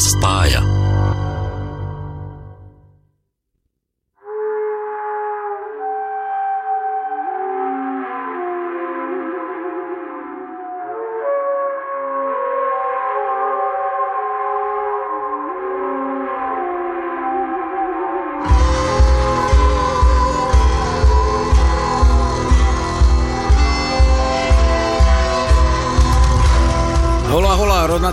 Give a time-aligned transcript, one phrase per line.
[0.00, 0.79] nás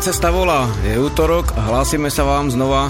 [0.08, 0.72] cesta volá.
[0.88, 2.88] Je útorok a hlásime sa vám znova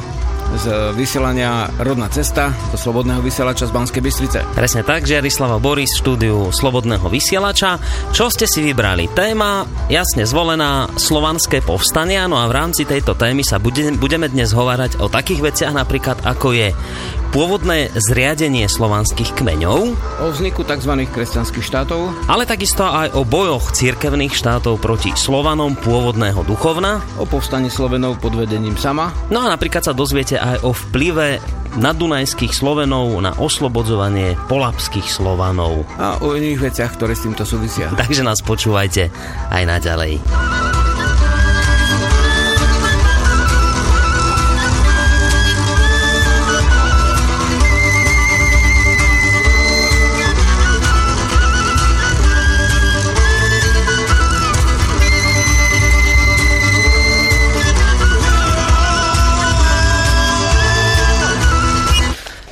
[0.53, 4.45] z vysielania Rodná cesta do Slobodného vysielača z Banskej Bystrice.
[4.53, 7.81] Presne tak, Žiarislava Boris v štúdiu Slobodného vysielača.
[8.13, 9.09] Čo ste si vybrali?
[9.17, 15.01] Téma jasne zvolená slovanské povstania, no a v rámci tejto témy sa budeme dnes hovárať
[15.01, 16.69] o takých veciach napríklad ako je
[17.31, 19.79] pôvodné zriadenie slovanských kmeňov.
[20.23, 21.07] O vzniku tzv.
[21.07, 22.27] kresťanských štátov.
[22.31, 27.03] Ale takisto aj o bojoch cirkevných štátov proti Slovanom pôvodného duchovna.
[27.19, 29.11] O povstaní Slovenov pod vedením sama.
[29.33, 31.39] No a napríklad sa dozviete aj o vplyve
[31.77, 35.85] nadunajských Slovenov na oslobodzovanie polapských Slovanov.
[36.01, 37.91] A o iných veciach, ktoré s týmto súvisia.
[37.93, 39.13] Takže nás počúvajte
[39.53, 40.17] aj naďalej.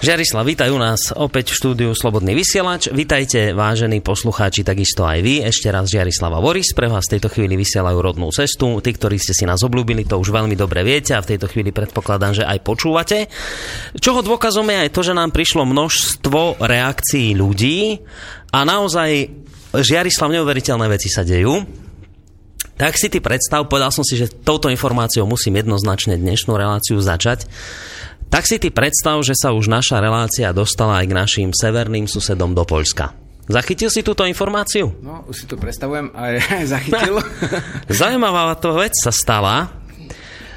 [0.05, 2.93] Žiarislav, vítaj u nás opäť v štúdiu Slobodný vysielač.
[2.93, 5.41] Vítajte, vážení poslucháči, takisto aj vy.
[5.41, 8.77] Ešte raz Žiarislava Boris, pre vás v tejto chvíli vysielajú rodnú cestu.
[8.85, 11.73] Tí, ktorí ste si nás obľúbili, to už veľmi dobre viete a v tejto chvíli
[11.73, 13.33] predpokladám, že aj počúvate.
[13.97, 17.97] Čoho dôkazom je aj to, že nám prišlo množstvo reakcií ľudí
[18.53, 19.09] a naozaj
[19.73, 21.65] Žiarislav neuveriteľné veci sa dejú.
[22.77, 27.49] Tak si ty predstav, povedal som si, že touto informáciou musím jednoznačne dnešnú reláciu začať.
[28.29, 32.51] Tak si ty predstav, že sa už naša relácia dostala aj k našim severným susedom
[32.51, 33.25] do Poľska.
[33.45, 34.89] Zachytil si túto informáciu?
[35.05, 36.33] No, už si to predstavujem aj
[36.73, 37.21] zachytil.
[38.01, 39.84] Zaujímavá to vec sa stala.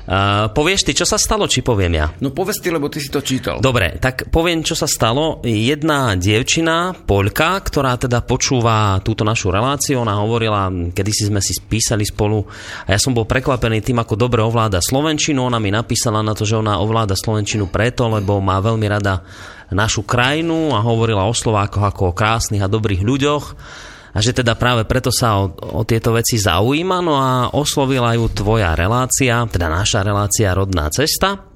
[0.08, 2.08] Uh, povieš ty, čo sa stalo, či poviem ja?
[2.24, 3.60] No povedz ty, lebo ty si to čítal.
[3.60, 5.44] Dobre, tak poviem, čo sa stalo.
[5.44, 11.52] Jedna dievčina, Poľka, ktorá teda počúva túto našu reláciu, ona hovorila, kedy si sme si
[11.52, 12.40] spísali spolu
[12.88, 15.44] a ja som bol prekvapený tým, ako dobre ovláda Slovenčinu.
[15.44, 19.20] Ona mi napísala na to, že ona ovláda Slovenčinu preto, lebo má veľmi rada
[19.68, 23.44] našu krajinu a hovorila o Slovákoch ako o krásnych a dobrých ľuďoch
[24.12, 28.32] a že teda práve preto sa o, o tieto veci zaujíma, no a oslovila ju
[28.32, 31.48] tvoja relácia, teda naša relácia Rodná cesta.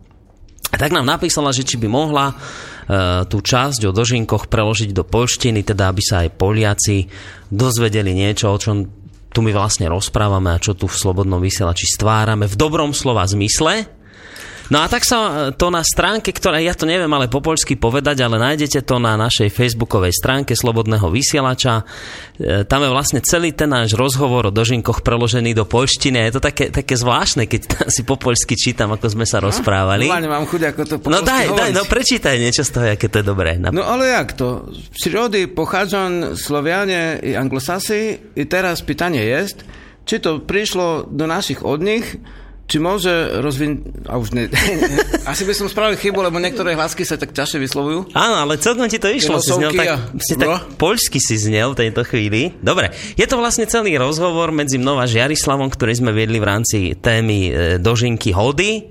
[0.72, 2.34] A tak nám napísala, že či by mohla e,
[3.28, 7.04] tú časť o dožinkoch preložiť do polštiny, teda aby sa aj Poliaci
[7.52, 8.88] dozvedeli niečo, o čom
[9.32, 14.01] tu my vlastne rozprávame a čo tu v Slobodnom vysielači stvárame v dobrom slova zmysle.
[14.70, 18.22] No a tak sa to na stránke, ktorá, ja to neviem ale po poľsky povedať,
[18.22, 21.82] ale nájdete to na našej facebookovej stránke Slobodného vysielača.
[22.38, 26.30] E, tam je vlastne celý ten náš rozhovor o dožinkoch preložený do poľštiny.
[26.30, 30.06] Je to také, také zvláštne, keď si po poľsky čítam, ako sme sa no, rozprávali.
[30.06, 33.10] No, mám chuť, ako to po No daj, daj, no prečítaj niečo z toho, aké
[33.10, 33.58] to je dobré.
[33.58, 34.68] No ale jak to?
[34.70, 39.64] Z přírody pochádzajú Slovianie i anglosasy i teraz pytanie je,
[40.08, 42.06] či to prišlo do našich od nich,
[42.66, 43.10] či môže
[43.42, 44.06] rozvinúť...
[44.08, 44.48] A už ne...
[45.30, 48.14] Asi by som spravil chybu, lebo niektoré hlasky sa tak ťažšie vyslovujú.
[48.16, 49.42] Áno, ale celkom ti to išlo.
[49.42, 49.96] Si znel tak, a...
[50.18, 50.56] si tak no.
[50.78, 52.56] poľsky si znel v tejto chvíli.
[52.64, 56.78] Dobre, je to vlastne celý rozhovor medzi mnou a Žiarislavom, ktorý sme viedli v rámci
[56.96, 57.50] témy e,
[57.82, 58.88] dožinky hody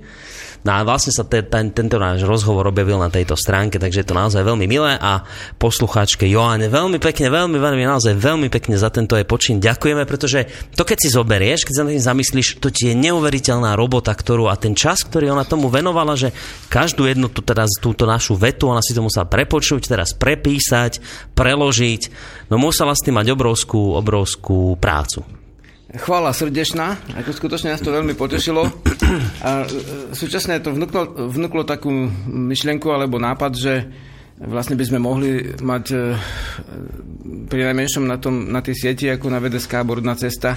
[0.62, 4.08] No a vlastne sa te, ten, tento náš rozhovor objavil na tejto stránke, takže je
[4.08, 5.26] to naozaj veľmi milé a
[5.58, 9.58] poslucháčke Joane veľmi pekne, veľmi, veľmi, naozaj veľmi pekne za tento je počin.
[9.58, 10.46] Ďakujeme, pretože
[10.78, 14.54] to keď si zoberieš, keď sa tým zamyslíš, to ti je neuveriteľná robota, ktorú a
[14.54, 16.30] ten čas, ktorý ona tomu venovala, že
[16.70, 21.02] každú jednu tú, teda, túto našu vetu, ona si to musela prepočuť, teraz prepísať,
[21.34, 22.02] preložiť,
[22.54, 25.41] no musela s tým mať obrovskú, obrovskú prácu
[25.96, 28.64] chvála srdečná, ako skutočne nás to veľmi potešilo.
[29.44, 31.92] A e, súčasne to vnúklo, vnúklo takú
[32.28, 33.74] myšlienku alebo nápad, že
[34.40, 35.96] vlastne by sme mohli mať e,
[37.46, 40.56] pri najmenšom na, tom, na tej sieti ako na VDSK Bordná cesta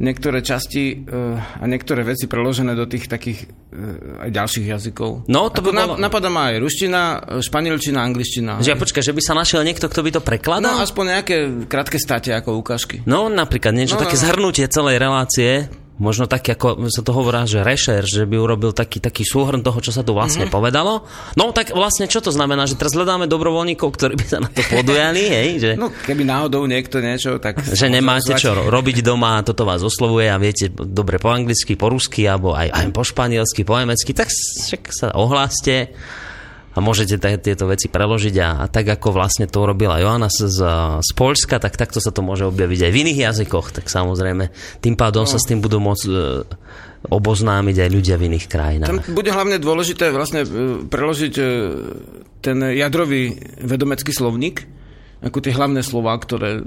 [0.00, 5.28] niektoré časti uh, a niektoré veci preložené do tých takých uh, aj ďalších jazykov.
[5.28, 5.94] No, to by bolo...
[6.00, 7.02] Napadá ma aj ruština,
[7.44, 8.64] španielčina, angličtina.
[8.64, 10.80] Že počkaj, že by sa našiel niekto, kto by to prekladal?
[10.80, 11.36] No, aspoň nejaké
[11.68, 13.04] krátke state ako ukážky.
[13.04, 14.22] No, napríklad niečo no, také no.
[14.24, 15.68] zhrnutie celej relácie
[16.00, 19.76] možno tak, ako sa to hovorá, že rešer, že by urobil taký, taký súhrn toho,
[19.84, 20.56] čo sa tu vlastne mm-hmm.
[20.56, 21.04] povedalo.
[21.36, 24.64] No tak vlastne čo to znamená, že teraz hľadáme dobrovoľníkov, ktorí by sa na to
[24.66, 25.48] podujali, hej?
[25.60, 27.60] Že, no keby náhodou niekto niečo, tak...
[27.80, 32.24] Že nemáte čo robiť doma, toto vás oslovuje a viete dobre po anglicky, po rusky,
[32.24, 35.92] alebo aj, aj po španielsky, po nemecky, tak však sa ohláste
[36.70, 40.60] a môžete tieto veci preložiť a, a tak ako vlastne to urobila Joana z, z,
[41.02, 44.94] z Polska, tak takto sa to môže objaviť aj v iných jazykoch, tak samozrejme tým
[44.94, 45.30] pádom no.
[45.30, 46.14] sa s tým budú môcť e,
[47.10, 48.90] oboznámiť aj ľudia v iných krajinách.
[48.90, 50.48] Tam bude hlavne dôležité vlastne e,
[50.86, 51.44] preložiť e,
[52.38, 54.62] ten jadrový vedomecký slovník,
[55.26, 56.64] ako tie hlavné slova, ktoré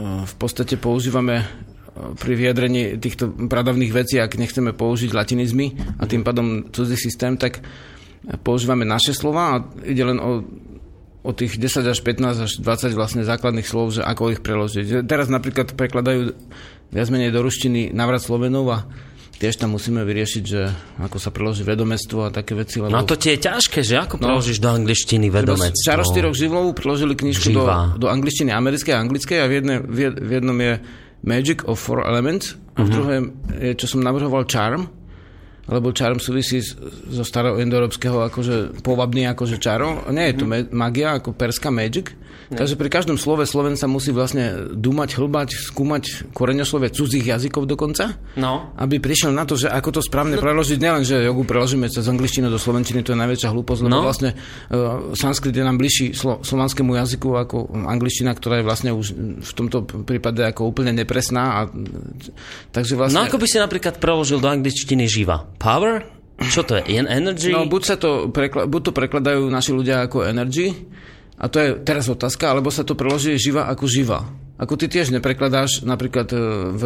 [0.00, 1.42] v podstate používame
[1.92, 7.60] pri vyjadrení týchto pradavných vecí, ak nechceme použiť latinizmy a tým pádom cudzí systém, tak
[8.44, 10.44] používame naše slova a ide len o,
[11.24, 15.04] o tých 10 až 15 až 20 vlastne základných slov, že ako ich preložiť.
[15.08, 16.36] Teraz napríklad prekladajú
[16.90, 18.78] viac menej do ruštiny navrat Slovenov a
[19.40, 20.68] tiež tam musíme vyriešiť, že
[21.00, 22.76] ako sa preloží vedomestvo a také veci.
[22.84, 22.92] Lebo...
[22.92, 25.80] No to tie je ťažké, že ako no, preložíš do angličtiny vedomestvo?
[25.80, 27.64] Čaro štyroch živlov preložili knižku do,
[27.96, 30.72] do angličtiny americkej a anglickej a v, jedne, v, jednom je
[31.24, 32.92] Magic of Four Elements a v uh-huh.
[32.92, 33.22] druhém
[33.56, 34.92] je, čo som navrhoval Charm,
[35.70, 36.58] lebo čarom súvisí
[37.06, 40.02] zo starého indoeurópskeho akože povabný akože čaro.
[40.10, 40.44] Nie je to
[40.74, 42.10] magia ako perská magic,
[42.50, 48.18] Takže pri každom slove Sloven sa musí vlastne dúmať, hlbať, skúmať koreňoslovie cudzích jazykov dokonca,
[48.34, 48.74] no.
[48.74, 50.42] aby prišiel na to, že ako to správne no.
[50.42, 50.78] preložiť.
[50.82, 54.02] Nielen, že jogu preložíme cez angličtinu do slovenčiny, to je najväčšia hlúposť, lebo no.
[54.02, 59.06] vlastne uh, sanskrit je nám bližší slo- slovanskému jazyku ako angličtina, ktorá je vlastne už
[59.46, 61.62] v tomto prípade ako úplne nepresná.
[61.62, 61.70] A,
[62.74, 63.22] takže vlastne...
[63.22, 65.46] No ako by si napríklad preložil do angličtiny živa?
[65.62, 66.02] Power?
[66.40, 66.96] Čo to je?
[66.96, 67.52] Energy?
[67.52, 70.72] No, buď, sa to prekla- buď to prekladajú naši ľudia ako energy,
[71.40, 74.28] a to je teraz otázka, alebo sa to preloží živa ako živa.
[74.60, 76.38] Ako ty tiež neprekladáš napríklad e,
[76.76, 76.82] v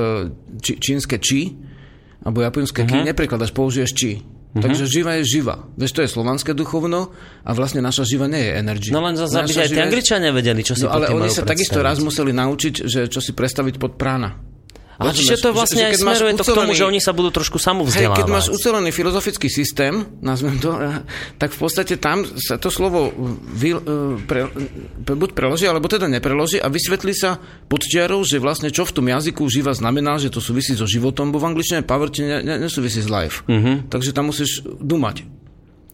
[0.63, 1.59] či, čínske či,
[2.23, 2.91] alebo japonské uh-huh.
[2.95, 3.07] ki, mhm.
[3.11, 4.23] neprekladáš, použiješ či.
[4.23, 4.63] Uh-huh.
[4.63, 5.67] Takže živa je živa.
[5.75, 7.11] Vieš, to je slovanské duchovno
[7.43, 8.89] a vlastne naša živa nie je energy.
[8.95, 11.83] No len zase, aby aj tie angličania vedeli, čo si no, ale oni sa takisto
[11.83, 14.54] raz museli naučiť, že čo si predstaviť pod prána.
[14.99, 17.59] Ale čiže to vlastne že, aj smeruje to k tomu, že oni sa budú trošku
[17.59, 18.15] samovzdelávať.
[18.15, 20.71] Hej, keď máš ucelený filozofický systém, nazvem to,
[21.43, 23.11] tak v podstate tam sa to slovo
[23.51, 23.81] vy, eh,
[24.23, 24.51] pre,
[25.03, 29.07] buď preloží, alebo teda nepreloží a vysvetlí sa pod čiarou, že vlastne čo v tom
[29.11, 33.43] jazyku živa znamená, že to súvisí so životom, bo v angličtine poverty nesúvisí s life.
[33.51, 33.83] Uh-huh.
[33.91, 35.27] Takže tam musíš dumať,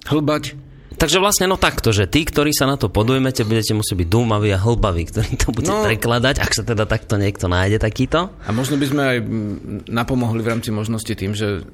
[0.09, 0.70] hlbať,
[1.01, 4.53] Takže vlastne no takto, že tí, ktorí sa na to podujmete, budete musieť byť dúmaví
[4.53, 8.29] a hlbaví, ktorí to budete no, prekladať, ak sa teda takto niekto nájde takýto.
[8.45, 9.19] A možno by sme aj
[9.89, 11.65] napomohli v rámci možnosti tým, že,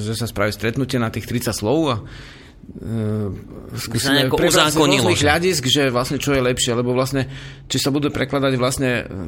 [0.00, 3.28] že sa spraví stretnutie na tých 30 slov a uh,
[3.76, 7.28] skúsime prebrať z hľadisk, že vlastne čo je lepšie, lebo vlastne,
[7.68, 9.20] či sa budú prekladať vlastne, e,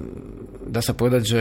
[0.73, 1.41] dá sa povedať, že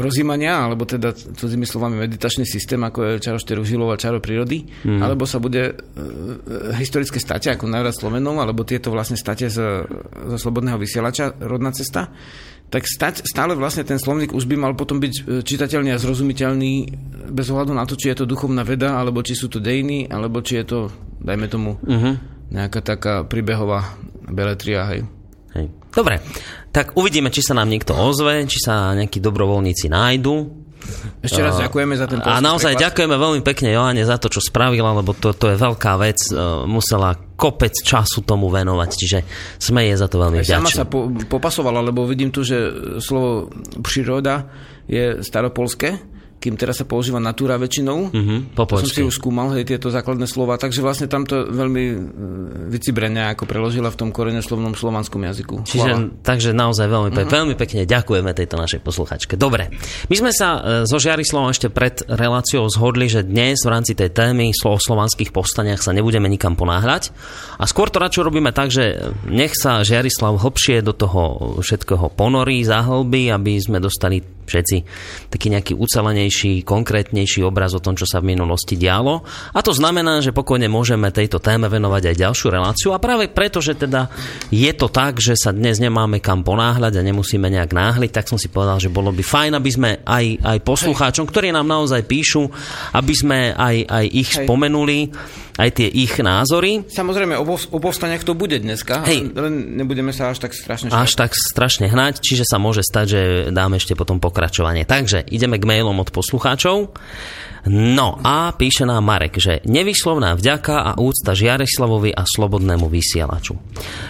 [0.00, 4.64] rozímania, alebo teda cudzými slovami meditačný systém, ako je čaro štyroch žilov a čaro prírody,
[4.64, 5.00] mm.
[5.04, 9.60] alebo sa bude uh, historické state, ako návrat Slovenov, alebo tieto vlastne state z,
[10.32, 12.08] zo slobodného vysielača, rodná cesta,
[12.70, 16.72] tak stať, stále vlastne ten slovník už by mal potom byť e, čitateľný a zrozumiteľný
[17.34, 20.38] bez ohľadu na to, či je to duchovná veda, alebo či sú to dejiny, alebo
[20.38, 20.78] či je to,
[21.18, 22.14] dajme tomu, uh-huh.
[22.54, 23.98] nejaká taká príbehová
[24.30, 25.02] beletria, hej.
[25.50, 25.66] Hej.
[25.90, 26.22] Dobre,
[26.70, 30.62] tak uvidíme, či sa nám niekto ozve, či sa nejakí dobrovoľníci nájdu.
[31.20, 32.84] Ešte raz ďakujeme za ten A naozaj preklad.
[32.88, 36.18] ďakujeme veľmi pekne Johane za to, čo spravila, lebo to, to je veľká vec.
[36.64, 39.18] Musela kopec času tomu venovať, čiže
[39.60, 40.56] sme jej za to veľmi vďační.
[40.56, 43.52] Sama sa po, popasovala, lebo vidím tu, že slovo
[43.84, 44.48] príroda
[44.88, 46.00] je staropolské
[46.40, 48.08] kým teraz sa používa natúra väčšinou.
[48.08, 51.96] Mm-hmm, som si už skúmal hej, tieto základné slova, takže vlastne tam to veľmi e,
[52.72, 55.68] vycibrene ako preložila v tom koreneslovnom slovanskom jazyku.
[55.68, 57.36] Čiže, takže naozaj veľmi, pe- mm-hmm.
[57.36, 59.36] veľmi pekne ďakujeme tejto našej posluchačke.
[59.36, 59.68] Dobre,
[60.08, 64.08] my sme sa e, so Žiarislavom ešte pred reláciou zhodli, že dnes v rámci tej
[64.08, 67.12] témy o slovanských povstaniach sa nebudeme nikam ponáhľať
[67.60, 72.64] a skôr to radšej robíme tak, že nech sa Žiarislav hlbšie do toho všetkého ponorí,
[72.64, 74.76] zahlbí, aby sme dostali všetci
[75.30, 79.22] taký nejaký ucelenejší, konkrétnejší obraz o tom, čo sa v minulosti dialo.
[79.54, 82.90] A to znamená, že pokojne môžeme tejto téme venovať aj ďalšiu reláciu.
[82.90, 84.10] A práve preto, že teda
[84.50, 88.36] je to tak, že sa dnes nemáme kam ponáhľať a nemusíme nejak náhliť, tak som
[88.36, 92.50] si povedal, že bolo by fajn, aby sme aj, aj poslucháčom, ktorí nám naozaj píšu,
[92.96, 94.44] aby sme aj, aj ich Hej.
[94.44, 94.98] spomenuli
[95.60, 96.88] aj tie ich názory.
[96.88, 99.36] Samozrejme, o, o povstaniach to bude dneska, Hej.
[99.36, 100.96] len nebudeme sa až tak strašne šnať.
[100.96, 103.20] Až tak strašne hnať, čiže sa môže stať, že
[103.52, 104.88] dáme ešte potom pokračovanie.
[104.88, 106.96] Takže ideme k mailom od poslucháčov.
[107.68, 113.60] No a píše nám Marek, že nevyslovná vďaka a úcta Žiareslavovi a slobodnému vysielaču.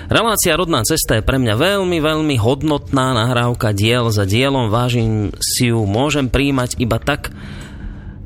[0.07, 4.71] Relácia Rodná cesta je pre mňa veľmi, veľmi hodnotná nahrávka diel za dielom.
[4.71, 7.35] Vážim si ju, môžem príjmať iba tak,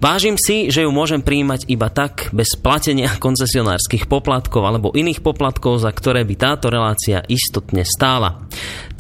[0.05, 5.81] Vážim si, že ju môžem príjmať iba tak, bez platenia koncesionárskych poplatkov alebo iných poplatkov,
[5.81, 8.45] za ktoré by táto relácia istotne stála.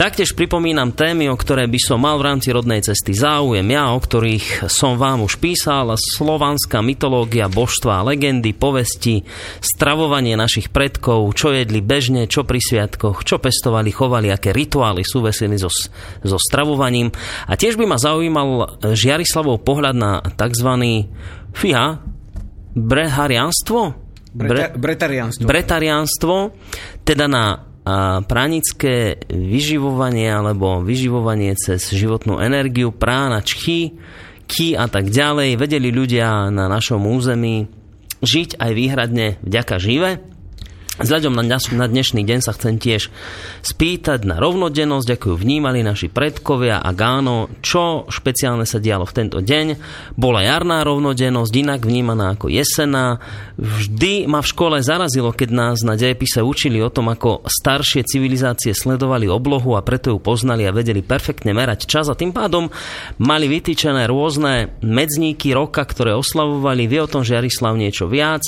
[0.00, 4.00] Taktiež pripomínam témy, o ktoré by som mal v rámci rodnej cesty záujem ja, o
[4.00, 9.28] ktorých som vám už písal, slovanská mytológia, božstva, legendy, povesti,
[9.60, 15.60] stravovanie našich predkov, čo jedli bežne, čo pri sviatkoch, čo pestovali, chovali, aké rituály súviseli
[15.60, 15.68] so,
[16.24, 17.12] so stravovaním.
[17.44, 20.93] A tiež by ma zaujímal Žiarislavov pohľad na tzv.
[21.54, 22.00] FIA,
[22.74, 23.80] breharianstvo?
[24.34, 25.46] Bre, bretarianstvo.
[25.46, 26.34] Bretarianstvo,
[27.06, 34.00] teda na a pranické vyživovanie alebo vyživovanie cez životnú energiu, prána, čchy,
[34.48, 37.68] ky a tak ďalej, vedeli ľudia na našom území
[38.24, 40.24] žiť aj výhradne vďaka žive.
[40.94, 41.58] Vzhľadom na,
[41.90, 43.10] dnešný deň sa chcem tiež
[43.66, 49.16] spýtať na rovnodennosť, ako ju vnímali naši predkovia a gáno, čo špeciálne sa dialo v
[49.18, 49.74] tento deň.
[50.14, 53.18] Bola jarná rovnodennosť, inak vnímaná ako jesená.
[53.58, 58.70] Vždy ma v škole zarazilo, keď nás na dejepise učili o tom, ako staršie civilizácie
[58.70, 62.70] sledovali oblohu a preto ju poznali a vedeli perfektne merať čas a tým pádom
[63.18, 66.86] mali vytýčené rôzne medzníky roka, ktoré oslavovali.
[66.86, 68.46] Vie o tom Žiarislav niečo viac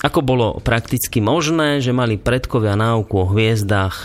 [0.00, 4.04] ako bolo prakticky možné, že mali predkovia náuku o hviezdách e,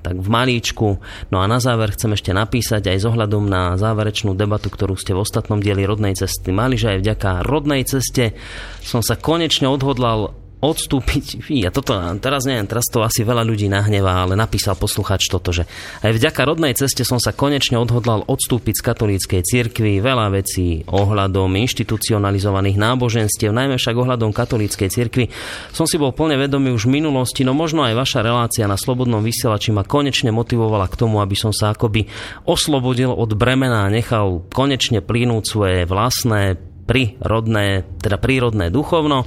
[0.00, 0.88] tak v malíčku.
[1.28, 5.12] No a na záver chcem ešte napísať aj s ohľadom na záverečnú debatu, ktorú ste
[5.12, 8.32] v ostatnom dieli rodnej cesty mali, že aj vďaka rodnej ceste
[8.80, 10.32] som sa konečne odhodlal
[10.64, 11.44] odstúpiť.
[11.52, 11.92] Ja toto,
[12.24, 15.68] teraz neviem, teraz to asi veľa ľudí nahnevá, ale napísal posluchač toto, že
[16.00, 20.00] aj vďaka rodnej ceste som sa konečne odhodlal odstúpiť z katolíckej cirkvi.
[20.00, 25.28] Veľa vecí ohľadom inštitucionalizovaných náboženstiev, najmä však ohľadom katolíckej cirkvi.
[25.76, 29.20] Som si bol plne vedomý už v minulosti, no možno aj vaša relácia na Slobodnom
[29.20, 32.08] vysielači ma konečne motivovala k tomu, aby som sa akoby
[32.48, 39.24] oslobodil od bremena a nechal konečne plynúť svoje vlastné prírodné, teda prírodné duchovno.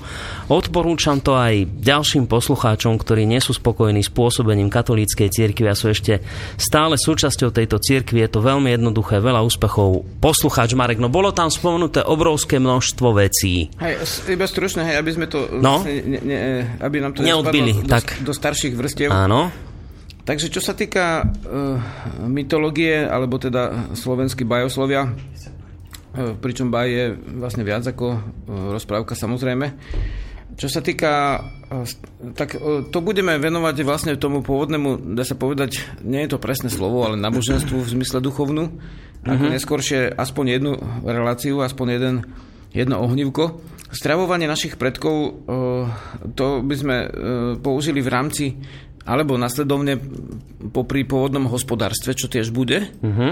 [0.48, 5.90] Odporúčam to aj ďalším poslucháčom, ktorí nie sú spokojní s pôsobením katolíckej cirkvi a sú
[5.92, 6.22] ešte
[6.56, 8.22] stále súčasťou tejto cirkvi.
[8.24, 10.06] Je to veľmi jednoduché, veľa úspechov.
[10.22, 13.74] Poslucháč Marek, no bolo tam spomenuté obrovské množstvo vecí.
[13.82, 15.50] Hej, iba stručne, hej, aby sme to...
[15.58, 15.82] No?
[15.82, 16.38] Ne, ne,
[16.78, 18.22] aby nám to neodbili, do, tak.
[18.22, 19.10] do starších vrstiev.
[19.10, 19.50] Áno.
[20.28, 21.80] Takže čo sa týka uh,
[22.28, 25.08] mytológie, alebo teda slovenský bajoslovia,
[26.42, 27.06] pričom baj je
[27.38, 28.20] vlastne viac ako e,
[28.74, 29.74] rozprávka samozrejme.
[30.58, 31.86] Čo sa týka, e,
[32.34, 32.58] tak
[32.90, 37.22] to budeme venovať vlastne tomu pôvodnému, dá sa povedať, nie je to presné slovo, ale
[37.22, 38.68] náboženstvu v zmysle duchovnú.
[38.68, 39.30] Mm-hmm.
[39.30, 40.74] Ako neskôršie aspoň jednu
[41.06, 42.16] reláciu, aspoň jeden,
[42.74, 43.62] jedno ohnívko.
[43.88, 45.48] Stravovanie našich predkov,
[46.36, 46.96] to by sme
[47.64, 48.46] použili v rámci
[49.08, 49.96] alebo nasledovne
[50.76, 52.92] popri pôvodnom hospodárstve, čo tiež bude.
[53.00, 53.32] Mm-hmm.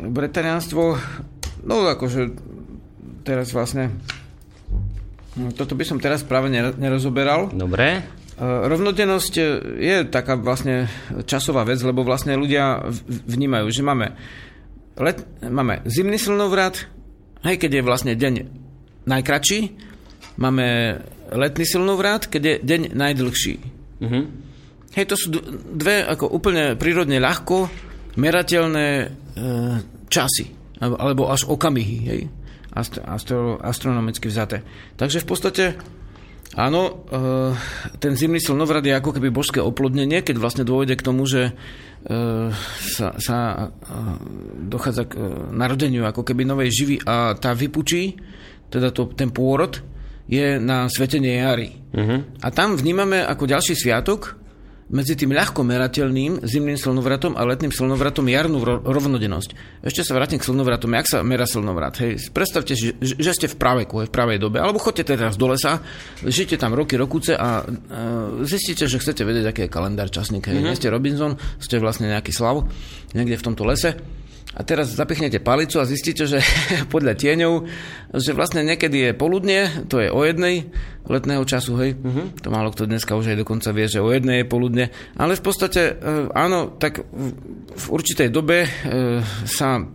[0.00, 0.96] Bretariánstvo
[1.64, 2.32] No akože
[3.22, 3.92] teraz vlastne
[5.36, 7.52] hm, toto by som teraz práve nerozoberal.
[7.52, 8.00] Dobre.
[8.00, 8.02] E,
[8.40, 9.34] rovnodennosť
[9.76, 10.88] je taká vlastne
[11.28, 12.88] časová vec, lebo vlastne ľudia
[13.28, 14.16] vnímajú, že máme,
[14.96, 16.88] let, máme zimný slnovrat,
[17.44, 18.34] hej, keď je vlastne deň
[19.04, 19.60] najkračší,
[20.40, 20.98] máme
[21.30, 23.54] letný slnovrat, keď je deň najdlhší.
[24.00, 24.24] Uh-huh.
[24.96, 25.28] Hej, to sú
[25.76, 27.70] dve ako úplne prírodne ľahko
[28.18, 29.06] merateľné e,
[30.10, 32.20] časy alebo až okamihy, hej,
[32.72, 34.64] astro, astro, astronomicky vzaté.
[34.96, 35.64] Takže v podstate
[36.58, 37.54] Áno, e,
[38.02, 41.52] ten zimný slnovrat je ako keby božské oplodnenie, keď vlastne dôjde k tomu, že e,
[42.90, 43.58] sa, sa e,
[44.66, 45.14] dochádza k
[45.54, 48.18] narodeniu ako keby novej živy a tá vypučí,
[48.66, 49.78] teda to, ten pôrod,
[50.26, 51.70] je na svetenie jary.
[51.94, 52.22] Uh-huh.
[52.42, 54.39] A tam vnímame ako ďalší sviatok
[54.90, 59.82] medzi tým ľahko merateľným zimným slnovratom a letným slnovratom jarnú rovnodennosť.
[59.86, 60.90] Ešte sa vrátim k slnovratom.
[60.90, 61.94] Jak sa mera slnovrat?
[62.02, 65.46] Hej, predstavte si, že, že ste v praveku, v pravej dobe, alebo chodte teraz do
[65.46, 65.78] lesa,
[66.26, 67.50] žite tam roky, rokuce a, a
[68.42, 70.50] zistíte, že chcete vedieť, aký je kalendár časník.
[70.50, 70.58] Hej.
[70.58, 70.68] Mm-hmm.
[70.68, 72.66] Nie ste Robinson, ste vlastne nejaký slav
[73.14, 74.19] niekde v tomto lese
[74.50, 76.42] a teraz zapichnete palicu a zistíte, že
[76.94, 77.52] podľa tieňov,
[78.18, 80.66] že vlastne niekedy je poludne, to je o jednej
[81.06, 81.94] letného času, hej.
[81.94, 82.34] Uh-huh.
[82.42, 84.84] To málo kto dneska už aj dokonca vie, že o jednej je poludne.
[85.14, 87.02] Ale v podstate, e, áno, tak
[87.70, 88.68] v určitej dobe e,
[89.46, 89.86] sa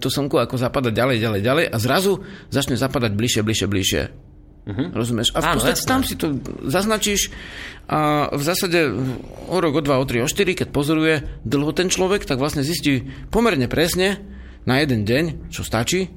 [0.00, 4.02] to slnko ako zapadá ďalej, ďalej, ďalej a zrazu začne zapadať bližšie, bližšie, bližšie.
[4.64, 4.96] Uh-huh.
[4.96, 5.36] Rozumieš?
[5.36, 5.92] A v Áno, podstate jasné.
[5.92, 6.26] tam si to
[6.64, 7.28] zaznačíš
[7.84, 8.96] a v zásade
[9.52, 12.64] o rok, o dva, o tri, o štyri, keď pozoruje dlho ten človek, tak vlastne
[12.64, 14.24] zistí pomerne presne,
[14.64, 16.08] na jeden deň, čo stačí,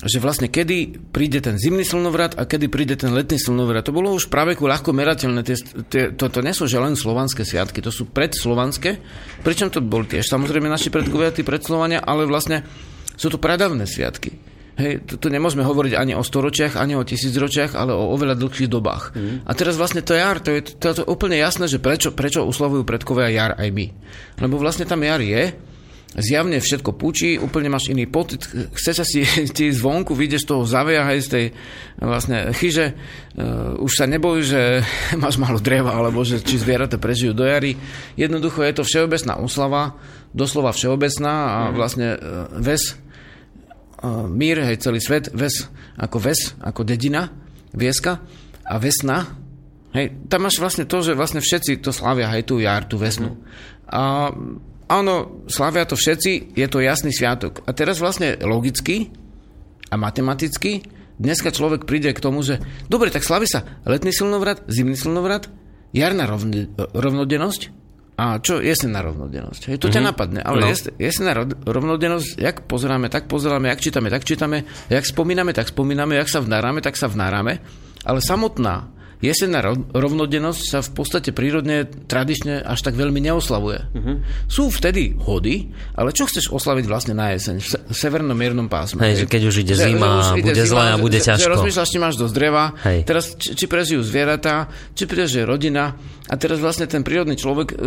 [0.00, 3.84] že vlastne kedy príde ten zimný slnovrat a kedy príde ten letný slnovrat.
[3.84, 5.44] To bolo už práve ľahko merateľné.
[5.44, 5.60] Tie,
[5.92, 8.96] tie, to, to nie sú že len slovanské sviatky, to sú predslovanské,
[9.44, 12.64] pričom to boli tiež samozrejme naši predkovia, tí predslovania, ale vlastne
[13.20, 14.49] sú to pradavné sviatky.
[14.80, 18.72] Hej, tu, tu nemôžeme hovoriť ani o storočiach, ani o tisícročiach, ale o oveľa dlhších
[18.72, 19.12] dobách.
[19.12, 19.36] Mm.
[19.44, 22.48] A teraz vlastne to jar, to je, to, to je úplne jasné, že prečo, prečo
[22.48, 23.86] uslavujú predkovia jar aj my.
[24.40, 25.52] Lebo vlastne tam jar je,
[26.16, 28.42] zjavne všetko púči, úplne máš iný pocit,
[28.74, 29.22] chce sa si
[29.56, 31.44] ti zvonku, vyjdeš z toho zavia, aj z tej
[32.02, 32.98] vlastne chyže,
[33.38, 34.82] uh, už sa neboj, že
[35.22, 37.78] máš málo dreva, alebo že či zvieratá prežijú do jary.
[38.18, 39.94] Jednoducho je to všeobecná oslava,
[40.34, 41.74] doslova všeobecná a mhm.
[41.78, 42.18] vlastne uh,
[42.58, 42.98] ves,
[44.08, 45.68] mír, hej, celý svet, ves
[46.00, 47.28] ako ves, ako dedina,
[47.76, 48.24] vieska
[48.64, 49.36] a vesna,
[49.92, 53.36] hej, tam máš vlastne to, že vlastne všetci to slavia, hej, tú jar, tú vesnu.
[53.36, 53.40] Mhm.
[53.90, 54.30] A
[54.88, 57.66] áno, slavia to všetci, je to jasný sviatok.
[57.66, 59.10] A teraz vlastne logicky
[59.90, 60.86] a matematicky
[61.20, 65.50] dneska človek príde k tomu, že dobre, tak slaví sa letný silnovrat, zimný silnovrat,
[65.92, 67.79] jarná rovn- rovnodennosť
[68.20, 69.72] a čo jesenná rovnodennosť.
[69.72, 69.96] Hej, to mm-hmm.
[69.96, 70.08] ťa mhm.
[70.12, 70.40] napadne.
[70.44, 70.68] Ale no.
[71.00, 71.32] jesenná
[71.64, 76.44] rovnodennosť, jak pozeráme, tak pozeráme, jak čítame, tak čítame, jak spomíname, tak spomíname, jak sa
[76.44, 77.64] vnárame, tak sa vnárame.
[78.04, 79.60] Ale samotná jesenná
[79.92, 83.78] rovnodennosť sa v podstate prírodne, tradične až tak veľmi neoslavuje.
[83.92, 84.16] Uh-huh.
[84.48, 89.04] Sú vtedy hody, ale čo chceš oslaviť vlastne na jeseň v severnom miernom pásme?
[89.04, 91.44] Hej, že keď už ide zima, že, bude zle a bude že, ťažko.
[91.44, 92.98] Že rozmýšľaš, či máš dosť dreva, Hej.
[93.04, 95.92] teraz či, či prežijú zvieratá, či prežije rodina
[96.30, 97.82] a teraz vlastne ten prírodný človek, uh,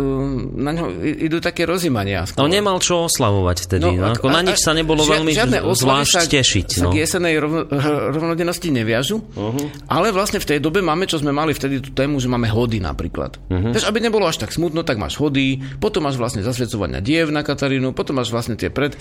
[0.60, 2.28] na ňo idú také rozímania.
[2.36, 3.88] No nemal čo oslavovať vtedy.
[3.88, 5.32] No, no, ako a, na nič sa nebolo ži, veľmi
[5.72, 6.66] zvlášť tešiť.
[6.76, 6.92] Sa no.
[6.92, 7.64] k jesenej rovno,
[8.12, 9.88] rovnodennosti neviažu, uh-huh.
[9.88, 12.84] ale vlastne v tej dobe máme, čo sme mali vtedy tú tému, že máme hody
[12.84, 13.40] napríklad.
[13.48, 13.72] Uh-huh.
[13.72, 17.40] Takže aby nebolo až tak smutno, tak máš hody, potom máš vlastne zasvedcovania diev na
[17.40, 18.92] Katarínu, potom máš vlastne tie pred,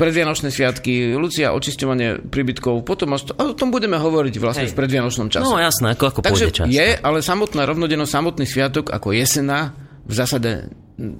[0.00, 4.72] predvianočné sviatky, Lucia, očisťovanie príbytkov, potom máš to, a o tom budeme hovoriť vlastne Hej.
[4.72, 5.44] v predvianočnom čase.
[5.44, 6.66] No jasné, ako, ako Takže čas.
[6.72, 9.74] je, ale samotná rovnodennosť, samotný sviatok ako jesena
[10.06, 10.70] v zásade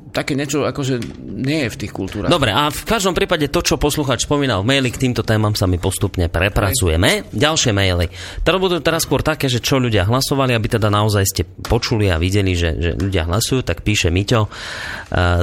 [0.08, 2.32] také niečo akože nie je v tých kultúrach.
[2.32, 5.68] Dobre, a v každom prípade to, čo posluchač spomínal v maili, k týmto témam sa
[5.68, 7.20] my postupne prepracujeme.
[7.20, 7.24] Aj.
[7.28, 8.08] Ďalšie maily.
[8.40, 12.16] Teraz budú teraz skôr také, že čo ľudia hlasovali, aby teda naozaj ste počuli a
[12.16, 14.48] videli, že, že ľudia hlasujú, tak píše Miťo.
[14.48, 14.50] E,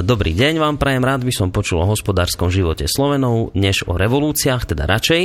[0.02, 4.74] dobrý deň vám prajem, rád by som počul o hospodárskom živote Slovenov, než o revolúciách,
[4.74, 5.22] teda radšej.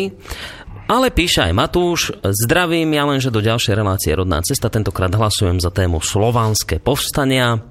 [0.90, 5.70] Ale píše aj Matúš, zdravím, ja lenže do ďalšej relácie Rodná cesta, tentokrát hlasujem za
[5.70, 7.62] tému Slovanské povstania.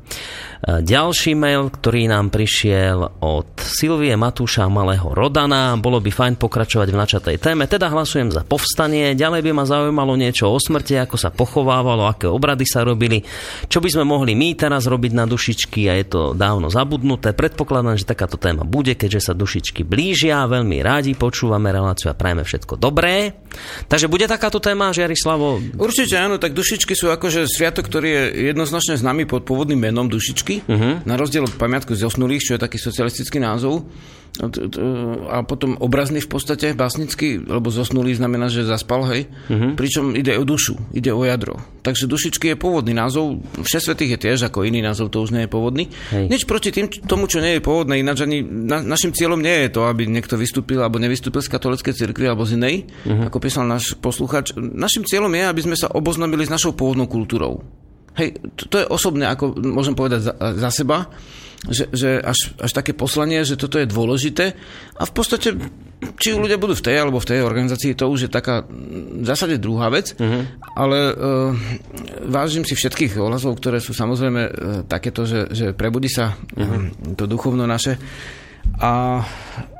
[0.58, 5.78] Ďalší mail, ktorý nám prišiel od Silvie Matúša Malého Rodana.
[5.78, 9.14] Bolo by fajn pokračovať v načatej téme, teda hlasujem za povstanie.
[9.14, 13.22] Ďalej by ma zaujímalo niečo o smrti, ako sa pochovávalo, aké obrady sa robili,
[13.70, 17.38] čo by sme mohli my teraz robiť na dušičky a je to dávno zabudnuté.
[17.38, 20.42] Predpokladám, že takáto téma bude, keďže sa dušičky blížia.
[20.50, 23.30] Veľmi rádi počúvame reláciu a prajeme všetko dobré.
[23.86, 25.78] Takže bude takáto téma, Žiarislavo?
[25.78, 30.47] Určite áno, tak dušičky sú akože sviatok, ktorý je jednoznačne známy pod pôvodným menom dušičky
[30.48, 31.04] pamiatky, uh-huh.
[31.04, 33.84] na rozdiel od pamiatku zosnulých, čo je taký socialistický názov,
[35.32, 39.26] a potom obrazný v podstate, básnický, lebo zosnulý znamená, že zaspal, hej.
[39.50, 39.74] Uh-huh.
[39.74, 41.58] Pričom ide o dušu, ide o jadro.
[41.82, 45.50] Takže dušičky je pôvodný názov, všesvetých je tiež ako iný názov, to už nie je
[45.50, 45.90] pôvodný.
[46.14, 46.30] Hej.
[46.30, 49.74] Nič proti tým, tomu, čo nie je pôvodné, ináč ani na, našim cieľom nie je
[49.74, 53.32] to, aby niekto vystúpil alebo nevystúpil z katolíckej cirkvi alebo z inej, uh-huh.
[53.32, 54.54] ako písal náš posluchač.
[54.54, 57.64] Našim cieľom je, aby sme sa oboznámili s našou pôvodnou kultúrou.
[58.18, 61.06] Hej, to, to je osobné, ako môžem povedať za, za seba,
[61.66, 64.54] že, že až, až také poslanie, že toto je dôležité
[64.94, 65.58] a v podstate
[66.14, 69.58] či ľudia budú v tej alebo v tej organizácii, to už je taká v zásade
[69.58, 70.46] druhá vec, uh-huh.
[70.78, 71.50] ale uh,
[72.30, 74.52] vážim si všetkých ohlasov, ktoré sú samozrejme uh,
[74.86, 77.18] takéto, že, že prebudí sa uh-huh.
[77.18, 77.98] to duchovno naše
[78.78, 79.22] a
[79.58, 79.77] E,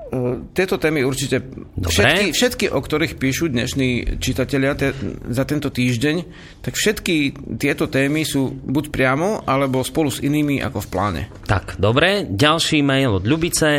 [0.52, 1.42] tieto témy určite,
[1.78, 4.92] všetky, všetky, o ktorých píšu dnešní čitatelia te,
[5.28, 6.16] za tento týždeň,
[6.64, 7.16] tak všetky
[7.56, 11.22] tieto témy sú buď priamo, alebo spolu s inými ako v pláne.
[11.46, 12.26] Tak, dobre.
[12.28, 13.70] Ďalší mail od Ľubice.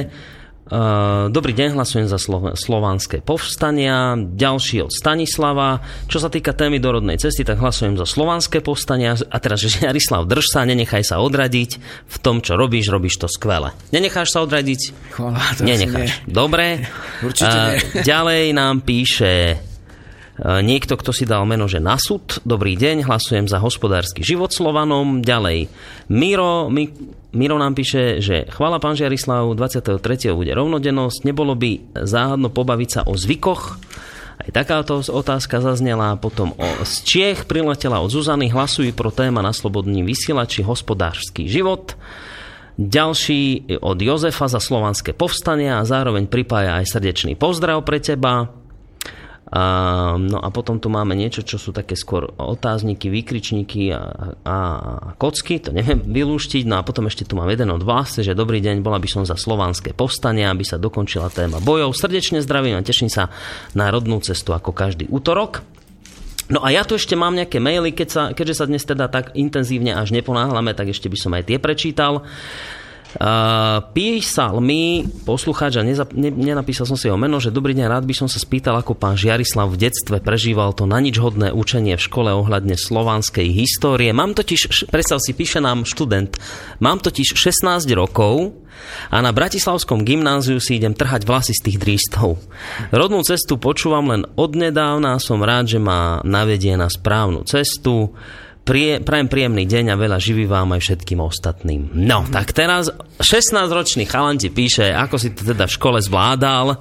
[0.70, 4.14] Uh, dobrý deň, hlasujem za Slo- slovanské povstania.
[4.14, 5.82] Ďalší od Stanislava.
[6.06, 9.18] Čo sa týka témy dorodnej cesty, tak hlasujem za slovanské povstania.
[9.18, 11.72] A teraz, že Jarislav, drž sa, nenechaj sa odradiť.
[12.06, 13.74] V tom, čo robíš, robíš to skvele.
[13.90, 15.10] Nenecháš sa odradiť?
[15.18, 16.22] Chvala, to Nenecháš.
[16.22, 16.30] Nie.
[16.30, 16.86] Dobre.
[17.26, 18.06] Určite uh, nie.
[18.14, 19.66] Ďalej nám píše
[20.40, 25.20] Niekto, kto si dal meno, že Nasud, dobrý deň, hlasujem za hospodársky život Slovanom.
[25.20, 25.68] Ďalej,
[26.08, 26.88] Miro, Mi,
[27.30, 30.02] Miro nám píše, že chvála pán Žiarislav, 23.
[30.34, 33.78] bude rovnodennosť, nebolo by záhadno pobaviť sa o zvykoch,
[34.40, 36.16] aj takáto otázka zaznela.
[36.16, 38.48] Potom o, z Čiech priletela od Zuzany.
[38.48, 42.00] Hlasujú pro téma na slobodný vysielači hospodársky život.
[42.80, 48.59] Ďalší od Jozefa za slovanské povstanie a zároveň pripája aj srdečný pozdrav pre teba.
[49.50, 54.02] No a potom tu máme niečo, čo sú také skôr otázniky, výkričníky a,
[54.46, 54.58] a, a
[55.18, 56.70] kocky, to neviem vylúštiť.
[56.70, 59.26] No a potom ešte tu mám jeden od vás, že dobrý deň, bola by som
[59.26, 61.98] za slovanské povstanie, aby sa dokončila téma bojov.
[61.98, 63.34] Srdečne zdravím a teším sa
[63.74, 65.66] na rodnú cestu ako každý útorok.
[66.50, 69.34] No a ja tu ešte mám nejaké maily, keď sa, keďže sa dnes teda tak
[69.38, 72.22] intenzívne až neponáhlame, tak ešte by som aj tie prečítal.
[72.22, 72.80] Uh,
[73.98, 78.06] písal mi poslucháč a neza, ne, nenapísal som si jeho meno, že dobrý deň, rád
[78.06, 81.98] by som sa spýtal, ako pán Žiarislav v detstve prežíval to na nič hodné učenie
[81.98, 84.14] v škole ohľadne slovanskej histórie.
[84.14, 86.38] Mám totiž, predstav si, píše nám študent,
[86.78, 88.54] mám totiž 16 rokov
[89.10, 92.38] a na Bratislavskom gymnáziu si idem trhať vlasy z tých drístov.
[92.94, 98.14] Rodnú cestu počúvam len odnedávna, som rád, že ma navedie na správnu cestu.
[98.70, 101.90] Prie, prajem príjemný deň a veľa živý vám aj všetkým ostatným.
[101.90, 106.78] No, tak teraz 16-ročný chalan ti píše, ako si to teda v škole zvládal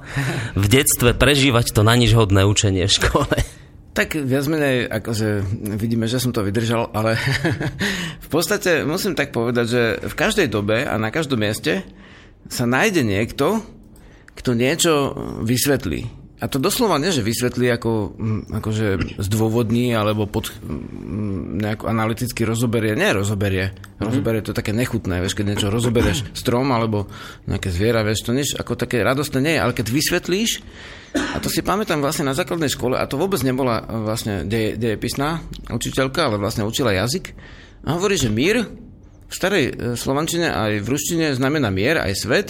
[0.53, 3.33] v detstve prežívať to na nič hodné učenie v škole.
[3.97, 5.41] Tak viac menej, akože
[5.81, 7.17] vidíme, že som to vydržal, ale
[8.25, 11.89] v podstate musím tak povedať, že v každej dobe a na každom mieste
[12.53, 13.65] sa nájde niekto,
[14.37, 14.93] kto niečo
[15.41, 16.18] vysvetlí.
[16.39, 18.15] A to doslova nie, že vysvetlí ako,
[18.63, 22.95] akože zdôvodní alebo pod, mm, nejako analyticky rozoberie.
[22.95, 23.75] Nie rozoberie.
[23.75, 24.07] Mhm.
[24.07, 27.11] Rozoberie to také nechutné, vieš, keď niečo rozoberieš strom alebo
[27.43, 30.51] nejaké zviera, vieš, to niečo ako také radostné nie je, ale keď vysvetlíš,
[31.09, 35.41] a to si pamätám vlastne na základnej škole, a to vôbec nebola vlastne deje, dejepisná
[35.67, 37.35] učiteľka, ale vlastne učila jazyk,
[37.83, 38.67] a hovorí, že mír
[39.29, 42.47] v starej e, slovančine aj v ruštine znamená mier, aj svet,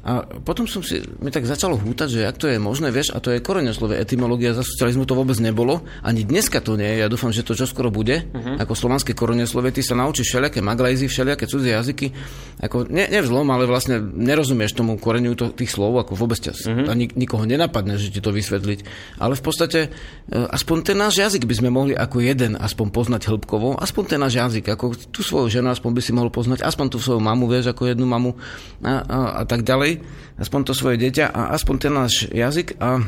[0.00, 3.20] a potom som si, mi tak začalo hútať, že ak to je možné, vieš, a
[3.20, 7.08] to je koreňoslové etymológia, za socializmu to vôbec nebolo, ani dneska to nie je, ja
[7.12, 8.56] dúfam, že to čoskoro bude, uh-huh.
[8.56, 12.16] ako slovanské koreňoslove, ty sa naučíš všelijaké maglajzy, všelijaké cudzie jazyky,
[12.64, 16.88] ako ne, nevzlom, ale vlastne nerozumieš tomu koreňu to, tých slov, ako vôbec ťa, uh-huh.
[16.88, 18.80] ani nikoho nenapadne, že ti to vysvetliť.
[19.20, 19.88] Ale v podstate, e,
[20.32, 24.40] aspoň ten náš jazyk by sme mohli ako jeden aspoň poznať hĺbkovo, aspoň ten náš
[24.40, 27.76] jazyk, ako tú svoju ženu aspoň by si mohol poznať, aspoň tú svoju mamu, vieš,
[27.76, 28.32] ako jednu mamu
[28.80, 32.78] a, a, a tak ďalej ďalej, aspoň to svoje dieťa a aspoň ten náš jazyk
[32.78, 33.02] a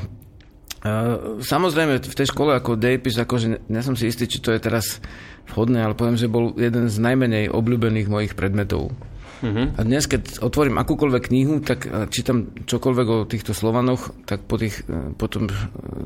[1.38, 4.98] samozrejme, v tej škole ako dejepis, akože nie som si istý, či to je teraz
[5.54, 8.90] vhodné, ale poviem, že bol jeden z najmenej obľúbených mojich predmetov.
[9.42, 9.74] Uh-huh.
[9.74, 14.86] A dnes, keď otvorím akúkoľvek knihu, tak čítam čokoľvek o týchto Slovanoch, tak po, tých,
[14.86, 15.50] e, po tom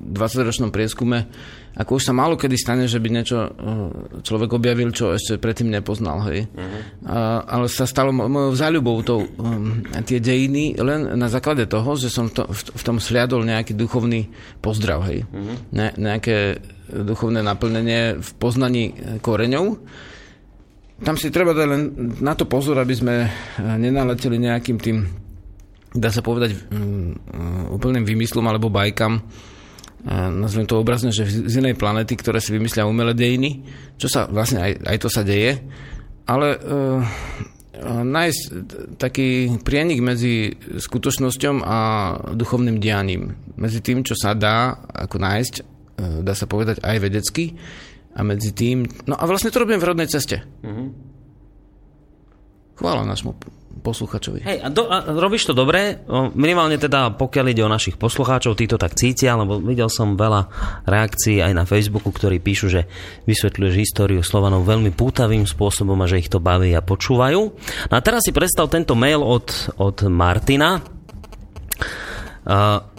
[0.09, 1.29] 20-ročnom prieskume,
[1.77, 3.51] ako už sa málo kedy stane, že by niečo e,
[4.25, 6.25] človek objavil, čo ešte predtým nepoznal.
[6.33, 6.49] Hej.
[6.49, 6.81] Uh-huh.
[7.13, 12.09] A, ale sa stalo mojou záľubou to, um, tie dejiny len na základe toho, že
[12.09, 14.33] som to, v, v tom sliadol nejaký duchovný
[14.65, 15.05] pozdrav.
[15.13, 15.29] Hej.
[15.29, 15.61] Uh-huh.
[15.77, 19.77] Ne, nejaké duchovné naplnenie v poznaní koreňov
[20.97, 21.83] tam si treba dať len
[22.25, 23.31] na to pozor, aby sme eh,
[23.61, 24.97] nenaleteli nejakým tým,
[25.93, 31.77] dá sa povedať, mm, úplným vymyslom alebo bajkam, eh, nazvem to obrazne, že z inej
[31.77, 33.61] planety, ktoré si vymyslia umelé dejiny,
[34.01, 35.61] čo sa vlastne aj, aj to sa deje,
[36.27, 36.99] ale uh,
[37.87, 38.41] nájsť
[38.99, 41.79] taký prienik medzi skutočnosťou a
[42.35, 43.37] duchovným dianím.
[43.55, 45.55] Medzi tým, čo sa dá ako nájsť,
[46.25, 47.55] dá sa povedať aj vedecky,
[48.17, 48.89] a medzi tým...
[49.05, 50.41] No a vlastne to robím v rodnej ceste.
[50.65, 50.89] Mm-hmm.
[52.81, 53.37] Chvála nášmu
[53.85, 54.41] posluchačovi.
[54.43, 56.01] Hej, a, do, a robíš to dobre,
[56.35, 60.49] minimálne teda pokiaľ ide o našich poslucháčov, tí to tak cítia, lebo videl som veľa
[60.89, 62.89] reakcií aj na Facebooku, ktorí píšu, že
[63.29, 67.41] vysvetľuješ históriu Slovanov veľmi pútavým spôsobom a že ich to baví a počúvajú.
[67.93, 70.81] No a teraz si predstav tento mail od, od Martina.
[72.47, 72.96] Uh,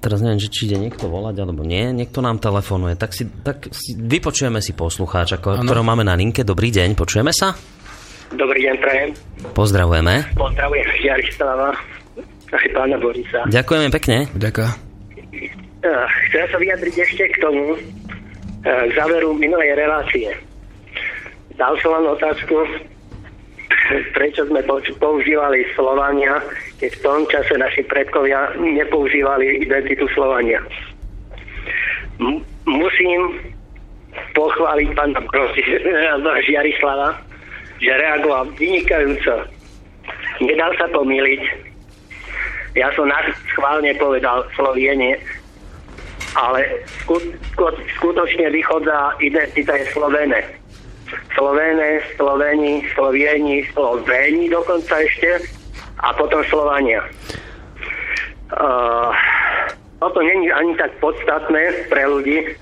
[0.00, 3.68] teraz neviem, že či ide niekto volať alebo nie, niekto nám telefonuje, tak si, tak
[3.68, 6.46] si vypočujeme si poslucháča, ktorého máme na linke.
[6.46, 7.52] Dobrý deň, počujeme sa?
[8.32, 9.10] Dobrý deň, prajem.
[9.52, 10.32] Pozdravujeme.
[10.32, 11.76] Pozdravujem Jarislava,
[12.48, 13.44] aj pána Borisa.
[13.52, 14.16] Ďakujeme pekne.
[14.32, 14.70] Ďakujem.
[15.82, 20.32] Uh, chcem sa vyjadriť ešte k tomu, uh, k záveru minulej relácie.
[21.60, 22.54] Dal som vám otázku,
[24.14, 24.62] prečo sme
[24.98, 26.38] používali Slovania,
[26.78, 30.62] keď v tom čase naši predkovia nepoužívali identitu Slovania.
[32.22, 33.42] M- musím
[34.38, 35.20] pochváliť pána
[36.46, 37.18] Žiarislava,
[37.82, 39.50] že reagoval vynikajúco.
[40.42, 41.42] Nedal sa pomýliť.
[42.72, 45.20] Ja som nás schválne povedal Slovienie,
[46.32, 46.64] ale
[48.00, 50.61] skutočne vychodza identita je Slovene
[51.34, 55.42] Slovené, Sloveni, Slovieni, Sloveni dokonca ešte
[56.02, 57.04] a potom Slovania.
[58.52, 59.10] Uh,
[60.02, 62.52] toto není ani tak podstatné pre ľudí,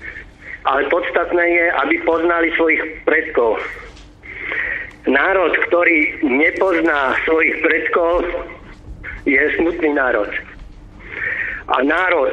[0.63, 3.57] ale podstatné je, aby poznali svojich predkov.
[5.09, 8.21] národ, ktorý nepozná svojich predkov,
[9.25, 10.29] je smutný národ.
[11.69, 12.29] A národ,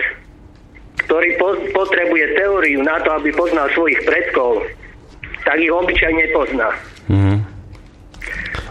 [1.09, 4.69] ktorý po- potrebuje teóriu na to, aby poznal svojich predkov,
[5.45, 6.69] tak ich obyčajne pozná.
[7.09, 7.37] Mhm.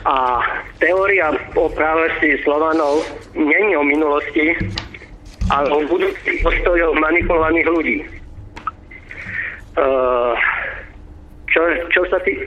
[0.07, 0.39] A
[0.79, 3.03] teória o práveství Slovanov
[3.35, 4.55] není o minulosti,
[5.51, 7.97] ale o budúcich postojoch manipulovaných ľudí.
[9.77, 10.31] Uh,
[11.51, 12.39] čo, čo sa tý,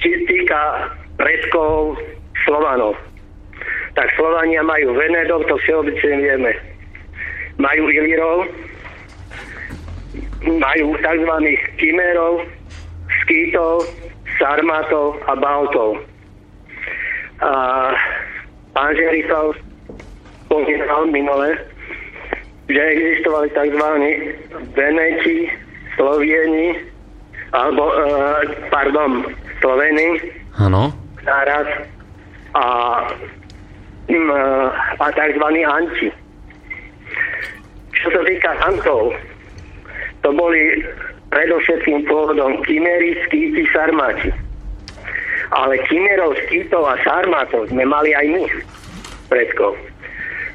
[0.00, 0.88] či- týka
[1.20, 2.00] predkov
[2.48, 2.96] Slovanov,
[3.92, 6.52] tak Slovania majú Venedov, to všeobecne vieme.
[7.60, 8.48] Majú Ilírov,
[10.48, 11.32] majú tzv.
[11.76, 12.48] Kimerov,
[13.30, 13.86] Skýtov,
[14.42, 16.02] Sarmatov a Baltov.
[17.38, 17.52] A
[18.74, 19.54] pán Žerifal
[20.50, 21.54] spomínal minule,
[22.66, 23.86] že existovali tzv.
[24.74, 25.46] Veneti,
[25.94, 26.74] Slovieni,
[27.54, 28.04] alebo, e,
[28.66, 29.22] pardon,
[29.62, 30.18] Sloveni,
[30.58, 30.90] Áno.
[31.22, 31.86] nárad
[32.58, 32.66] a,
[34.10, 34.42] mm, e,
[34.98, 35.44] a tzv.
[35.70, 36.08] Anti.
[37.94, 39.14] Čo sa týka Antov,
[40.26, 40.82] to boli
[41.30, 44.30] predovšetkým pôvodom Kimery, Skýti, Sarmáti.
[45.50, 48.44] Ale Kimerov, Skýtov a Sarmátov sme mali aj my,
[49.30, 49.74] predkov.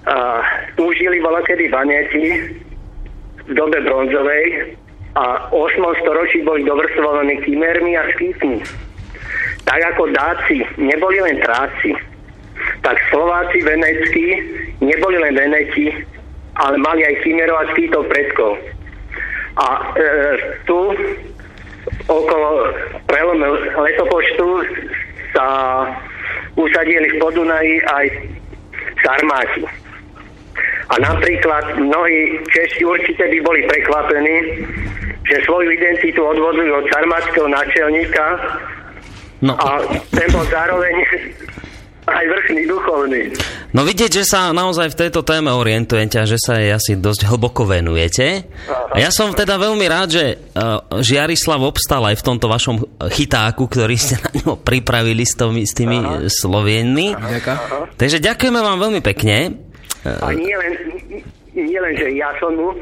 [0.06, 0.44] A
[0.76, 2.56] tu žili volakedy Vaneti
[3.46, 4.76] v dobe bronzovej
[5.16, 6.02] a v 8.
[6.04, 8.60] storočí boli dovrstvovaní Kimermi a Skýtmi.
[9.66, 11.96] Tak ako Dáci neboli len Tráci,
[12.86, 14.28] tak Slováci veneckí
[14.84, 15.90] neboli len Veneti,
[16.60, 18.75] ale mali aj Kimerov a Skýtov predkov.
[19.56, 20.06] A e,
[20.68, 20.80] tu
[22.12, 22.50] okolo
[23.08, 24.48] prelome letopočtu
[25.32, 25.48] sa
[26.60, 28.06] usadili v Podunaji aj
[29.00, 29.64] Sarmáti.
[30.86, 34.38] A napríklad mnohí Češi určite by boli prekvapení,
[35.26, 38.26] že svoju identitu odvodujú od sarmátskeho náčelníka
[39.44, 39.84] No, a
[40.16, 40.96] ten bol zároveň
[42.06, 43.22] aj vrchný duchovný.
[43.74, 47.26] no vidieť, že sa naozaj v tejto téme orientujete a že sa jej asi dosť
[47.26, 48.46] hlboko venujete.
[48.70, 52.76] A ja som teda veľmi rád, že uh, Žiarislav obstal aj v tomto vašom
[53.10, 56.30] chytáku, ktorý ste na ňo pripravili s, tomi, s tými Aha.
[56.30, 57.18] Slovienmi.
[57.18, 57.98] Ďakujem.
[57.98, 59.66] Takže ďakujeme vám veľmi pekne.
[60.06, 60.74] A nie len,
[61.58, 62.78] nie len, že ja som mu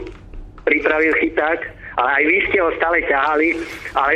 [0.68, 1.60] pripravil chyták,
[1.96, 3.48] ale aj vy ste ho stále ťahali,
[3.96, 4.14] ale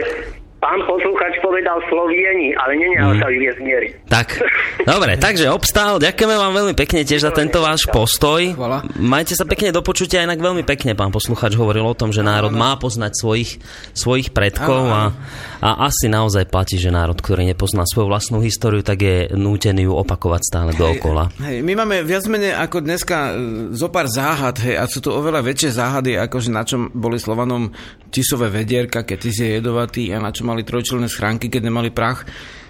[0.57, 3.87] pán poslúchač povedal Slovieni, ale nenehal sa vyviezť miery.
[4.09, 4.41] Tak,
[4.81, 6.01] dobre, takže obstál.
[6.01, 8.41] Ďakujeme vám veľmi pekne tiež za tento váš postoj.
[8.57, 8.81] Chvala.
[8.97, 12.49] Majte sa pekne do počutia, inak veľmi pekne pán posluchač hovoril o tom, že národ
[12.49, 13.61] má poznať svojich,
[13.93, 15.13] svojich predkov a,
[15.61, 19.93] a asi naozaj platí, že národ, ktorý nepozná svoju vlastnú históriu, tak je nútený ju
[19.93, 21.29] opakovať stále dookola.
[21.37, 23.31] Hej, my máme viac menej ako dneska e,
[23.77, 27.21] zo pár záhad, hej, a sú to oveľa väčšie záhady, ako že na čom boli
[27.21, 27.69] Slovanom
[28.09, 32.23] tisové vedierka, keď tis je jedovatý a na čo mali trojčlenné schránky, keď nemali prach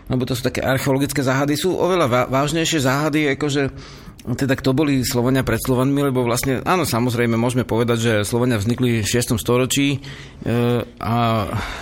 [0.08, 3.62] lebo to sú také archeologické záhady, sú oveľa vá- vážnejšie záhady, akože
[4.28, 9.00] teda kto boli Slovania pred Slovanmi, lebo vlastne, áno, samozrejme, môžeme povedať, že Slovania vznikli
[9.00, 9.40] v 6.
[9.40, 10.00] storočí e,
[11.00, 11.16] a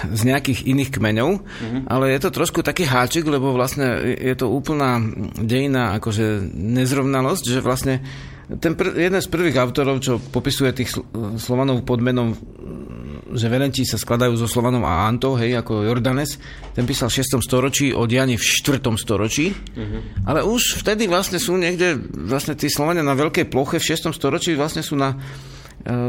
[0.06, 1.82] z nejakých iných kmeňov, mm-hmm.
[1.90, 5.02] ale je to trošku taký háčik, lebo vlastne je to úplná
[5.42, 8.06] dejina akože nezrovnalosť, že vlastne
[8.62, 11.06] ten pr- jeden z prvých autorov, čo popisuje tých Sl-
[11.42, 12.38] Slovanov pod menom
[13.36, 16.40] že Venenti sa skladajú zo Slovanov a Antov, hej, ako Jordanes.
[16.74, 17.40] Ten písal v 6.
[17.44, 18.82] storočí o dianí v 4.
[18.96, 19.52] storočí.
[19.52, 20.02] Uh-huh.
[20.28, 24.12] Ale už vtedy vlastne sú niekde, vlastne tí Slovania na veľkej ploche v 6.
[24.16, 25.16] storočí vlastne sú na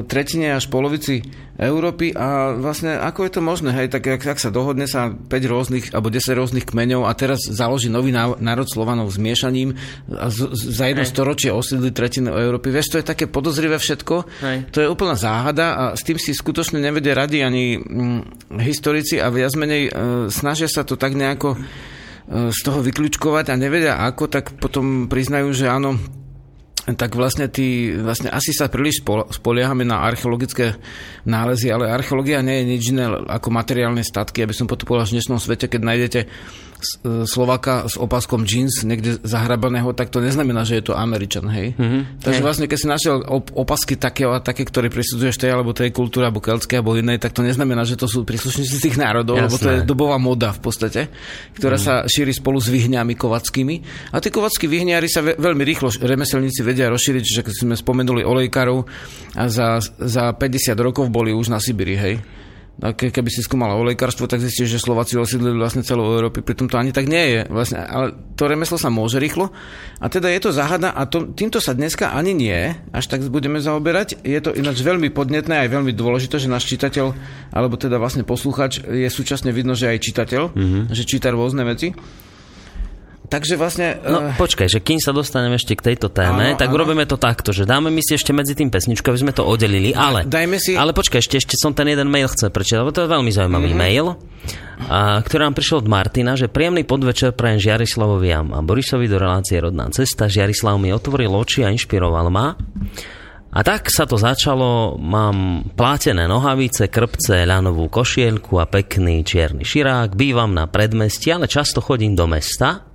[0.08, 1.20] tretine až polovici
[1.60, 5.28] Európy a vlastne ako je to možné, hej, tak ak, ak sa dohodne sa 5
[5.28, 9.76] rôznych alebo 10 rôznych kmeňov a teraz založí nový ná- národ Slovanov s miešaním
[10.08, 12.72] a z, z, za jedno storočie osídli tretinu Európy.
[12.72, 14.58] Vieš, to je také podozrivé všetko, Hej.
[14.72, 18.20] to je úplná záhada a s tým si skutočne nevedia rady ani mm,
[18.64, 19.90] historici a viac menej e,
[20.32, 21.58] snažia sa to tak nejako e,
[22.48, 26.00] z toho vyklúčkovať a nevedia ako, tak potom priznajú, že áno,
[26.94, 30.78] tak vlastne, tí, vlastne asi sa príliš spol- spoliehame na archeologické
[31.26, 35.18] nálezy, ale archeológia nie je nič iné ako materiálne statky, aby som potom povedal, v
[35.18, 36.20] dnešnom svete, keď nájdete
[37.26, 41.74] Slovaka s opaskom jeans niekde zahrabaného, tak to neznamená, že je to Američan, hej?
[41.76, 42.22] Mm-hmm.
[42.22, 42.46] Takže Hej.
[42.46, 46.28] vlastne, keď si našiel op- opasky také a také, ktoré prisudzuješ tej alebo tej kultúre,
[46.28, 49.68] alebo keľské, alebo inej, tak to neznamená, že to sú príslušníci tých národov, lebo to
[49.68, 49.88] je Jasné.
[49.88, 51.00] dobová moda v podstate,
[51.56, 53.74] ktorá sa šíri spolu s vyhňami kovackými.
[54.12, 58.22] A tí kovackí vyhňári sa ve- veľmi rýchlo, remeselníci vedia rozšíriť, že keď sme spomenuli
[58.24, 58.84] olejkarov
[59.36, 62.16] a za, za 50 rokov boli už na Sibiri, hej.
[62.76, 66.44] Keby si skúmal olejkarstvo, tak zistíš, že Slováci osídlili vlastne celú Európu.
[66.44, 67.40] Pritom to ani tak nie je.
[67.48, 69.48] Vlastne, ale to remeslo sa môže rýchlo.
[69.96, 73.64] A teda je to záhada a to, týmto sa dneska ani nie, až tak budeme
[73.64, 74.20] zaoberať.
[74.20, 77.16] Je to ináč veľmi podnetné a aj veľmi dôležité, že náš čitateľ,
[77.56, 80.82] alebo teda vlastne posluchač, je súčasne vidno, že aj čitateľ, mm-hmm.
[80.92, 81.96] že číta rôzne veci.
[83.26, 83.98] Takže vlastne...
[84.06, 84.38] No uh...
[84.38, 86.78] počkaj, že kým sa dostaneme ešte k tejto téme, áno, tak áno.
[86.78, 89.90] urobíme to takto, že dáme my si ešte medzi tým pesničku, aby sme to oddelili,
[89.90, 90.22] ale...
[90.22, 90.78] Dajme si...
[90.78, 93.74] Ale počkaj, ešte, ešte som ten jeden mail chcel prečítať, lebo to je veľmi zaujímavý
[93.74, 93.82] mm-hmm.
[93.82, 94.06] mail,
[94.86, 99.58] a, ktorý nám prišiel od Martina, že príjemný podvečer prajem Žiarislavovi a Borisovi do relácie
[99.58, 100.30] Rodná cesta.
[100.30, 102.54] Žiarislav mi otvoril oči a inšpiroval ma.
[103.56, 110.12] A tak sa to začalo, mám plátené nohavice, krpce, ľanovú košielku a pekný čierny širák,
[110.12, 112.85] bývam na predmestí, ale často chodím do mesta.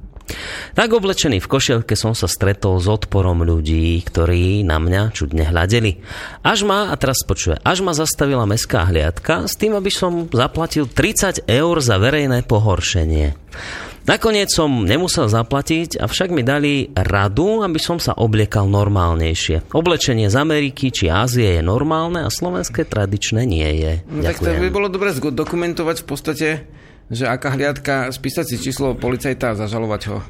[0.77, 5.99] Tak oblečený v košielke som sa stretol s odporom ľudí, ktorí na mňa čudne hľadeli.
[6.41, 10.87] Až ma, a teraz počuje, až ma zastavila mestská hliadka s tým, aby som zaplatil
[10.87, 13.35] 30 eur za verejné pohoršenie.
[14.01, 19.69] Nakoniec som nemusel zaplatiť, avšak mi dali radu, aby som sa obliekal normálnejšie.
[19.77, 23.93] Oblečenie z Ameriky či Ázie je normálne a slovenské tradičné nie je.
[24.09, 26.47] No, tak to by bolo dobre dokumentovať v podstate,
[27.11, 30.23] že aká hliadka, spísať si číslo policajta a zažalovať ho.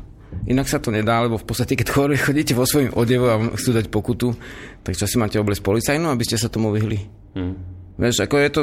[0.50, 3.86] Inak sa to nedá, lebo v podstate, keď chodíte vo svojom odevu a chcú dať
[3.94, 4.34] pokutu,
[4.82, 7.06] tak čo si máte obliecť policajnú, aby ste sa tomu vyhli.
[7.38, 7.56] Hmm.
[8.02, 8.62] Vieš, ako je to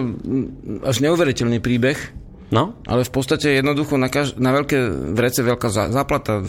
[0.82, 2.80] až neuveriteľný príbeh, No?
[2.88, 6.40] Ale v podstate jednoducho na, kaž- na veľké vrece veľká záplata.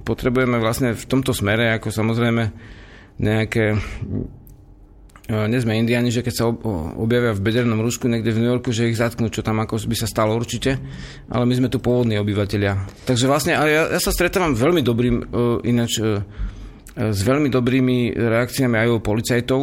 [0.00, 2.48] Potrebujeme vlastne v tomto smere, ako samozrejme
[3.20, 3.76] nejaké
[5.24, 6.44] nie sme indiani, že keď sa
[7.00, 9.96] objavia v bedernom rúšku niekde v New Yorku, že ich zatknú, čo tam ako by
[9.96, 10.76] sa stalo určite,
[11.32, 13.04] ale my sme tu pôvodní obyvateľia.
[13.08, 15.16] Takže vlastne, ale ja, ja sa stretávam veľmi dobrým,
[15.64, 15.96] ináč
[16.94, 19.60] s veľmi dobrými reakciami aj u policajtov,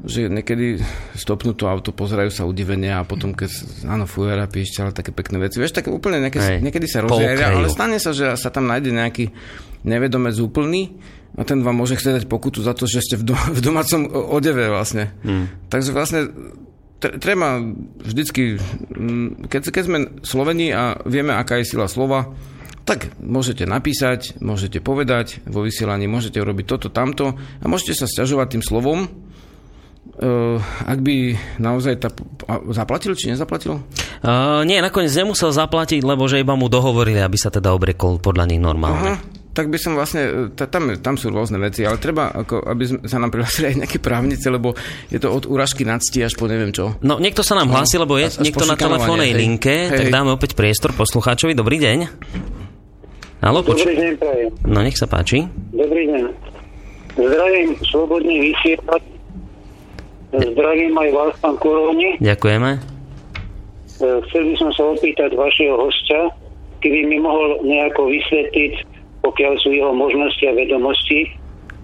[0.00, 0.80] že niekedy
[1.12, 3.52] stopnú to auto, pozerajú sa udivene a potom keď
[3.84, 5.60] áno, fujera, ale také pekné veci.
[5.60, 9.28] Vieš, také úplne niekedy, niekedy sa rozjavia, ale stane sa, že sa tam nájde nejaký
[9.84, 10.96] nevedomec úplný
[11.38, 14.06] a ten vám môže chcieť dať pokutu za to, že ste v, dom- v domácom
[14.10, 15.14] odeve vlastne.
[15.22, 15.46] Hmm.
[15.70, 16.20] Takže vlastne
[17.00, 17.64] treba
[18.04, 18.60] vždycky,
[18.92, 22.28] mm, keď, keď sme Sloveni a vieme, aká je sila slova,
[22.84, 28.58] tak môžete napísať, môžete povedať vo vysielaní, môžete robiť toto, tamto a môžete sa sťažovať
[28.58, 29.00] tým slovom,
[30.20, 32.12] Uh, ak by naozaj ta,
[32.76, 33.80] zaplatil či nezaplatil?
[34.20, 38.44] Uh, nie, nakoniec nemusel zaplatiť, lebo že iba mu dohovorili, aby sa teda obrekol podľa
[38.48, 39.16] nich normálne.
[39.16, 42.84] Aha, tak by som vlastne, e, tam, tam sú rôzne veci, ale treba, ako, aby
[43.06, 44.78] sa nám prihlásili aj nejaké právnice, lebo
[45.10, 46.94] je to od úražky nadsti až po neviem čo.
[47.02, 49.98] No, niekto sa nám no, hlási, lebo je až, niekto na telefónnej linke, hej.
[49.98, 51.58] tak dáme opäť priestor poslucháčovi.
[51.58, 51.98] Dobrý deň.
[53.40, 54.50] Halo, poč- Dobrý deň, prajem.
[54.68, 55.48] No, nech sa páči.
[55.74, 56.24] Dobrý deň.
[57.18, 59.02] Zdravím, slobodný vysielať
[60.30, 62.14] Zdravím aj vás, pán Kurovni.
[62.22, 62.70] Ďakujeme.
[62.78, 62.80] E,
[63.98, 66.30] chcel by som sa opýtať vašeho hostia,
[66.78, 68.74] keby mi mohol nejako vysvetliť,
[69.20, 71.28] pokiaľ sú jeho možnosti a vedomosti,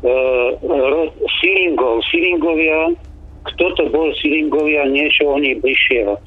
[0.04, 0.50] uh,
[1.40, 2.92] Silingov, Silingovia,
[3.52, 6.18] kto to bol Silingovia, niečo o nich bližšieho.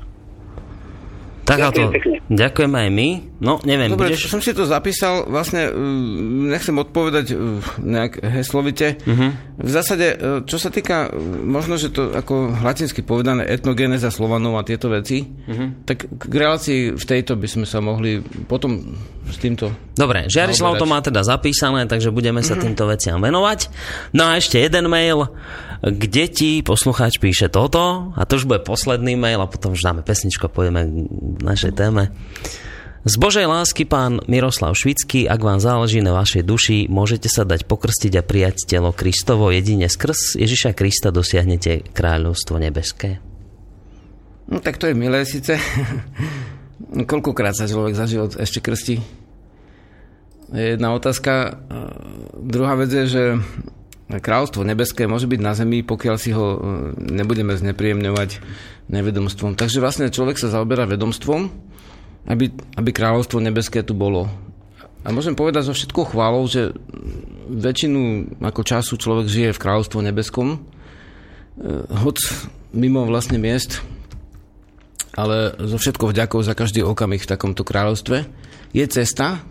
[1.49, 1.89] Tak to,
[2.29, 3.09] ďakujem aj my.
[3.39, 4.27] No, neviem, Dobre, budeš...
[4.27, 5.73] som si to zapísal, vlastne e,
[6.51, 7.35] nechcem odpovedať e,
[7.79, 8.99] nejak heslovite.
[9.07, 9.31] Uh-huh.
[9.55, 11.07] V zásade, e, čo sa týka,
[11.47, 15.87] možno, že to ako latinsky povedané etnogeneza Slovanov a tieto veci, uh-huh.
[15.87, 19.71] tak k relácii v tejto by sme sa mohli potom s týmto...
[19.95, 22.67] Dobre, Žiarislav to má teda zapísané, takže budeme sa uh-huh.
[22.67, 23.71] týmto veciam venovať.
[24.11, 25.31] No a ešte jeden mail
[25.79, 30.03] kde ti poslucháč píše toto a to už bude posledný mail a potom už dáme
[30.03, 31.07] pesničku a pôjdeme
[31.39, 32.11] k našej téme.
[33.07, 37.63] Z Božej lásky pán Miroslav Švický, ak vám záleží na vašej duši, môžete sa dať
[37.63, 39.55] pokrstiť a prijať telo Kristovo.
[39.55, 43.23] Jedine skrz Ježiša Krista dosiahnete kráľovstvo nebeské.
[44.51, 45.55] No tak to je milé síce.
[47.09, 48.99] Koľkokrát sa človek za život ešte krstí?
[50.51, 51.55] Jedna otázka.
[52.35, 53.23] Druhá vec je, že
[54.11, 56.59] kráľstvo nebeské môže byť na zemi, pokiaľ si ho e,
[56.99, 58.43] nebudeme znepríjemňovať
[58.91, 59.55] nevedomstvom.
[59.55, 61.47] Takže vlastne človek sa zaoberá vedomstvom,
[62.29, 64.29] aby, aby kráľovstvo nebeské tu bolo.
[65.01, 66.75] A môžem povedať so všetkou chválou, že
[67.49, 70.57] väčšinu ako času človek žije v kráľovstve nebeskom, e,
[71.89, 72.17] hoď
[72.75, 73.81] mimo vlastne miest,
[75.17, 78.29] ale so všetkou vďakou za každý okamih v takomto kráľovstve.
[78.71, 79.41] Je cesta,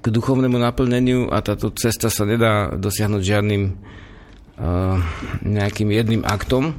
[0.00, 4.96] k duchovnému naplneniu a táto cesta sa nedá dosiahnuť žiadnym uh,
[5.44, 6.72] nejakým jedným aktom.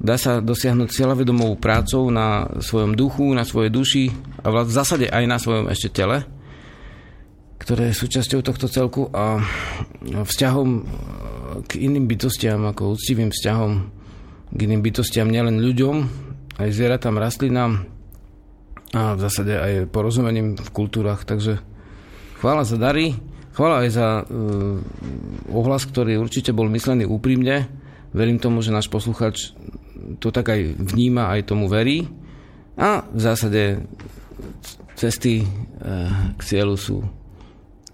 [0.00, 4.04] Dá sa dosiahnuť cieľavedomovou prácou na svojom duchu, na svojej duši
[4.40, 6.24] a v zásade aj na svojom ešte tele,
[7.60, 9.44] ktoré je súčasťou tohto celku a
[10.00, 10.68] vzťahom
[11.68, 13.72] k iným bytostiam, ako úctivým vzťahom
[14.56, 15.96] k iným bytostiam, nielen ľuďom,
[16.56, 17.84] aj zvieratám, rastlinám
[18.96, 21.28] a v zásade aj porozumením v kultúrach.
[21.28, 21.60] Takže
[22.40, 23.12] Chvála za dary,
[23.52, 24.80] chvála aj za uh,
[25.52, 27.68] ohlas, ktorý určite bol myslený úprimne.
[28.16, 29.52] Verím tomu, že náš posluchač
[30.18, 32.08] to tak aj vníma, aj tomu verí.
[32.80, 33.84] A v zásade
[34.96, 36.96] cesty uh, k cieľu sú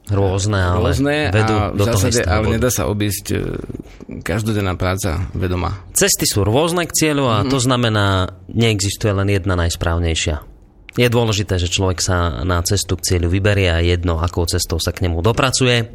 [0.06, 2.54] rôzne, ale rôzne vedú a v do toho zásade, istého ale bodu.
[2.54, 3.38] nedá sa obísť e,
[4.22, 5.82] každodenná práca vedomá.
[5.98, 10.46] Cesty sú rôzne k cieľu a to znamená, neexistuje len jedna najsprávnejšia.
[10.96, 14.94] Je dôležité, že človek sa na cestu k cieľu vyberie a jedno, akou cestou sa
[14.94, 15.92] k nemu dopracuje.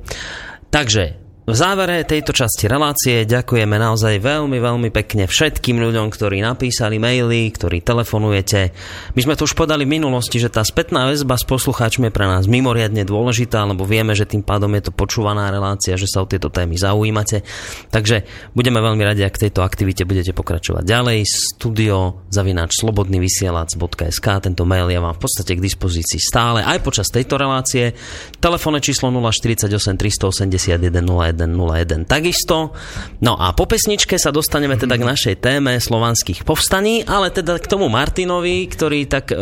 [0.70, 1.21] Takže
[1.52, 7.52] v závere tejto časti relácie ďakujeme naozaj veľmi, veľmi pekne všetkým ľuďom, ktorí napísali maily,
[7.52, 8.72] ktorí telefonujete.
[9.12, 12.24] My sme to už podali v minulosti, že tá spätná väzba s poslucháčmi je pre
[12.24, 16.30] nás mimoriadne dôležitá, lebo vieme, že tým pádom je to počúvaná relácia, že sa o
[16.32, 17.44] tieto témy zaujímate.
[17.92, 18.24] Takže
[18.56, 21.28] budeme veľmi radi, ak tejto aktivite budete pokračovať ďalej.
[21.28, 27.36] Studio zavináč slobodnyvysielac.sk Tento mail je vám v podstate k dispozícii stále aj počas tejto
[27.36, 27.92] relácie.
[28.40, 32.78] Telefónne číslo 048 381 0101 takisto.
[33.20, 37.66] No a po pesničke sa dostaneme teda k našej téme slovanských povstaní, ale teda k
[37.66, 39.36] tomu Martinovi, ktorý tak e,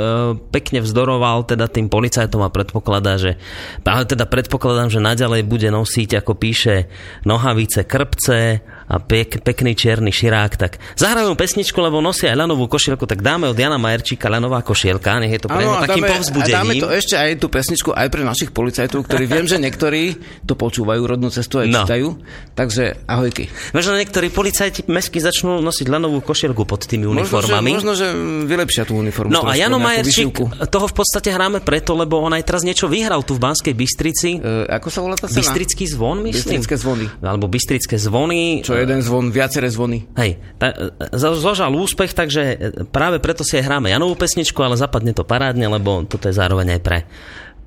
[0.50, 3.36] pekne vzdoroval teda tým policajtom a predpokladá, že
[3.84, 6.88] ale teda predpokladám, že naďalej bude nosiť, ako píše,
[7.28, 13.06] nohavice, krpce a pek, pekný čierny širák, tak zahrajú pesničku, lebo nosia aj lanovú košielku,
[13.06, 16.10] tak dáme od Jana Majerčíka lanová košielka, nech je to pre neho a takým dáme,
[16.10, 16.82] a dáme povzbudením.
[16.82, 20.18] to ešte aj tú pesničku aj pre našich policajtov, ktorí viem, že niektorí
[20.50, 21.86] to počúvajú, rodnú cestu aj No.
[21.86, 22.18] čítajú.
[22.58, 23.46] Takže ahojky.
[23.78, 27.78] Možno niektorí policajti mestskí začnú nosiť lanovú košielku pod tými uniformami.
[27.78, 29.30] Možno, že, možno, že vylepšia tú uniformu.
[29.30, 30.34] No a Jano Majerčík,
[30.66, 34.42] toho v podstate hráme preto, lebo on aj teraz niečo vyhral tu v Banskej Bystrici.
[34.42, 35.46] E, ako sa volá tá cena?
[35.46, 36.34] Bystrický zvon, myslím?
[36.34, 37.06] Bystrické zvony.
[37.22, 38.66] Alebo Bystrické zvony.
[38.66, 40.08] Čo jeden zvon, viaceré zvony.
[40.16, 40.72] Hej, ta,
[41.12, 42.42] za- zožal úspech, takže
[42.90, 46.80] práve preto si aj hráme Janovú pesničku, ale zapadne to parádne, lebo toto je zároveň
[46.80, 47.00] aj pre,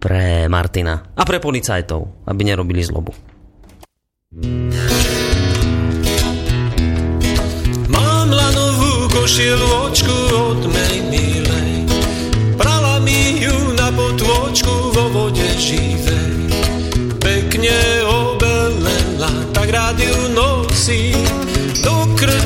[0.00, 3.12] pre Martina a pre policajtov, aby nerobili zlobu.
[7.92, 11.11] Mám lanovú košieločku od mej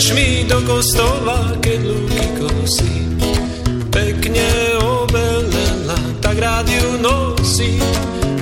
[0.07, 2.95] krčmy, do kostola, keď lúky kosí.
[3.91, 7.83] Pekne obelela, tak rád ju nosí.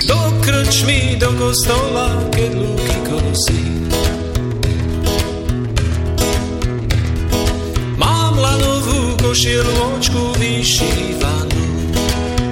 [0.05, 3.65] Do krčmy, do kostola, keď lúky kosí.
[7.97, 11.65] Mám lanovú košieločku vyšívanú.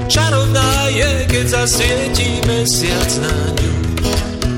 [0.08, 3.72] Čarovná je, keď zasvietí mesiac na ňu.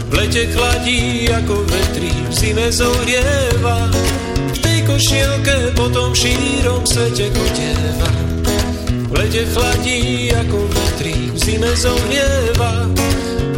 [0.07, 3.90] V lete chladí ako vetrí, v zime zohrieva.
[4.85, 8.11] Košielke potom v šírom svete kodieva.
[9.09, 12.93] V lete chladí ako vetrí, v zime zohrieva.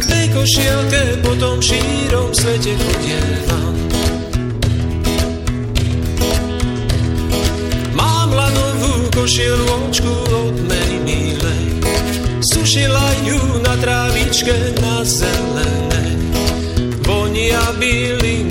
[0.01, 3.59] V tej košielke potom v šírom svete kodieva.
[7.91, 11.63] Mám lanovú košieločku od mej milej.
[12.39, 16.15] Sušila ju na trávičke na zelenej.
[17.03, 18.46] Vonia bylinkami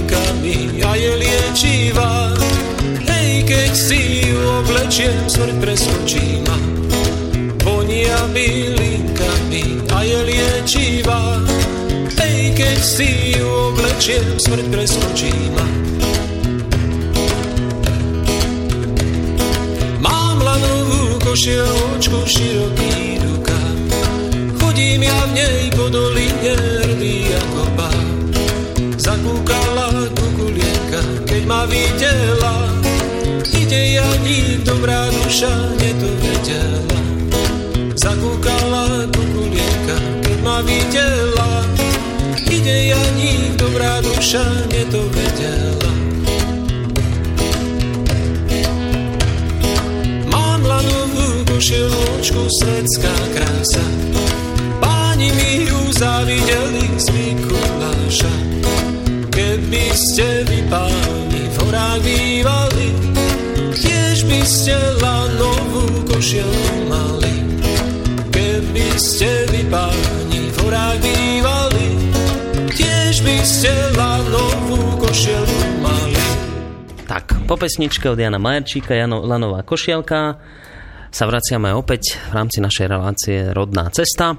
[3.77, 6.41] si ju oblečiem, smrť preskočí.
[7.61, 11.45] Vonia bylinkami a je liečivá.
[12.16, 15.66] Hej, keď si ju oblečiem, smrť preskočí ma.
[20.01, 23.77] Mám lanovú košieločku, široký rukáv.
[24.57, 28.07] Chodím ja v nej po doline, hrdý ako pán.
[28.97, 32.76] Zakúkala kukulienka, keď ma videla.
[34.27, 36.99] Janík, dobrá duša, nedovedela.
[37.95, 39.97] Zakúkala kukulienka,
[40.27, 41.62] keď ma videla.
[42.51, 45.91] Ide Janík, dobrá duša, nedovedela.
[50.27, 53.87] Mám lanovú košeločku, svetská krása.
[54.83, 58.35] Páni mi ju zavideli z Mikuláša.
[59.31, 62.03] Keby ste vy páni v horách
[64.47, 67.34] tiež by ste lanovú košielku mali.
[68.30, 71.86] Keby ste vy páni v horách bývali,
[72.70, 76.22] tiež by ste lanovú košielku mali.
[77.11, 80.38] Tak, po pesničke od Jana Majerčíka, Jano, Lanová košielka,
[81.11, 84.38] sa vraciame opäť v rámci našej relácie Rodná cesta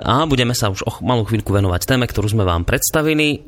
[0.00, 3.44] a budeme sa už o malú chvíľku venovať téme, ktorú sme vám predstavili.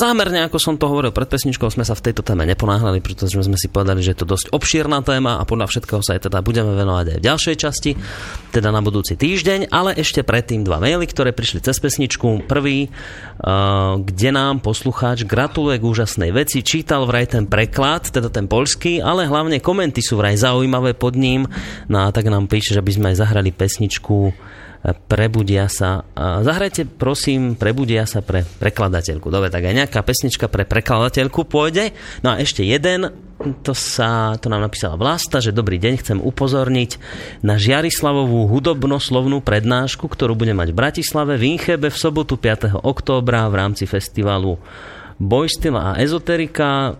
[0.00, 3.58] Zámerne, ako som to hovoril pred pesničkou, sme sa v tejto téme neponáhľali, pretože sme
[3.58, 6.72] si povedali, že je to dosť obšírna téma a podľa všetkého sa aj teda budeme
[6.78, 7.90] venovať aj v ďalšej časti,
[8.54, 12.46] teda na budúci týždeň, ale ešte predtým dva maily, ktoré prišli cez pesničku.
[12.46, 12.90] Prvý,
[13.42, 19.02] a, kde nám poslucháč gratuluje k úžasnej veci, čítal vraj ten preklad, teda ten poľský,
[19.02, 21.50] ale hlavne komenty sú vraj zaujímavé pod ním.
[21.90, 24.32] No a tak nám píše, že by sme aj zahrali pesničku
[24.80, 26.08] Prebudia sa.
[26.16, 29.28] Zahrajte prosím Prebudia sa pre prekladateľku.
[29.28, 31.92] Dobre, tak aj nejaká pesnička pre prekladateľku pôjde.
[32.24, 33.12] No a ešte jeden,
[33.60, 36.96] to, sa, to nám napísala Vlasta, že dobrý deň, chcem upozorniť
[37.44, 42.80] na Žiarislavovú hudobnoslovnú prednášku, ktorú bude mať v Bratislave v Inchebe v sobotu 5.
[42.80, 44.56] októbra v rámci festivalu
[45.20, 46.96] Bojstila a ezoterika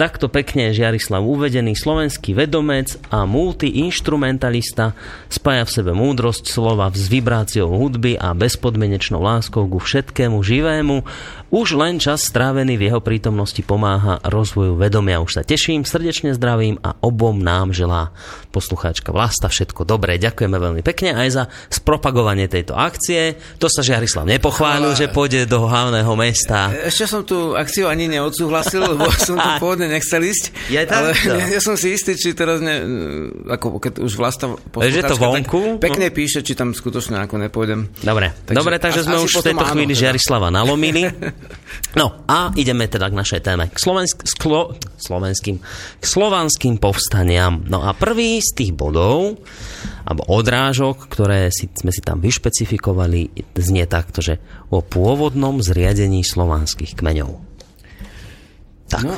[0.00, 4.96] takto pekne Žiarislav uvedený, slovenský vedomec a multiinstrumentalista.
[5.28, 11.04] Spája v sebe múdrosť slova s vibráciou hudby a bezpodmenečnou láskou ku všetkému živému
[11.50, 15.18] už len čas strávený v jeho prítomnosti pomáha rozvoju vedomia.
[15.18, 18.14] Už sa teším, srdečne zdravím a obom nám želá
[18.54, 20.18] poslucháčka Vlasta všetko dobré.
[20.18, 23.34] Ďakujeme veľmi pekne aj za spropagovanie tejto akcie.
[23.58, 26.70] To sa Žiarislav nepochválil, že pôjde do hlavného mesta.
[26.70, 30.70] Ešte som tú akciu ani neodsúhlasil, lebo som tu pôvodne nechcel ísť.
[30.70, 32.82] Ja, ale ja, ja som si istý, či teraz ne,
[33.50, 35.60] ako keď už Vlasta poslucháčka, to vonku?
[35.82, 36.14] pekne no.
[36.14, 37.90] píše, či tam skutočne ako nepôjdem.
[38.06, 41.02] Dobre, takže, Dobre, takže sme už v tejto chvíli áno, Žiarislava nalomili.
[41.98, 43.66] No a ideme teda k našej téme.
[43.66, 45.58] K, slovensk- sklo- slovenským,
[45.98, 47.66] k slovanským povstaniam.
[47.66, 49.42] No a prvý z tých bodov,
[50.06, 54.38] alebo odrážok, ktoré si, sme si tam vyšpecifikovali, znie takto, že
[54.70, 57.49] o pôvodnom zriadení slovanských kmeňov.
[58.90, 59.06] Tak.
[59.06, 59.14] No,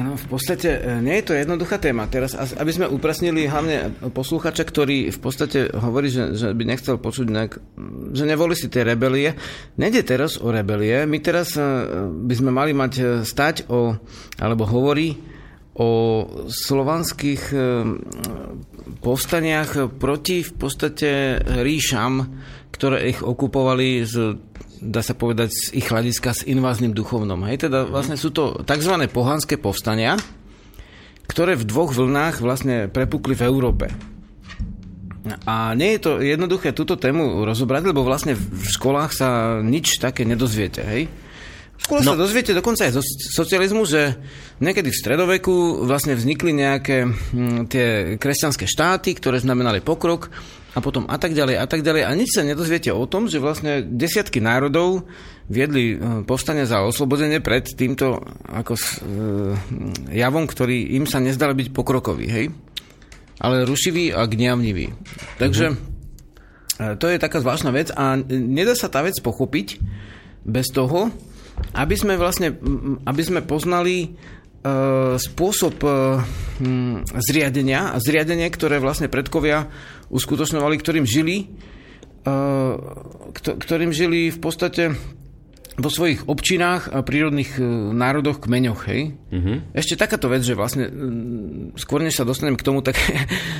[0.00, 2.08] no, v podstate e, nie je to jednoduchá téma.
[2.08, 7.26] Teraz, aby sme upresnili hlavne poslúchača, ktorý v podstate hovorí, že, že by nechcel počuť
[7.28, 7.52] nejak,
[8.16, 9.36] že nevolí si tie rebelie.
[9.76, 11.04] Nejde teraz o rebelie.
[11.04, 11.62] My teraz e,
[12.08, 14.00] by sme mali mať e, stať o,
[14.40, 15.12] alebo hovorí
[15.72, 15.88] o
[16.52, 17.48] slovanských
[19.00, 22.28] povstaniach proti v podstate ríšam,
[22.68, 24.36] ktoré ich okupovali z
[24.82, 27.38] dá sa povedať, z ich hľadiska s invázným duchovnom.
[27.46, 28.94] Hej, teda vlastne sú to tzv.
[29.06, 30.18] pohanské povstania,
[31.30, 33.86] ktoré v dvoch vlnách vlastne prepukli v Európe.
[35.46, 39.28] A nie je to jednoduché túto tému rozobrať, lebo vlastne v školách sa
[39.62, 41.06] nič také nedozviete, hej?
[41.78, 42.14] V škole no.
[42.14, 43.02] sa dozviete dokonca aj zo
[43.38, 44.18] socializmu, že
[44.58, 47.86] niekedy v stredoveku vlastne vznikli nejaké hm, tie
[48.18, 50.30] kresťanské štáty, ktoré znamenali pokrok
[50.72, 52.02] a potom a tak ďalej a tak ďalej.
[52.08, 55.04] A nič sa nedozviete o tom, že vlastne desiatky národov
[55.52, 58.82] viedli e, povstanie za oslobodenie pred týmto ako e,
[60.16, 62.46] javom, ktorý im sa nezdal byť pokrokový, hej?
[63.42, 64.86] Ale rušivý a gňavnivý.
[65.36, 66.96] Takže mm-hmm.
[66.96, 69.82] to je taká zvláštna vec a nedá sa tá vec pochopiť
[70.46, 71.10] bez toho,
[71.74, 72.54] aby sme vlastne,
[73.04, 74.14] aby sme poznali
[75.18, 76.22] spôsob uh,
[77.18, 79.66] zriadenia a zriadenie, ktoré vlastne predkovia
[80.12, 81.50] uskutočňovali, ktorým žili,
[82.22, 82.74] eh,
[83.34, 84.94] ktorým žili v podstate
[85.72, 87.56] vo svojich občinách a prírodných
[87.96, 88.80] národoch, kmeňoch.
[88.92, 89.16] Hej?
[89.32, 89.64] Uh-huh.
[89.72, 93.00] Ešte takáto vec, že vlastne mm, skôr než sa dostanem k tomu, tak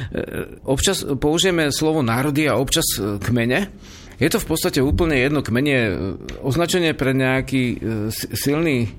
[0.77, 3.73] občas použijeme slovo národy a občas kmene.
[4.21, 5.77] Je to v podstate úplne jedno kmene,
[6.45, 7.81] označenie pre nejaký
[8.13, 8.93] silný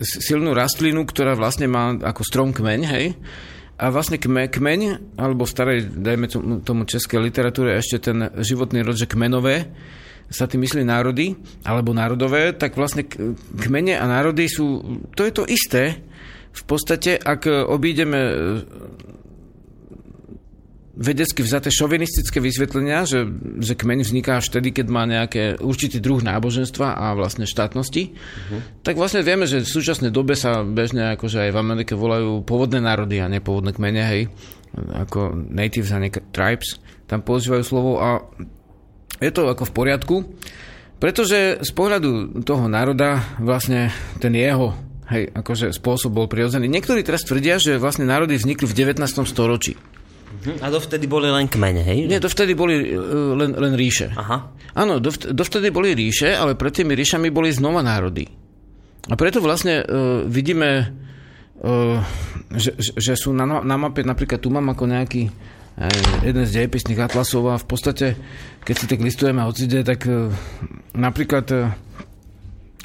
[0.00, 3.16] silnú rastlinu, ktorá vlastne má ako strom kmeň, hej?
[3.82, 4.80] A vlastne kme, kmeň,
[5.18, 6.30] alebo starej, dajme
[6.62, 9.68] tomu českej literatúre, ešte ten životný rod, že kmenové,
[10.32, 13.04] sa tým myslí národy, alebo národové, tak vlastne
[13.52, 14.80] kmene a národy sú,
[15.12, 16.00] to je to isté.
[16.52, 18.20] V podstate, ak obídeme
[20.92, 23.24] vedecky vzaté šovinistické vysvetlenia, že,
[23.64, 28.60] že kmeň vzniká až vtedy, keď má nejaké určitý druh náboženstva a vlastne štátnosti, uh-huh.
[28.84, 32.84] tak vlastne vieme, že v súčasnej dobe sa bežne akože aj v Amerike volajú pôvodné
[32.84, 34.22] národy a nepôvodné kmene, hej,
[34.76, 36.76] ako natives a tribes,
[37.08, 38.20] tam používajú slovo a
[39.16, 40.16] je to ako v poriadku,
[41.00, 43.88] pretože z pohľadu toho národa vlastne
[44.20, 44.76] ten jeho
[45.12, 46.68] hej, akože spôsob bol prirodzený.
[46.68, 49.02] Niektorí teraz tvrdia, že vlastne národy vznikli v 19.
[49.28, 49.76] storočí.
[50.42, 52.10] A dovtedy boli len kmene, hej?
[52.10, 52.98] Nie, dovtedy boli e,
[53.38, 54.10] len, len ríše.
[54.14, 54.50] Aha.
[54.74, 58.26] Áno, dovtedy boli ríše, ale pred tými ríšami boli znova národy.
[59.10, 60.94] A preto vlastne uh, vidíme,
[61.58, 61.98] uh,
[62.54, 65.26] že, že sú na, na mape, napríklad tu mám ako nejaký
[65.74, 68.14] aj, jeden z dejepisných atlasov a v podstate,
[68.62, 70.30] keď si tak listujeme ocide, tak uh,
[70.94, 71.74] napríklad uh,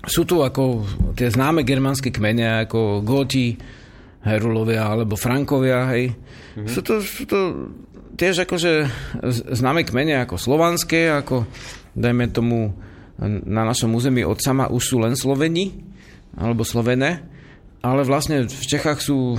[0.09, 3.53] sú tu ako tie známe germánske kmene, ako Góti,
[4.25, 6.13] Herulovia alebo Frankovia, hej.
[6.13, 6.67] Mm-hmm.
[6.69, 7.39] Sú, to, sú to
[8.17, 8.89] tiež akože
[9.53, 11.45] známe kmene ako slovanské, ako
[11.93, 12.73] dajme tomu
[13.21, 15.73] na našom území od sama už sú len Sloveni
[16.37, 17.25] alebo Slovené,
[17.81, 19.37] ale vlastne v Čechách sú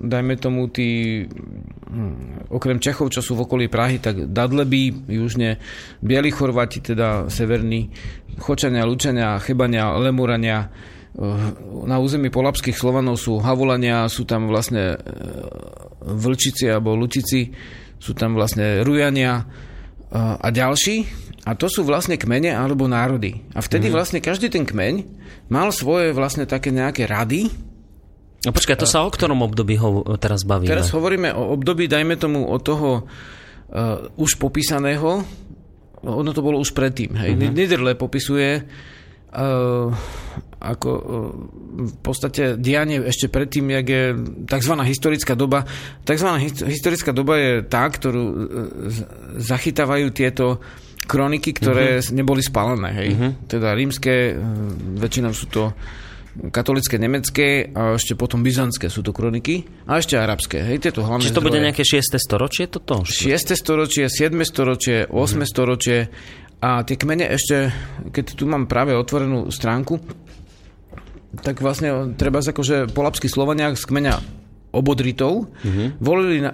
[0.00, 5.58] dajme tomu tí hm, okrem Čechov, čo sú v okolí Prahy, tak Dadleby, južne
[6.00, 7.90] Bieli Chorvati, teda severní,
[8.38, 10.70] Chočania, Lučania, Chebania, Lemurania,
[11.84, 14.98] na území polapských Slovanov sú Havolania, sú tam vlastne e,
[16.06, 17.50] Vlčici alebo Lučici,
[17.98, 19.44] sú tam vlastne Rujania
[20.16, 21.06] a ďalší,
[21.46, 23.46] a to sú vlastne kmene alebo národy.
[23.56, 23.94] A vtedy mm.
[23.94, 25.06] vlastne každý ten kmeň
[25.48, 27.48] mal svoje vlastne také nejaké rady.
[28.44, 30.68] No počkaj, to sa o ktorom období ho teraz bavíme?
[30.68, 35.24] Teraz hovoríme o období, dajme tomu, od toho uh, už popísaného,
[36.00, 37.12] ono to bolo už predtým.
[37.16, 37.36] Hej.
[37.36, 37.52] Mm-hmm.
[37.52, 38.64] Niederle popisuje
[40.60, 41.02] ako uh,
[41.88, 44.04] v podstate dianie ešte predtým, jak je
[44.44, 44.74] tzv.
[44.84, 45.64] historická doba.
[46.04, 46.28] Tzv.
[46.66, 48.36] historická doba je tá, ktorú uh,
[49.40, 50.60] zachytávajú tieto
[51.10, 52.14] kroniky, ktoré uh-huh.
[52.14, 52.90] neboli spálené.
[52.94, 53.08] Hej.
[53.16, 53.30] Uh-huh.
[53.50, 54.36] Teda rímske,
[54.98, 55.74] väčšinou sú to
[56.54, 60.62] katolické nemecké a ešte potom byzantské sú to kroniky a ešte arabské.
[60.62, 62.14] Hej, tieto hlavné Čiže to bude nejaké 6.
[62.22, 63.02] storočie toto?
[63.02, 63.58] 6.
[63.58, 64.38] storočie, 7.
[64.46, 65.10] storočie, 8.
[65.10, 65.42] Uh-huh.
[65.42, 66.06] storočie
[66.60, 67.72] a tie kmene ešte,
[68.12, 69.96] keď tu mám práve otvorenú stránku,
[71.40, 74.14] tak vlastne treba akože polapskí Slovania z kmeňa
[74.70, 75.98] obodritov uh-huh.
[75.98, 76.52] volili na,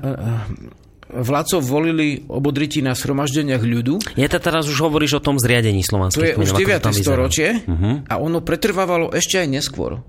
[1.11, 4.19] vládcov volili obodriti na sromaždeniach ľudu.
[4.19, 6.83] Je to teraz už hovoríš o tom zriadení slovanských To je už 9.
[6.93, 8.07] storočie uh-huh.
[8.07, 10.03] a ono pretrvávalo ešte aj neskôr.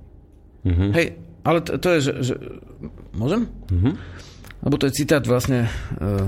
[0.68, 0.89] Uh-huh.
[0.93, 1.16] Hej,
[1.48, 2.34] ale to, to je, že, že...
[3.16, 3.48] Môžem?
[3.72, 3.93] Uh-huh.
[4.62, 5.70] Lebo to je citát vlastne
[6.02, 6.28] uh,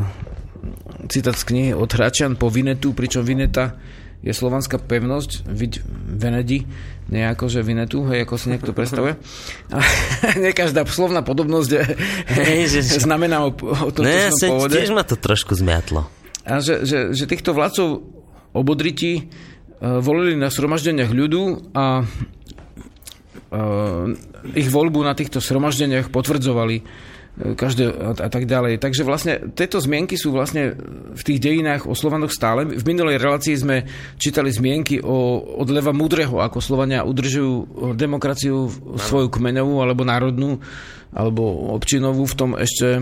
[1.07, 3.75] citát z knihy od Hračan po Vinetu, pričom Vineta
[4.19, 5.79] je slovanská pevnosť, vid
[6.11, 6.67] Venedi,
[7.07, 9.15] nie ako že Vinetu, hej, ako si niekto predstavuje.
[9.75, 9.79] A
[10.35, 11.81] nie každá slovná podobnosť je,
[12.35, 14.75] hej, že, znamená o, o tom, ne, ja pôvode.
[14.75, 16.11] Tiež ma to trošku zmiatlo.
[16.43, 18.03] A že, že, že týchto vládcov
[18.51, 22.11] obodriti uh, volili na sromaždeniach ľudu a uh,
[24.51, 27.07] ich voľbu na týchto sromaždeniach potvrdzovali
[27.39, 28.83] každé a, tak ďalej.
[28.83, 30.75] Takže vlastne tieto zmienky sú vlastne
[31.15, 32.67] v tých dejinách o Slovanoch stále.
[32.67, 33.87] V minulej relácii sme
[34.19, 38.67] čítali zmienky o, od Leva Múdreho, ako Slovania udržujú demokraciu
[38.99, 40.59] svoju kmeňovú alebo národnú
[41.09, 43.01] alebo občinovú v tom ešte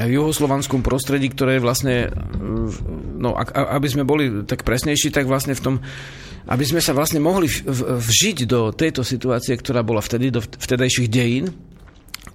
[0.00, 1.96] juhoslovanskom prostredí, ktoré je vlastne,
[3.20, 5.76] no aby sme boli tak presnejší, tak vlastne v tom
[6.42, 11.54] aby sme sa vlastne mohli vžiť do tejto situácie, ktorá bola vtedy, do vtedajších dejín,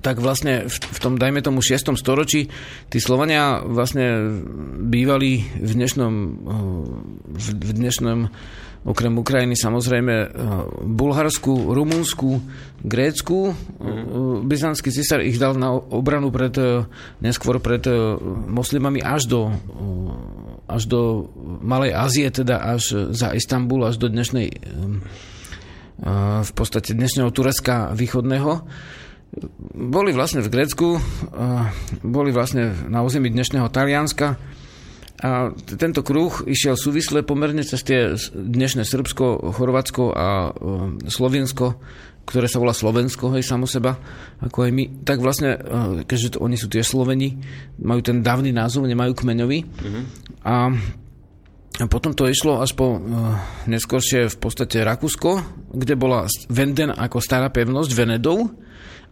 [0.08, 1.91] tak vlastne v, v tom, dajme tomu 6.
[1.99, 2.47] storočí,
[2.88, 4.39] tí Slovania vlastne
[4.80, 6.14] bývali v dnešnom,
[7.28, 8.32] v, v dnešnom
[8.88, 10.32] okrem Ukrajiny samozrejme
[10.88, 12.39] Bulharsku, Rumunsku,
[12.88, 13.51] Grécku.
[13.84, 14.47] Mm.
[14.47, 16.55] Byzantský císar ich dal na obranu pred,
[17.20, 17.84] neskôr pred
[18.47, 19.51] moslimami až do,
[20.72, 21.28] až do
[21.60, 24.55] Malej Ázie, teda až za Istanbul, až do dnešnej
[26.47, 28.64] v podstate dnešného Turecka východného
[29.78, 30.98] boli vlastne v Grécku,
[32.02, 34.40] boli vlastne na území dnešného Talianska
[35.18, 41.82] a tento kruh išiel súvisle pomerne cez tie dnešné Srbsko, Chorvátsko a e, Slovensko,
[42.22, 43.98] ktoré sa volá Slovensko, hej, samo seba,
[44.46, 44.84] ako aj my.
[45.02, 47.34] Tak vlastne, e, keďže to, oni sú tie Sloveni,
[47.82, 49.60] majú ten dávny názov, nemajú kmeňový.
[49.66, 50.04] Mm-hmm.
[50.46, 50.70] A
[51.90, 53.02] potom to išlo až po
[53.66, 55.42] neskôršie v podstate Rakúsko,
[55.74, 58.54] kde bola Venden ako stará pevnosť Venedov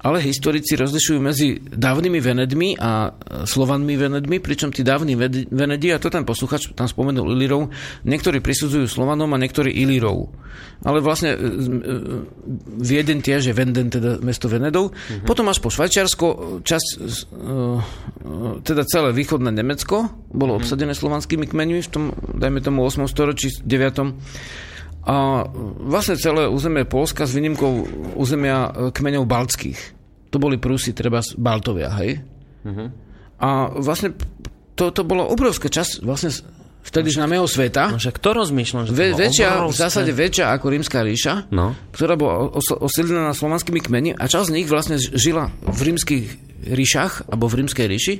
[0.05, 3.09] ale historici rozlišujú medzi dávnymi Venedmi a
[3.49, 7.73] Slovanmi Venedmi, pričom tí dávni Venedi, a to ten posluchač tam spomenul Ilírov,
[8.05, 10.29] niektorí prisudzujú Slovanom a niektorí Ilírov.
[10.85, 11.49] Ale vlastne e, e,
[12.77, 14.93] Vieden tiež je Venden, teda mesto Venedov.
[14.93, 15.25] Uh-huh.
[15.25, 17.01] Potom až po Švajčiarsko, časť, e,
[18.61, 20.61] teda celé východné Nemecko bolo uh-huh.
[20.61, 23.09] obsadené slovanskými kmeňmi v tom, dajme tomu 8.
[23.09, 24.13] storočí, 9.
[25.05, 25.45] A
[25.85, 27.85] vlastne celé územie Polska s výnimkou
[28.17, 29.94] územia kmeňov baltských.
[30.35, 32.19] To boli Prusy, treba Baltovia, hej?
[32.67, 32.91] Uh-huh.
[33.39, 34.11] A vlastne
[34.75, 36.27] to, to bolo obrovská časť vlastne
[36.83, 37.95] vtedy známeho sveta.
[37.95, 41.71] No však to rozmýšľam, že to Ve, väčšia, v zásade väčšia ako rímska ríša, no.
[41.95, 46.25] ktorá bola osídlená slovanskými kmeni a časť z nich vlastne žila v rímskych
[46.67, 48.15] ríšach alebo v rímskej ríši.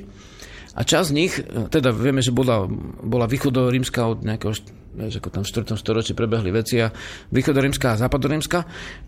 [0.76, 1.32] A časť z nich,
[1.72, 2.68] teda vieme, že bola,
[3.00, 4.52] bola východorímska od nejakého
[4.96, 5.76] vieš, ako tam v 4.
[5.76, 6.88] storočí prebehli veci a
[7.28, 8.58] východorímska a západorímska.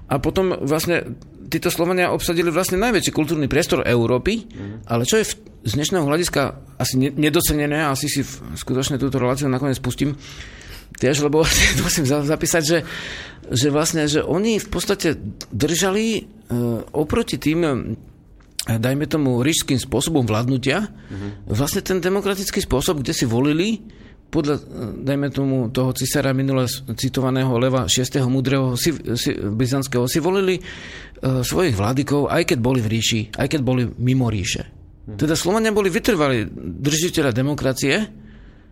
[0.09, 1.17] A potom vlastne
[1.49, 4.85] títo Slovania obsadili vlastne najväčší kultúrny priestor Európy, mm.
[4.85, 5.33] ale čo je v,
[5.65, 6.43] z dnešného hľadiska
[6.77, 10.13] asi nedocenené, asi si v, skutočne túto reláciu nakoniec pustím,
[11.01, 11.41] tiež, lebo
[11.85, 12.79] musím zapísať, že,
[13.49, 15.17] že vlastne, že oni v podstate
[15.49, 17.97] držali uh, oproti tým
[18.77, 21.49] dajme tomu rížským spôsobom vládnutia, mm-hmm.
[21.49, 23.81] vlastne ten demokratický spôsob, kde si volili
[24.29, 24.61] podľa,
[25.09, 28.21] dajme tomu, toho cisára minule citovaného Leva 6.
[28.29, 33.49] múdreho si, si, byzantského si volili uh, svojich vládikov, aj keď boli v ríši, aj
[33.49, 34.69] keď boli mimo ríše.
[35.09, 35.17] Hm.
[35.17, 37.95] Teda Slovania boli vytrvali držiteľa demokracie,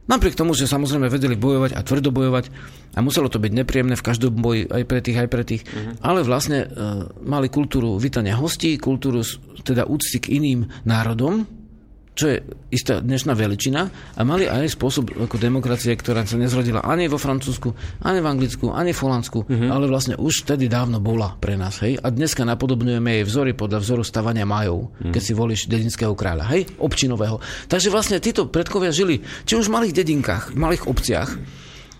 [0.07, 2.51] napriek tomu, že samozrejme vedeli bojovať a tvrdo bojovať
[2.97, 6.01] a muselo to byť nepríjemné v každom boji aj pre tých, aj pre tých, uh-huh.
[6.01, 9.21] ale vlastne uh, mali kultúru vítania hostí, kultúru
[9.67, 11.45] teda úcty k iným národom,
[12.17, 12.37] čo je
[12.73, 17.77] istá dnešná veličina a mali aj spôsob ako demokracie, ktorá sa nezrodila ani vo Francúzsku,
[18.01, 19.69] ani v Anglicku, ani v Holandsku, mm-hmm.
[19.69, 21.85] ale vlastne už vtedy dávno bola pre nás.
[21.85, 22.01] Hej?
[22.01, 25.13] A dneska napodobňujeme jej vzory podľa vzoru stavania majov, mm-hmm.
[25.13, 26.65] keď si volíš dedinského kráľa, hej?
[26.81, 27.37] občinového.
[27.69, 31.31] Takže vlastne títo predkovia žili či už v malých dedinkách, v malých obciach,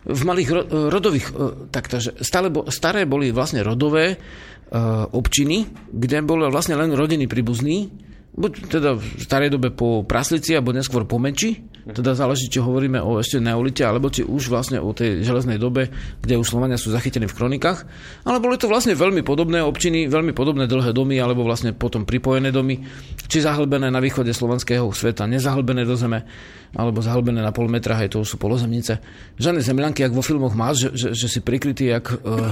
[0.07, 6.23] v malých ro- rodových, e, takže stále bo, staré boli vlastne rodové uh, občiny, kde
[6.23, 8.06] boli vlastne len rodiny príbuzní,
[8.37, 12.99] buď teda v starej dobe po praslici, alebo neskôr po meči, teda záleží, či hovoríme
[12.99, 16.91] o ešte neolite, alebo či už vlastne o tej železnej dobe, kde už Slovania sú
[16.91, 17.87] zachytení v kronikách.
[18.27, 22.51] Ale boli to vlastne veľmi podobné občiny, veľmi podobné dlhé domy, alebo vlastne potom pripojené
[22.51, 22.83] domy,
[23.31, 26.27] či zahlbené na východe slovanského sveta, nezahlbené do zeme,
[26.75, 28.99] alebo zahlbené na pol metra, hej, to sú polozemnice.
[29.39, 32.51] Žiadne zemľanky, ak vo filmoch máš, že, že, že si prikrytý jak, uh,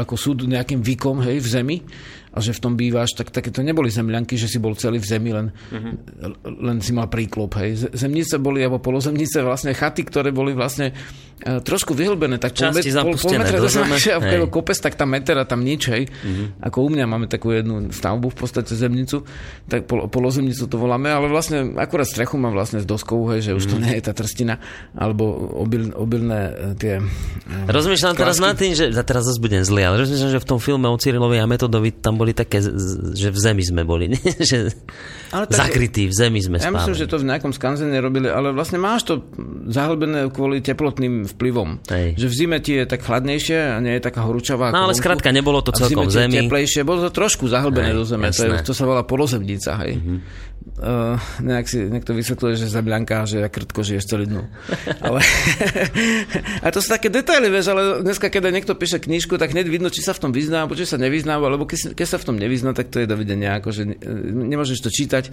[0.00, 1.76] ako súd nejakým výkom hej, v zemi,
[2.36, 5.08] a že v tom bývaš, tak také to neboli zemľanky, že si bol celý v
[5.08, 6.52] zemi, len, uh-huh.
[6.60, 7.56] len si mal príklop.
[7.56, 7.96] Hej.
[7.96, 13.16] Zemnice boli, alebo polozemnice, vlastne chaty, ktoré boli vlastne uh, trošku vyhlbené, tak pol, pol,
[13.16, 15.82] pol metra do a kopec, tak tam meter a tam nič.
[15.88, 16.12] Hej.
[16.12, 16.52] Uh-huh.
[16.60, 19.24] Ako u mňa máme takú jednu stavbu v podstate zemnicu,
[19.64, 23.52] tak pol, polozemnicu to voláme, ale vlastne akurát strechu mám vlastne s doskou, hej, že
[23.56, 24.60] už to nie je tá trstina,
[24.92, 26.94] alebo obil, obilné e, tie...
[27.00, 28.20] Uh, Rozmýšľam klasky.
[28.20, 30.96] teraz nad tým, že teraz zase budem zlý, ale rozmýšľam, že v tom filme o
[31.00, 32.62] Cyrilovi a Metodovi tam boli také,
[33.14, 34.10] že v zemi sme boli,
[34.50, 34.72] že
[35.30, 36.78] ale tak, zakrytí, v zemi sme Ja spávali.
[36.80, 39.14] myslím, že to v nejakom skanzene robili, ale vlastne máš to
[39.68, 41.84] zahlbené kvôli teplotným vplyvom.
[41.90, 42.16] Hej.
[42.16, 44.72] Že v zime ti je tak chladnejšie a nie je taká horúčavá.
[44.72, 46.46] No ale skrátka, nebolo to celkom v zemi.
[46.46, 50.00] teplejšie, bolo to trošku zahlbené hej, do zeme, to, je, to sa volá polozemnica, hej.
[50.00, 54.42] Mm-hmm uh, nejak si niekto vysvetľuje, že zemľanka, že ja krtko žiješ celý dnu.
[55.06, 55.20] ale,
[56.64, 59.88] a to sú také detaily, vieš, ale dneska, keď niekto píše knižku, tak hneď vidno,
[59.88, 62.36] či sa v tom vyzná, alebo či sa nevyzná, alebo keď, keď sa v tom
[62.36, 63.82] nevyzná, tak to je dovidenia, ako, že
[64.26, 65.24] nemôžeš to čítať,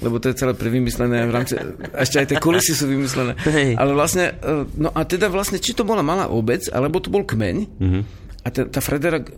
[0.00, 1.58] lebo to je celé prevymyslené v rámci,
[1.98, 3.36] ešte aj tie kulisy sú vymyslené.
[3.44, 3.76] Hej.
[3.76, 7.24] Ale vlastne, uh, no a teda vlastne, či to bola malá obec, alebo to bol
[7.24, 8.04] kmeň, mm-hmm.
[8.46, 8.80] A tá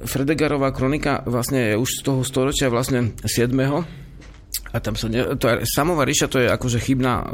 [0.07, 3.51] Fredegarová kronika vlastne je už z toho storočia vlastne 7
[4.71, 7.27] a tam sa ne, to, samová ríša to je akože chybná,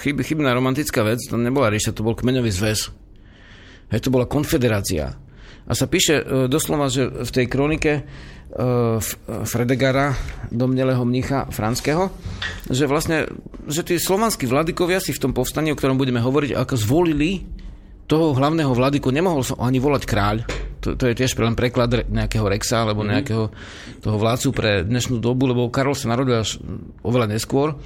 [0.00, 2.80] chyb, chybná romantická vec, to nebola ríša, to bol kmeňový zväz.
[3.92, 5.16] Hej, to bola konfederácia.
[5.68, 8.02] A sa píše e, doslova, že v tej kronike e,
[9.44, 10.16] Fredegara,
[10.48, 12.08] domnelého mnicha franského,
[12.72, 13.28] že vlastne,
[13.68, 17.44] že tí slovanskí vladykovia si v tom povstaní, o ktorom budeme hovoriť, ako zvolili
[18.08, 20.36] toho hlavného vladyku, nemohol som ani volať kráľ,
[20.80, 23.14] to, to je tiež len preklad nejakého Rexa alebo mm-hmm.
[23.20, 23.44] nejakého
[24.00, 26.56] toho vládcu pre dnešnú dobu, lebo Karol sa narodil až
[27.04, 27.76] oveľa neskôr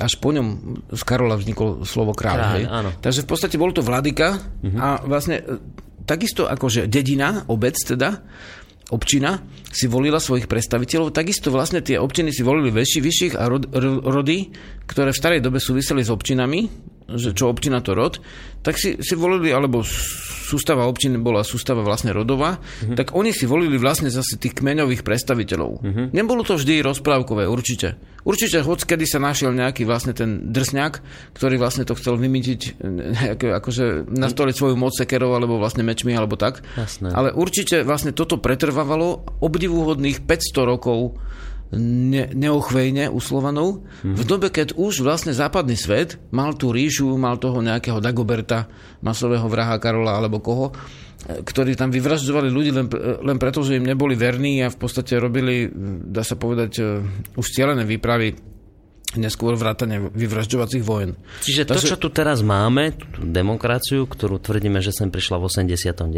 [0.00, 2.38] až po ňom z Karola vzniklo slovo kráľ.
[2.40, 2.64] kráľ hej?
[2.64, 2.90] Áno.
[3.04, 4.80] Takže v podstate bol to vladyka mm-hmm.
[4.80, 5.60] a vlastne e,
[6.08, 8.24] takisto že dedina, obec teda,
[8.90, 13.70] občina si volila svojich predstaviteľov, takisto vlastne tie občiny si volili väčší, vyšších a rod,
[14.02, 14.50] rody,
[14.88, 16.66] ktoré v starej dobe súviseli s občinami,
[17.16, 18.22] že čo občina to rod,
[18.60, 19.80] tak si, si volili, alebo
[20.50, 22.98] sústava občiny bola sústava vlastne rodová, uh-huh.
[22.98, 25.70] tak oni si volili vlastne zase tých kmeňových predstaviteľov.
[25.78, 26.06] Uh-huh.
[26.10, 27.94] Nebolo to vždy rozprávkové, určite.
[28.26, 30.92] Určite, hoď kedy sa našiel nejaký vlastne ten drsňak,
[31.38, 32.82] ktorý vlastne to chcel vymytiť,
[33.16, 36.60] nejaké, akože nastoliť svoju moc sekerov, alebo vlastne mečmi, alebo tak.
[36.76, 37.14] Jasné.
[37.14, 41.16] Ale určite vlastne toto pretrvávalo obdivuhodných 500 rokov
[41.78, 44.16] ne, neochvejne u Slovanov, mm-hmm.
[44.18, 48.66] v dobe, keď už vlastne západný svet mal tú ríšu, mal toho nejakého Dagoberta,
[49.00, 52.86] masového vraha Karola alebo koho, e, ktorí tam vyvražďovali ľudí len,
[53.22, 55.70] len preto, že im neboli verní a v podstate robili,
[56.10, 56.82] dá sa povedať, e,
[57.38, 58.34] už cieľené výpravy
[59.18, 61.18] neskôr vrátane vyvražďovacích vojen.
[61.42, 66.10] Čiže to, čo tu teraz máme, tú demokraciu, ktorú tvrdíme, že sem prišla v 89.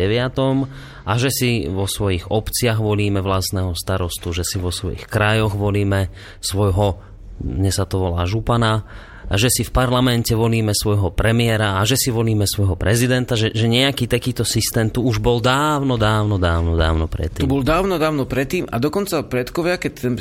[1.07, 6.13] a že si vo svojich obciach volíme vlastného starostu, že si vo svojich krajoch volíme
[6.43, 7.01] svojho,
[7.41, 8.85] dnes sa to volá župana,
[9.33, 13.49] a že si v parlamente volíme svojho premiéra a že si volíme svojho prezidenta, že,
[13.57, 17.41] že nejaký takýto systém tu už bol dávno, dávno, dávno, dávno predtým.
[17.41, 20.15] Tu bol dávno, dávno predtým a dokonca predkovia, keď ten,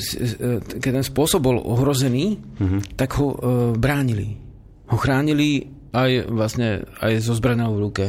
[0.80, 2.96] keď ten spôsob bol ohrozený, mm-hmm.
[2.96, 3.38] tak ho e,
[3.76, 4.40] bránili.
[4.88, 8.06] Ho chránili aj vlastne aj so zbranou v ruke.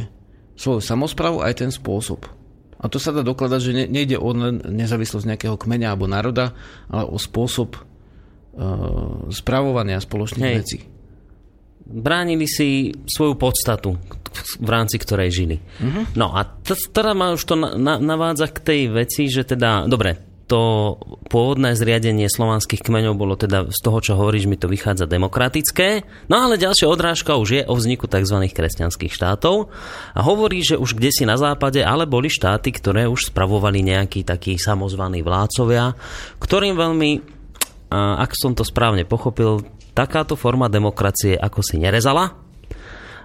[0.55, 2.31] Svoju samozprávu aj ten spôsob.
[2.79, 4.31] A to sa dá dokladať, že ne, nejde o
[4.71, 6.55] nezávislosť nejakého kmeňa alebo národa,
[6.87, 10.59] ale o spôsob uh, spravovania spoločných Hej.
[10.59, 10.79] vecí
[11.87, 13.99] bránili si svoju podstatu,
[14.59, 15.57] v rámci ktorej žili.
[15.61, 16.09] Uh-huh.
[16.17, 19.85] No a t- teda ma už to na- na- navádza k tej veci, že teda,
[19.91, 21.01] dobre, to
[21.33, 26.05] pôvodné zriadenie slovanských kmeňov bolo teda z toho, čo hovoríš, mi to vychádza demokratické.
[26.29, 28.37] No ale ďalšia odrážka už je o vzniku tzv.
[28.53, 29.73] kresťanských štátov
[30.13, 34.29] a hovorí, že už kde si na západe, ale boli štáty, ktoré už spravovali nejakí
[34.29, 35.97] takí samozvaní vládcovia,
[36.37, 37.11] ktorým veľmi
[37.93, 39.61] a ak som to správne pochopil,
[39.93, 42.33] takáto forma demokracie ako si nerezala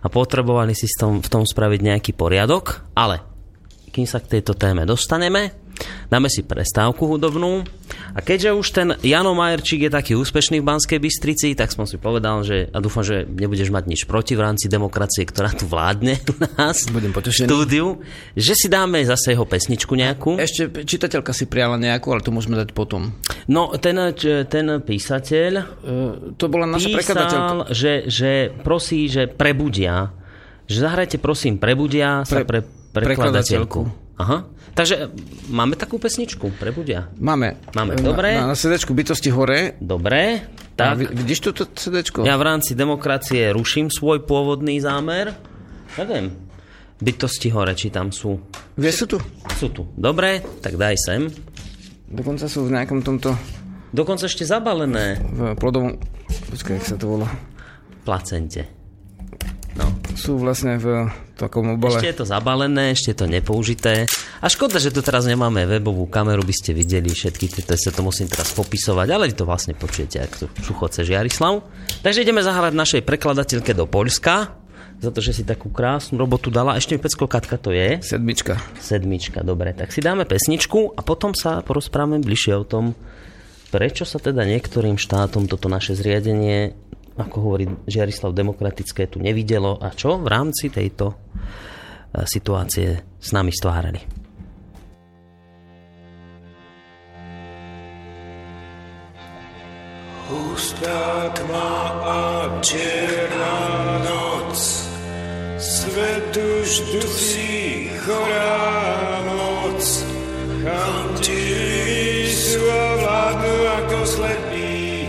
[0.03, 3.23] a potrebovali si v tom, v tom spraviť nejaký poriadok, ale
[3.95, 5.66] kým sa k tejto téme dostaneme,
[6.07, 7.67] Dáme si prestávku hudobnú.
[8.15, 11.99] A keďže už ten Jano Majerčík je taký úspešný v Banskej Bystrici, tak som si
[11.99, 16.17] povedal, že a dúfam, že nebudeš mať nič proti v rámci demokracie, ktorá tu vládne
[16.31, 17.45] u nás Budem potešený.
[17.45, 18.01] štúdiu,
[18.33, 20.39] že si dáme zase jeho pesničku nejakú.
[20.39, 23.13] Ešte čitateľka si prijala nejakú, ale to môžeme dať potom.
[23.45, 23.95] No, ten,
[24.47, 25.53] ten písateľ
[25.87, 27.35] Uh, to bola naša prekladateľka.
[27.37, 28.31] písal, že, že
[28.63, 30.11] prosí, že prebudia.
[30.67, 32.59] Že zahrajte prosím prebudia sa Pre- pre,
[32.91, 33.87] prekladateľku.
[34.19, 34.43] Aha.
[34.77, 35.09] Takže
[35.49, 37.09] máme takú pesničku, prebudia.
[37.17, 37.57] Máme.
[37.73, 38.37] Máme, Na- dobre.
[38.37, 39.73] Na, na sedečku bytosti hore.
[39.81, 40.45] Dobre,
[40.77, 41.01] Tak.
[41.01, 42.21] tak Vidíš toto sedečko?
[42.21, 45.33] ja v rámci demokracie ruším svoj pôvodný zámer.
[45.97, 46.29] Neviem,
[47.01, 48.37] bytosti hore, či tam sú.
[48.77, 49.17] Vieš, sú tu?
[49.57, 49.89] Sú tu.
[49.97, 51.25] Dobre, tak daj sem.
[52.05, 53.33] Dokonca sú v nejakom tomto
[53.87, 55.95] Dokonca ešte zabalené v plodovom...
[56.51, 57.27] Počkaj, jak sa to volá?
[58.03, 58.76] placente.
[60.17, 61.93] Sú vlastne v takom obale.
[61.93, 64.09] Ešte je to zabalené, ešte je to nepoužité.
[64.41, 68.01] A škoda, že tu teraz nemáme webovú kameru, by ste videli všetky tieto, sa to
[68.01, 71.61] musím teraz popisovať, ale vy to vlastne počujete, ak to šuchoce Žiarislav.
[72.01, 74.57] Takže ideme zahrať našej prekladateľke do Poľska,
[74.97, 76.73] za to, že si takú krásnu robotu dala.
[76.73, 78.01] Ešte mi pecko, Katka to je.
[78.01, 78.57] Sedmička.
[78.81, 79.77] Sedmička, dobre.
[79.77, 82.97] Tak si dáme pesničku a potom sa porozprávame bližšie o tom,
[83.69, 86.73] prečo sa teda niektorým štátom toto naše zriadenie,
[87.17, 91.15] ako hovorí Žiarislav, demokratické tu nevidelo a čo v rámci tejto e,
[92.29, 94.01] situácie s nami stvárali.
[100.27, 102.21] Hustá tma a
[102.59, 103.57] čierna
[104.03, 104.59] noc,
[105.57, 109.81] svet už dusí chorá moc.
[110.67, 115.07] Chamtiví sú a vládnu ako slepí,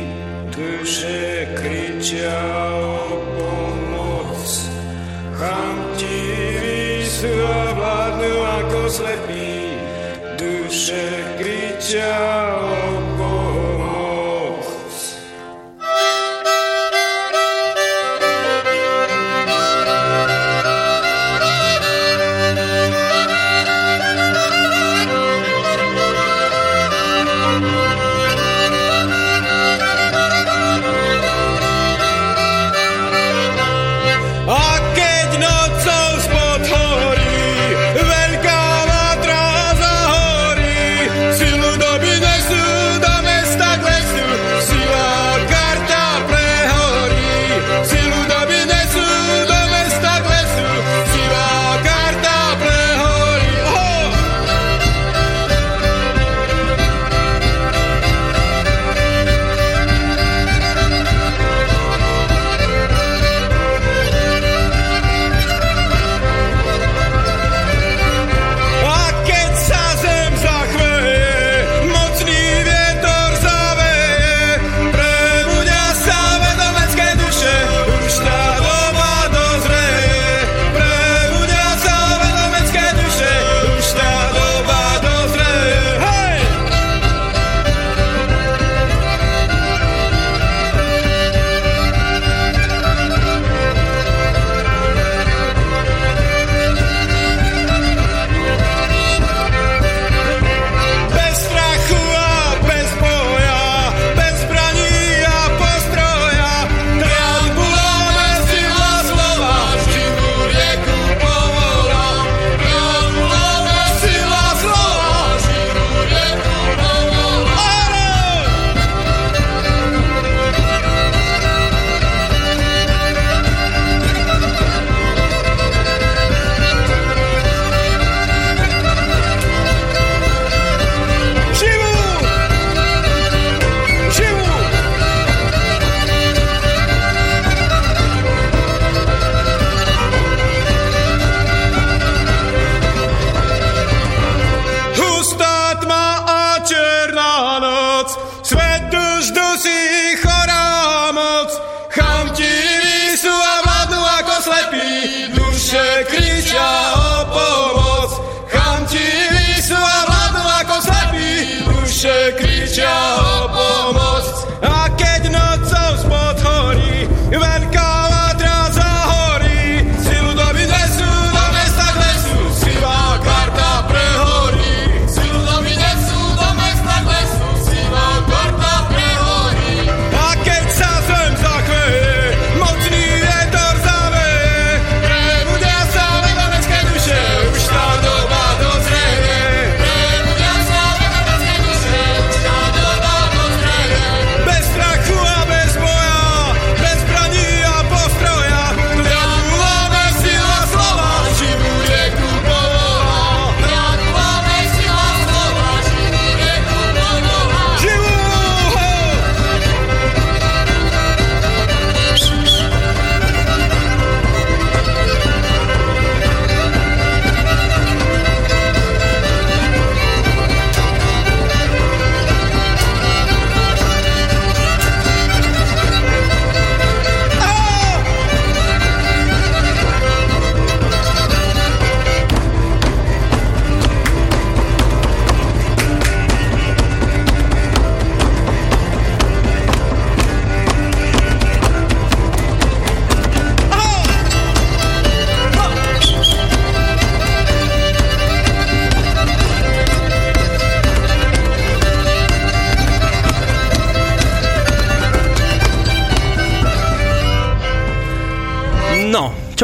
[0.54, 1.47] duše
[2.08, 2.40] kričia
[2.80, 4.48] o pomoc.
[5.36, 8.32] Chamtiví sú a vládnu
[8.64, 9.76] ako slepí,
[10.40, 11.04] duše
[11.36, 12.37] kričia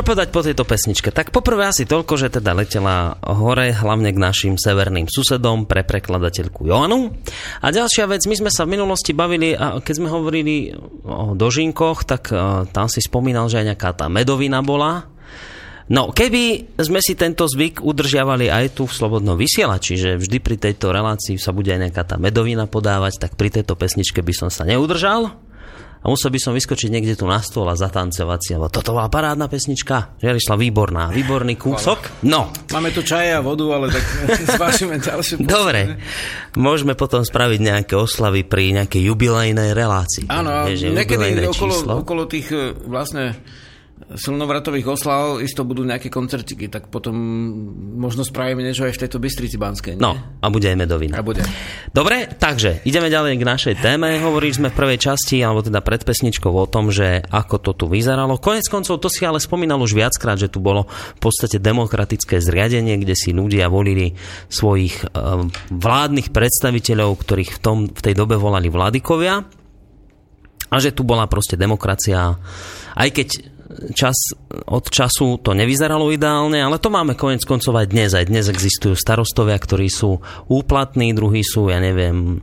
[0.05, 1.09] povedať po tejto pesničke?
[1.09, 6.69] Tak poprvé asi toľko, že teda letela hore, hlavne k našim severným susedom pre prekladateľku
[6.69, 7.17] Joanu.
[7.65, 10.77] A ďalšia vec, my sme sa v minulosti bavili, a keď sme hovorili
[11.09, 15.09] o dožinkoch, tak uh, tam si spomínal, že aj nejaká tá medovina bola.
[15.85, 20.57] No, keby sme si tento zvyk udržiavali aj tu v Slobodnom vysielači, že vždy pri
[20.57, 24.49] tejto relácii sa bude aj nejaká tá medovina podávať, tak pri tejto pesničke by som
[24.49, 25.44] sa neudržal
[26.05, 29.09] a musel by som vyskočiť niekde tu na stôl a zatancovať si, lebo toto bola
[29.09, 30.21] parádna pesnička.
[30.21, 32.29] Žiarišla výborná, výborný kúsok.
[32.29, 32.53] No.
[32.77, 34.05] Máme tu čaje a vodu, ale tak
[34.61, 35.41] zvážime ďalšie.
[35.41, 35.97] Dobre,
[36.61, 40.29] môžeme potom spraviť nejaké oslavy pri nejakej jubilejnej relácii.
[40.29, 43.41] Áno, niekedy okolo, okolo tých e, vlastne
[44.13, 47.17] silnovratových oslav isto budú nejaké koncertiky, tak potom
[47.97, 49.97] možno spravíme niečo aj v tejto Bystrici Banskej.
[49.97, 50.03] Nie?
[50.05, 51.17] No, a bude aj medovina.
[51.17, 51.41] A bude.
[51.89, 54.21] Dobre, takže ideme ďalej k našej téme.
[54.21, 57.85] Hovorili sme v prvej časti, alebo teda pred pesničkou o tom, že ako to tu
[57.89, 58.37] vyzeralo.
[58.37, 63.01] Konec koncov to si ale spomínal už viackrát, že tu bolo v podstate demokratické zriadenie,
[63.01, 64.13] kde si ľudia volili
[64.53, 69.65] svojich uh, vládnych predstaviteľov, ktorých v, tom, v tej dobe volali vladikovia
[70.75, 72.35] a že tu bola proste demokracia,
[72.99, 73.54] aj keď
[73.95, 74.15] čas
[74.67, 78.11] od času to nevyzeralo ideálne, ale to máme konec koncov aj dnes.
[78.15, 82.43] Aj dnes existujú starostovia, ktorí sú úplatní, druhí sú, ja neviem,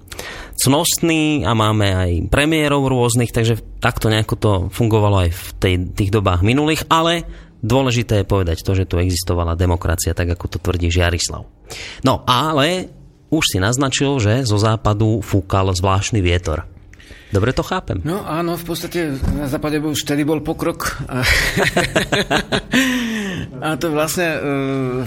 [0.55, 6.11] cnostní a máme aj premiérov rôznych, takže takto nejako to fungovalo aj v tej, tých
[6.13, 7.25] dobách minulých, ale
[7.61, 11.43] dôležité je povedať to, že tu existovala demokracia, tak ako to tvrdí Žiarislav.
[12.05, 12.91] No ale
[13.31, 16.70] už si naznačil, že zo západu fúkal zvláštny vietor.
[17.31, 18.03] Dobre to chápem.
[18.03, 20.99] No áno, v podstate na západe už vtedy bol pokrok.
[21.07, 21.23] A,
[23.71, 24.39] a to vlastne e,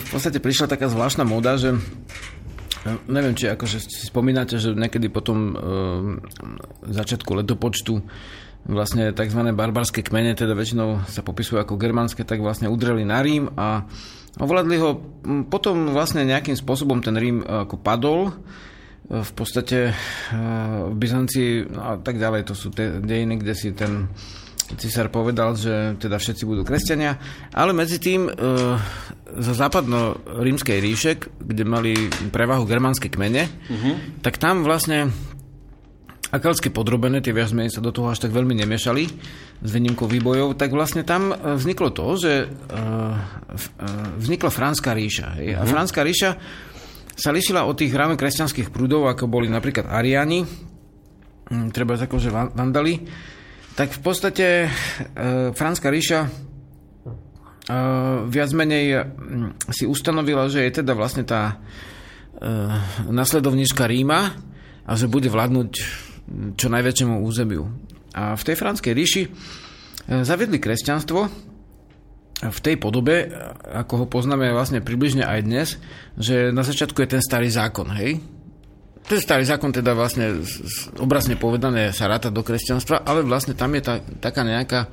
[0.01, 5.12] v podstate prišla taká zvláštna móda, že e, neviem, či akože si spomínate, že niekedy
[5.12, 5.55] potom e,
[6.89, 8.01] začiatku letopočtu
[8.64, 9.41] vlastne tzv.
[9.53, 13.85] barbarské kmene, teda väčšinou sa popisujú ako germánske, tak vlastne udreli na Rím a
[14.41, 14.97] ovládli ho.
[15.53, 18.33] Potom vlastne nejakým spôsobom ten Rím ako padol
[19.05, 19.95] v podstate eh,
[20.89, 24.09] v Byzancii a tak ďalej, to sú tie dejiny, kde si ten
[24.81, 27.21] cisár povedal, že teda všetci budú kresťania,
[27.53, 28.33] ale medzi tým e,
[29.37, 31.93] zo západno-rímskej ríše, kde mali
[32.33, 33.95] prevahu germánske kmene, uh-huh.
[34.25, 35.13] tak tam vlastne
[36.33, 39.05] akalské podrobené, tie viac menej sa do toho až tak veľmi nemiešali
[39.63, 42.75] s výnimkou výbojov, tak vlastne tam eh, vzniklo to, že e,
[44.17, 45.37] vznikla Franská ríša.
[45.37, 45.61] Uh-huh.
[45.61, 45.71] A mhm.
[45.71, 46.31] Franská ríša
[47.15, 53.07] sa lišila od tých hlavne kresťanských prúdov, ako boli napríklad Ariani, hm, treba že Vandali,
[53.75, 54.69] tak v podstate e,
[55.55, 56.29] Franská ríša e,
[58.27, 62.45] viac menej hm, si ustanovila, že je teda vlastne tá e,
[63.11, 64.21] nasledovníčka Ríma
[64.85, 65.71] a že bude vládnuť
[66.55, 67.65] čo najväčšiemu územiu.
[68.15, 69.31] A v tej Franskej ríši e,
[70.23, 71.54] zaviedli kresťanstvo,
[72.51, 73.32] v tej podobe,
[73.62, 75.68] ako ho poznáme vlastne približne aj dnes,
[76.18, 78.20] že na začiatku je ten starý zákon, hej?
[79.05, 80.40] Ten starý zákon teda vlastne
[80.97, 84.88] obrazne povedané sa ráta do kresťanstva, ale vlastne tam je tá, taká nejaká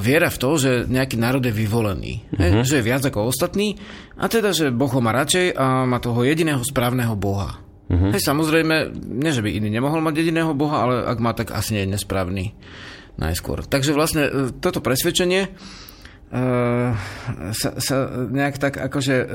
[0.00, 2.22] viera v to, že nejaký národ je vyvolený.
[2.30, 2.62] Uh-huh.
[2.62, 3.74] Že je viac ako ostatný
[4.14, 7.58] a teda, že Boh ho má radšej a má toho jediného správneho Boha.
[7.90, 8.14] Uh-huh.
[8.14, 11.74] Hej, samozrejme, nie že by iný nemohol mať jediného Boha, ale ak má, tak asi
[11.74, 12.54] nie je nesprávny
[13.18, 13.66] najskôr.
[13.66, 15.50] Takže vlastne e, toto presvedčenie
[17.54, 17.96] sa, sa
[18.26, 19.28] nejak tak akože uh,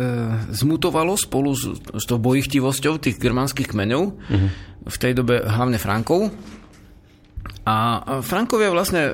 [0.51, 4.49] zmutovalo spolu s, s tou bojichtivosťou tých germánskych kmeňov, uh-huh.
[4.83, 6.27] v tej dobe hlavne Frankov.
[7.63, 9.13] A Frankovia vlastne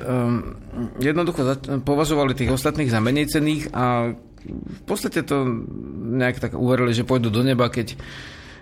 [0.98, 4.16] jednoducho považovali tých ostatných za menej cených a
[4.46, 5.46] v podstate to
[6.16, 7.98] nejak tak uverili, že pôjdu do neba, keď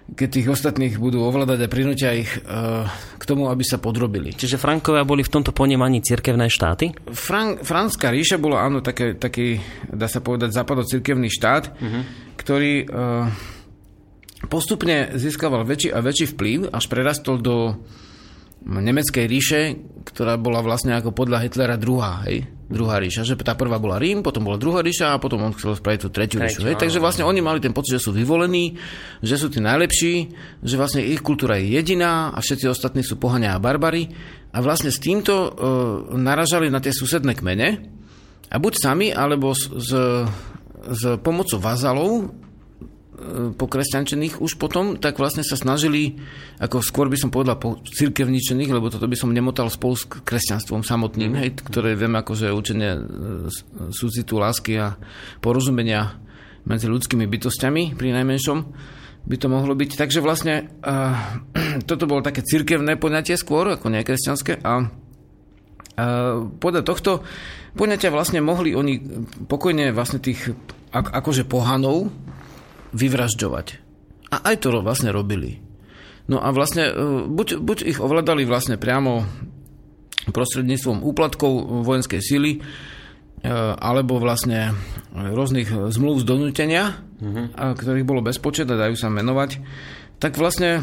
[0.05, 2.85] keď tých ostatných budú ovládať a prinútia ich uh,
[3.17, 4.37] k tomu, aby sa podrobili.
[4.37, 6.93] Čiže Frankovia boli v tomto ponímaní cirkevné štáty?
[7.09, 12.03] Fran- Franská ríša bola, áno, také, taký, dá sa povedať, západocirkevný štát, uh-huh.
[12.37, 13.33] ktorý uh,
[14.53, 17.81] postupne získaval väčší a väčší vplyv, až prerastol do
[18.65, 19.61] nemeckej ríše,
[20.05, 22.49] ktorá bola vlastne ako podľa Hitlera druhá, hej?
[22.65, 23.29] Druhá ríša.
[23.29, 26.09] Že tá prvá bola Rím, potom bola druhá ríša a potom on chcel spraviť tú
[26.09, 26.65] tretiu ríšu.
[26.65, 26.81] Hej?
[26.81, 28.81] Takže vlastne oni mali ten pocit, že sú vyvolení,
[29.21, 30.15] že sú tí najlepší,
[30.65, 34.09] že vlastne ich kultúra je jediná a všetci ostatní sú pohania a barbary.
[34.55, 35.51] A vlastne s týmto uh,
[36.17, 37.69] naražali na tie susedné kmene
[38.49, 39.91] a buď sami, alebo s, s,
[40.89, 42.44] s pomocou vazalov
[43.57, 46.21] pokresťančených už potom, tak vlastne sa snažili,
[46.61, 50.85] ako skôr by som povedal po cirkevničených, lebo toto by som nemotal spolu s kresťanstvom
[50.85, 53.01] samotným, hej, ktoré viem že učenie e,
[53.91, 54.97] súcitu lásky a
[55.41, 56.21] porozumenia
[56.65, 58.59] medzi ľudskými bytostiami pri najmenšom
[59.25, 59.91] by to mohlo byť.
[59.97, 61.41] Takže vlastne uh,
[61.89, 64.85] toto bolo také cirkevné poňatie skôr, ako nekresťanské a
[66.59, 67.23] podľa tohto
[67.79, 68.99] poňatia vlastne mohli oni
[69.47, 70.51] pokojne vlastne tých
[70.91, 72.11] akože pohanov
[72.95, 73.67] vyvražďovať.
[74.31, 75.61] A aj to vlastne robili.
[76.31, 76.93] No a vlastne e,
[77.29, 79.27] buď, buď ich ovládali vlastne priamo
[80.25, 82.61] prostredníctvom úplatkov vojenskej síly, e,
[83.77, 84.73] alebo vlastne
[85.13, 87.77] rôznych zmluv z donútenia, uh-huh.
[87.77, 89.61] ktorých bolo bezpočet a dajú sa menovať,
[90.19, 90.81] tak vlastne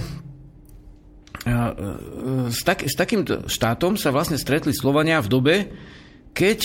[1.42, 1.54] E,
[2.54, 5.56] s, tak, s takýmto štátom sa vlastne stretli Slovania v dobe,
[6.32, 6.60] keď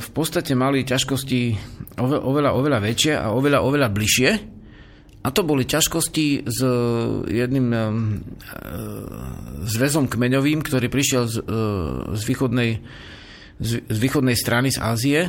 [0.00, 1.40] v podstate mali ťažkosti
[2.00, 4.30] oveľa, oveľa väčšie a oveľa, oveľa bližšie.
[5.22, 6.58] A to boli ťažkosti s
[7.30, 7.78] jedným e,
[9.70, 11.36] zväzom kmeňovým, ktorý prišiel z,
[12.18, 12.82] z, východnej,
[13.62, 15.20] z východnej strany z Ázie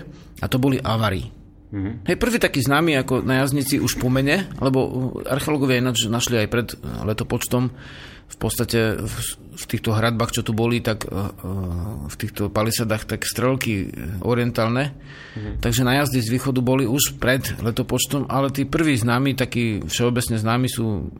[0.41, 1.29] a to boli Avary.
[1.73, 2.05] Mm-hmm.
[2.05, 6.67] Hej, prvý taký známy ako najazníci už po mene, lebo archeológovia ináč našli aj pred
[6.81, 7.73] letopočtom
[8.27, 9.15] v podstate v,
[9.53, 11.29] v týchto hradbách, čo tu boli, tak uh,
[12.09, 13.93] v týchto palisadách, tak strelky
[14.25, 14.91] orientálne.
[14.91, 15.55] Mm-hmm.
[15.61, 20.67] Takže najazdy z východu boli už pred letopočtom, ale tí prví známi, takí všeobecne známi
[20.67, 21.13] sú,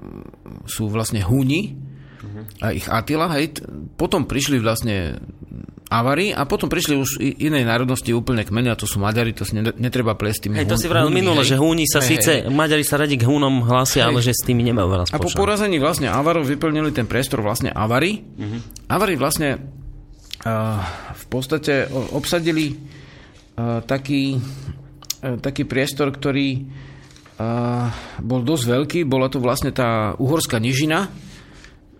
[0.66, 2.44] sú vlastne Húni mm-hmm.
[2.66, 3.30] a ich Atila.
[3.38, 3.62] Hej.
[3.94, 5.22] Potom prišli vlastne
[5.94, 9.54] Avari a potom prišli už inej národnosti úplne kmene a to sú Maďari, to si
[9.54, 12.50] netreba plesť tým Hej, to si vravil minule, že Húni sa hej, síce, hej.
[12.50, 14.10] Maďari sa radi k Húnom hlasia, hej.
[14.10, 15.22] ale že s tými nemajú veľa spoločného.
[15.22, 18.26] A po porazení vlastne Avarov vyplnili ten priestor vlastne Avari.
[18.26, 18.58] Uh-huh.
[18.90, 20.82] Avari vlastne uh,
[21.14, 26.74] v podstate obsadili uh, taký, uh, taký priestor, ktorý
[27.38, 31.14] uh, bol dosť veľký, bola to vlastne tá uhorská nižina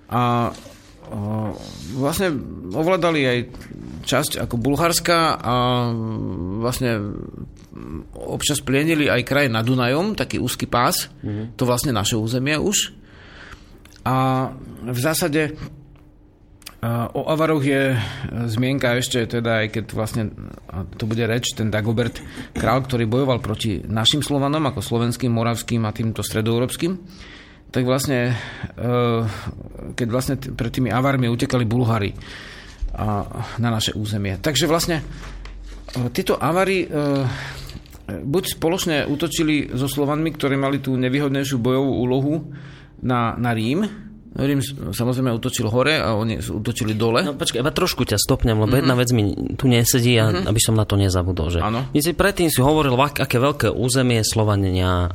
[0.10, 0.50] a
[2.00, 2.34] vlastne
[2.74, 3.40] ovládali aj
[4.04, 5.56] časť ako Bulharska a
[6.60, 7.00] vlastne
[8.14, 11.56] občas plienili aj kraj nad Dunajom, taký úzky pás, mm-hmm.
[11.58, 12.94] to vlastne naše územie už.
[14.04, 14.50] A
[14.84, 15.56] v zásade
[17.16, 17.96] o Avaroch je
[18.52, 20.24] zmienka ešte, teda aj keď vlastne
[21.00, 22.20] to bude reč, ten Dagobert,
[22.52, 27.00] král, ktorý bojoval proti našim Slovanom, ako slovenským, moravským a týmto stredoeurópskym
[27.74, 28.38] tak vlastne,
[28.78, 29.22] eh,
[29.98, 32.14] keď vlastne pred tými Avarmi utekali Bulhári
[33.58, 34.38] na naše územie.
[34.38, 37.26] Takže vlastne eh, tieto Avary eh,
[38.06, 42.34] buď spoločne útočili so Slovanmi, ktorí mali tú nevýhodnejšiu bojovú úlohu
[43.02, 43.90] na, na Rím,
[44.34, 47.22] Rím samozrejme utočil hore a oni utočili dole.
[47.22, 48.82] No počkaj, iba trošku ťa stopnem, lebo mm-hmm.
[48.82, 50.50] jedna vec mi tu nesedí, a, mm-hmm.
[50.50, 51.54] aby som na to nezabudol.
[51.54, 51.62] Že...
[51.94, 55.14] My si predtým si hovoril, aké veľké územie Slovania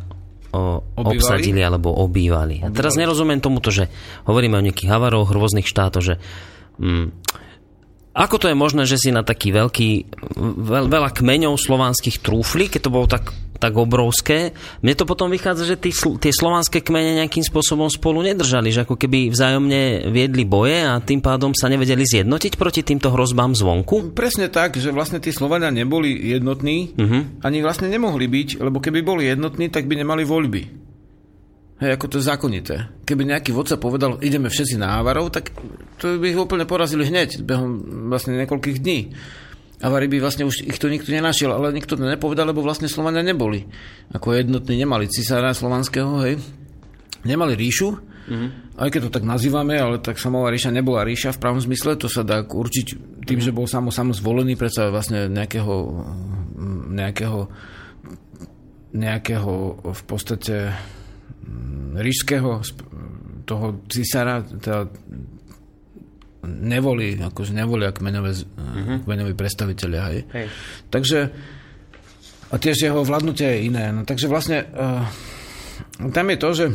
[0.53, 2.63] o, obsadili alebo obývali.
[2.63, 2.67] obývali.
[2.67, 3.91] A teraz nerozumiem tomuto, že
[4.25, 6.15] hovoríme o nejakých havaroch rôznych štátov, že
[6.81, 7.07] mm,
[8.19, 9.91] ako to je možné, že si na taký veľký,
[10.59, 14.55] veľ, veľa kmeňov slovanských trúfli, keď to bolo tak, tak obrovské.
[14.81, 18.95] Mne to potom vychádza, že tí, tie slovanské kmene nejakým spôsobom spolu nedržali, že ako
[18.95, 24.15] keby vzájomne viedli boje a tým pádom sa nevedeli zjednotiť proti týmto hrozbám zvonku?
[24.15, 27.43] Presne tak, že vlastne tí Slovania neboli jednotní, uh-huh.
[27.43, 30.63] ani vlastne nemohli byť, lebo keby boli jednotní, tak by nemali voľby.
[31.79, 32.75] Hej, ako to je zákonité.
[33.07, 35.55] Keby nejaký vodca povedal, ideme všetci na Avarov, tak
[36.03, 37.79] to by ich úplne porazili hneď, behom
[38.11, 39.15] vlastne niekoľkých dní.
[39.79, 43.23] Avary by vlastne už ich to nikto nenašiel, ale nikto to nepovedal, lebo vlastne Slovania
[43.23, 43.63] neboli.
[44.11, 46.43] Ako jednotní nemali cisára slovanského, hej.
[47.23, 48.79] Nemali ríšu, mm-hmm.
[48.79, 52.11] aj keď to tak nazývame, ale tak samová ríša nebola ríša v pravom zmysle, to
[52.11, 52.87] sa dá určiť
[53.23, 53.43] tým, mm-hmm.
[53.43, 55.75] že bol samo sam zvolený predsa vlastne nejakého,
[56.91, 57.39] nejakého
[58.89, 59.53] nejakého
[59.85, 60.73] v podstate
[61.97, 62.65] ríšského
[63.49, 64.89] toho cisára teda
[66.49, 69.05] nevoli, akože nevoli ako menové, uh-huh.
[69.05, 70.03] kmeňoví predstaviteľia.
[70.09, 70.21] Hej.
[70.33, 70.47] Hej.
[70.89, 71.19] Takže
[72.49, 73.93] a tiež jeho vládnutie je iné.
[73.93, 75.05] No, takže vlastne uh,
[76.09, 76.67] tam je to, že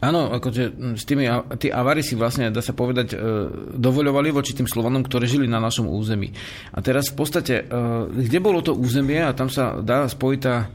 [0.00, 1.28] áno, akože s tými,
[1.60, 3.18] tí avary si vlastne, dá sa povedať, uh,
[3.76, 6.32] dovoľovali voči tým Slovanom, ktorí žili na našom území.
[6.72, 10.56] A teraz v podstate, uh, kde bolo to územie, a tam sa dá spojiť tá
[10.64, 10.68] uh,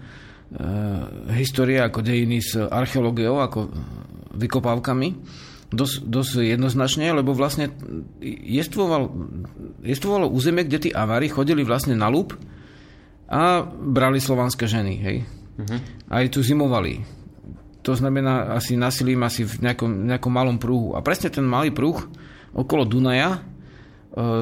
[1.33, 3.73] história ako dejiny s archeológiou, ako
[4.37, 5.09] vykopávkami,
[5.69, 7.69] dosť, dosť jednoznačne, lebo vlastne
[8.45, 9.13] jestvoval,
[9.85, 12.33] jestvovalo územie, kde tí avári chodili vlastne na lúb
[13.29, 15.17] a brali slovanské ženy, hej.
[15.59, 15.79] Uh-huh.
[16.09, 17.05] Aj tu zimovali.
[17.85, 20.97] To znamená asi nasilím asi v nejakom, nejakom malom prúhu.
[20.97, 21.95] A presne ten malý prúh
[22.51, 23.39] okolo Dunaja e,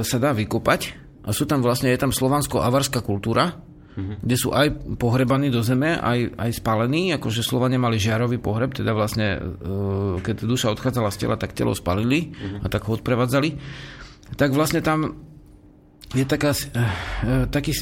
[0.02, 0.82] sa dá vykopať
[1.28, 3.60] a sú tam vlastne, je tam slovansko-avarská kultúra,
[3.98, 4.18] mm-hmm.
[4.22, 4.68] kde sú aj
[5.02, 10.46] pohrebaní do zeme, aj, aj spálení, akože Slovania mali žiarový pohreb, teda vlastne, e, keď
[10.46, 12.62] duša odchádzala z tela, tak telo spalili mm-hmm.
[12.62, 13.50] a tak ho odprevádzali.
[14.38, 15.18] Tak vlastne tam
[16.14, 16.70] je taká, e,
[17.26, 17.74] e, taký,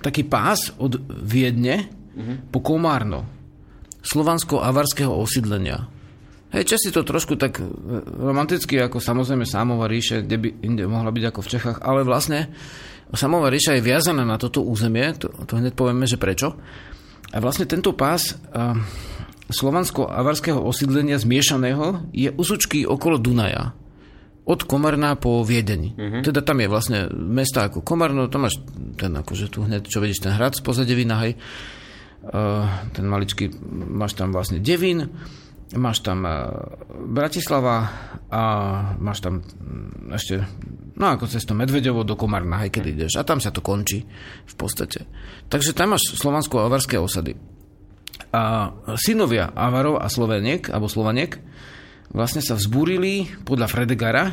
[0.00, 2.48] taký pás od Viedne mm-hmm.
[2.48, 3.28] po Komárno,
[4.00, 5.92] slovansko-avarského osídlenia.
[6.48, 7.60] Hej, Česi to trošku tak
[8.16, 12.48] romanticky, ako samozrejme Sámova ríše, kde by inde mohla byť ako v Čechách, ale vlastne
[13.16, 16.56] Sámova ríša je viazaná na toto územie, to, to hneď povieme, že prečo.
[17.32, 18.76] A vlastne tento pás uh,
[19.48, 23.72] slovansko-avarského osídlenia zmiešaného je usučky okolo Dunaja.
[24.48, 25.92] Od Komarna po Viedeni.
[25.92, 26.24] Uh-huh.
[26.24, 28.60] Teda tam je vlastne mesta ako Komarno, tam máš
[28.96, 31.36] ten akože tu hneď, čo vedíš, ten hrad z pozadevina, hej.
[32.24, 32.64] Uh,
[32.96, 33.52] ten maličký,
[33.92, 35.08] máš tam vlastne Devín,
[35.76, 36.32] máš tam e,
[37.12, 37.76] Bratislava
[38.32, 38.42] a
[38.96, 40.40] máš tam mm, ešte,
[40.96, 43.12] no ako cez to Medvedovo do Komarna, aj keď ideš.
[43.20, 44.08] A tam sa to končí
[44.48, 45.04] v podstate.
[45.52, 47.36] Takže tam máš slovansko-avarské osady.
[48.32, 51.36] A synovia Avarov a Sloveniek, alebo Slovaniek,
[52.12, 54.32] vlastne sa vzbúrili podľa Fredegara, e,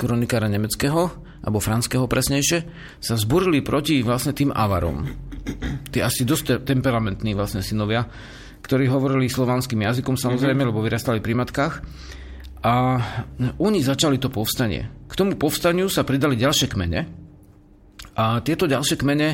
[0.00, 2.58] kronikára nemeckého, alebo franského presnejšie,
[3.02, 5.04] sa vzbúrili proti vlastne tým Avarom.
[5.92, 8.06] Tí asi dosť temperamentní vlastne synovia
[8.62, 10.70] ktorí hovorili slovanským jazykom samozrejme, mm-hmm.
[10.70, 11.74] lebo vyrastali pri matkách.
[12.62, 12.74] A
[13.58, 14.86] oni začali to povstanie.
[15.10, 17.00] K tomu povstaniu sa pridali ďalšie kmene.
[18.14, 19.28] A tieto ďalšie kmene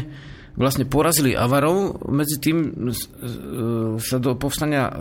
[0.58, 2.92] vlastne porazili Avarov, medzi tým e,
[4.02, 4.92] sa do povstania e,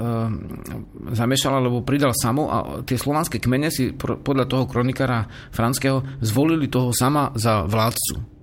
[1.17, 6.93] zamiešala, lebo pridal Samo a tie slovanské kmene si podľa toho kronikára franského zvolili toho
[6.93, 8.37] sama za vládcu.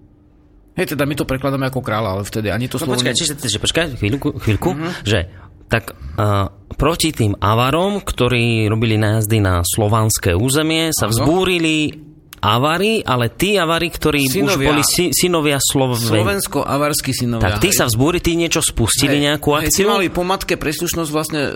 [0.74, 2.98] Hej, teda my to prekladáme ako kráľa, ale vtedy ani to no, slovo...
[2.98, 4.92] Počkaj, čiže, čiže počkaj chvíľku, chvíľku mm-hmm.
[5.06, 5.30] že
[5.68, 12.04] tak uh, proti tým avarom, ktorí robili nájazdy na slovanské územie, sa vzbúrili
[12.44, 14.52] avari, ale tí avari, ktorí synovia.
[14.52, 15.96] už boli sy, synovia Sloven...
[15.96, 17.56] Slovensko-avarskí synovia.
[17.56, 17.78] Tak tí hej.
[17.80, 19.88] sa vzbúrili, tí niečo spustili, hej, nejakú akciu?
[19.88, 21.52] Hej, mali po matke príslušnosť vlastne, uh,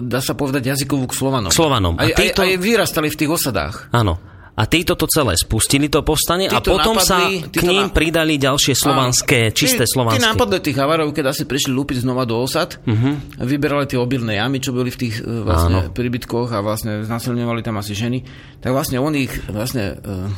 [0.00, 1.52] dá sa povedať, jazykovú k Slovanom.
[1.52, 2.00] Slovanom.
[2.00, 2.40] A, a, títo...
[2.40, 3.92] aj, aj vyrastali v tých osadách.
[3.92, 4.29] Áno
[4.60, 7.92] a títo to celé spustili, to povstanie, a potom napadli, sa k ním na...
[7.92, 10.20] pridali ďalšie slovanské, čisté slovanské.
[10.20, 13.40] Tí napadli tých havarov, keď asi prišli lúpiť znova do osad, uh-huh.
[13.40, 15.96] vyberali tie obilné jamy, čo boli v tých e, vlastne Áno.
[15.96, 18.20] príbytkoch a vlastne znasilňovali tam asi ženy,
[18.60, 20.28] tak vlastne oni ich vlastne, uh,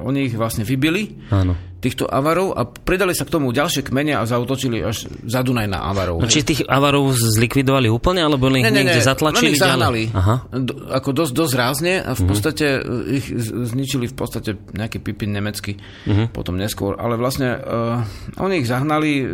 [0.00, 1.20] oni ich vlastne vybili.
[1.28, 5.66] Áno týchto avarov a pridali sa k tomu ďalšie kmene a zautočili až za Dunaj
[5.66, 6.20] na avarov.
[6.20, 9.56] No, či tých avarov zlikvidovali úplne, alebo ich ne, ne, niekde zatlačili?
[9.56, 10.02] Ne, zahnali.
[10.12, 10.36] Aha.
[10.52, 12.28] Do, ako dosť, dosť rázne a v mhm.
[12.28, 13.16] podstate uh-huh.
[13.16, 13.26] ich
[13.72, 16.28] zničili v podstate nejaký pipin nemecký uh-huh.
[16.30, 17.00] potom neskôr.
[17.00, 18.04] Ale vlastne uh,
[18.36, 19.24] oni ich zahnali,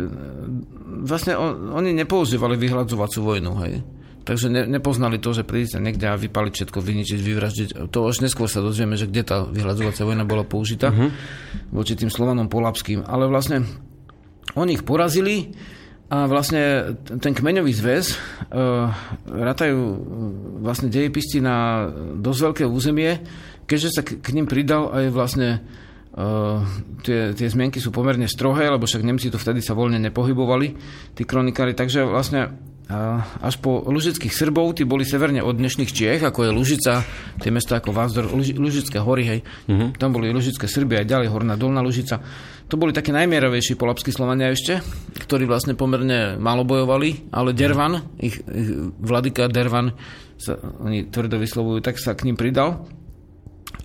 [1.03, 3.83] vlastne on, oni nepoužívali vyhľadzovacú vojnu, hej.
[4.27, 7.69] Takže ne, nepoznali to, že príde sa niekde a vypaliť všetko, vyničiť, vyvraždiť.
[7.95, 11.07] To až neskôr sa dozvieme, že kde tá vyhľadzovacia vojna bola použitá uh-huh.
[11.71, 13.07] voči tým Slovanom polapským.
[13.07, 13.63] Ale vlastne
[14.59, 15.55] oni ich porazili
[16.11, 18.91] a vlastne ten kmeňový zväz uh,
[19.31, 19.79] ratajú
[20.59, 21.87] vlastne dejepisti na
[22.19, 23.23] dosť veľké územie,
[23.63, 25.49] keďže sa k, k ním pridal aj vlastne
[26.17, 26.65] Uh,
[27.05, 30.73] tie, tie zmienky sú pomerne strohé, lebo však Nemci to vtedy sa voľne nepohybovali,
[31.13, 32.57] tí kronikári, takže vlastne
[33.43, 37.03] až po Lužických Srbov, tí boli severne od dnešných Čiech, ako je Lužica,
[37.43, 39.39] tie mesta ako Vázdor, Lužické hory, hej.
[39.67, 39.91] Uh-huh.
[39.99, 42.23] Tam boli Lužické Srby a ďalej Horná Dolná Lužica.
[42.71, 44.79] To boli také najmierovejší polapskí Slovania ešte,
[45.19, 48.69] ktorí vlastne pomerne málo bojovali, ale Dervan, ich, ich
[49.03, 49.91] vladyka Dervan,
[50.39, 52.87] sa, oni tvrdo vyslovujú, tak sa k ním pridal.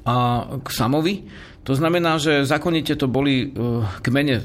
[0.06, 1.26] A k Samovi,
[1.62, 4.44] to znamená, že zákonite to boli uh, kmene uh,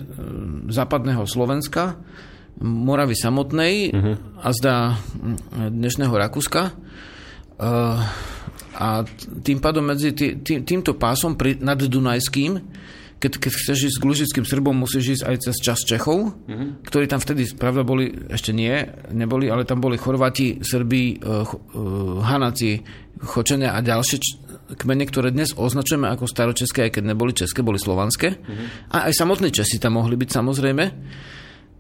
[0.70, 1.98] západného Slovenska,
[2.62, 4.16] Moravy samotnej uh-huh.
[4.42, 4.76] a zdá
[5.54, 6.74] dnešného Rakúska.
[7.58, 8.02] Uh,
[8.78, 9.02] a
[9.42, 12.62] tým pádom medzi tý, tý, týmto pásom pri, nad Dunajským,
[13.18, 16.86] keď, keď chceš ísť k Lužickým Srbom, musíš ísť aj cez čas Čechov, uh-huh.
[16.86, 18.74] ktorí tam vtedy, pravda, boli, ešte nie,
[19.10, 22.82] neboli, ale tam boli Chorváti, Srbi, uh, uh, Hanáci,
[23.18, 24.38] Chočenia a ďalšie č-
[24.78, 28.38] kmene, ktoré dnes označujeme ako staročeské, aj keď neboli české, boli slovanské.
[28.38, 28.94] Uh-huh.
[28.94, 30.86] A aj samotní Česi tam mohli byť samozrejme.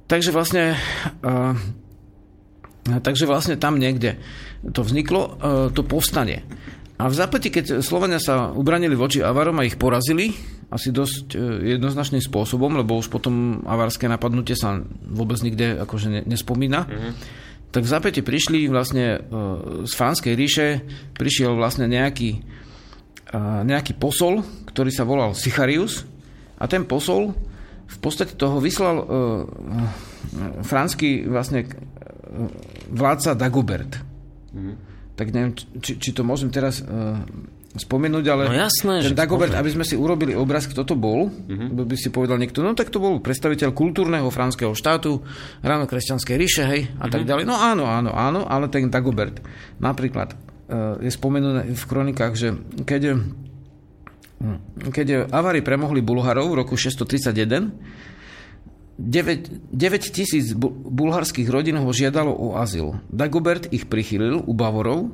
[0.07, 0.79] Takže vlastne,
[1.19, 1.51] uh,
[2.87, 4.15] takže vlastne tam niekde
[4.71, 5.31] to vzniklo, uh,
[5.75, 6.47] to povstanie.
[6.97, 10.31] A v zápäti, keď Slovenia sa ubranili voči Avarom a ich porazili,
[10.71, 14.79] asi dosť uh, jednoznačným spôsobom, lebo už potom avarské napadnutie sa
[15.11, 17.13] vôbec nikde akože ne, nespomína, mm-hmm.
[17.75, 19.27] tak v zápäti prišli vlastne
[19.83, 20.67] z Franskej ríše,
[21.19, 22.39] prišiel vlastne nejaký,
[23.67, 24.39] nejaký posol,
[24.71, 26.07] ktorý sa volal Sicharius
[26.55, 27.35] a ten posol
[27.87, 29.07] v podstate toho vyslal uh,
[30.61, 32.51] franský vlastne uh,
[32.91, 34.03] vládca Dagobert.
[34.51, 34.75] Mm.
[35.17, 35.51] Tak neviem,
[35.81, 37.17] či, či to môžem teraz uh,
[37.77, 41.77] spomenúť, ale no jasné, ten Dagobert, aby sme si urobili obraz, kto to bol, mm-hmm.
[41.77, 45.21] by si povedal niekto, no tak to bol predstaviteľ kultúrneho franského štátu,
[45.61, 47.13] ráno kresťanskej ríše, hej, a mm-hmm.
[47.13, 47.27] tak mhm.
[47.29, 47.43] ďalej.
[47.45, 49.39] No áno, áno, áno, ale ten Dagobert
[49.77, 52.47] napríklad uh, je spomenutý v kronikách, že
[52.83, 53.21] keď.
[54.93, 57.73] Keď Avari premohli Bulharov v roku 631,
[58.97, 63.01] 9, 9 tisíc bulharských rodín ho žiadalo o azyl.
[63.09, 65.13] Dagobert ich prichylil u Bavorov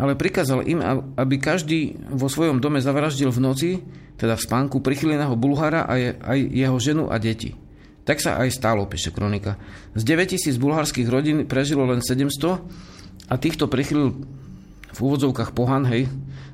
[0.00, 0.80] ale prikázal im,
[1.14, 3.70] aby každý vo svojom dome zavraždil v noci,
[4.16, 7.54] teda v spánku, prichyleného Bulhára a je, aj jeho ženu a deti.
[8.02, 9.60] Tak sa aj stalo, píše kronika.
[9.94, 14.26] Z 9000 bulharských rodín prežilo len 700 a týchto prichylil
[14.92, 16.08] v úvodzovkách pohan, hej,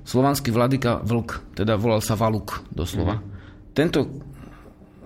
[0.09, 3.21] slovanský vladyka Vlk, teda volal sa Valuk doslova.
[3.21, 3.37] Mm-hmm.
[3.77, 4.09] Tento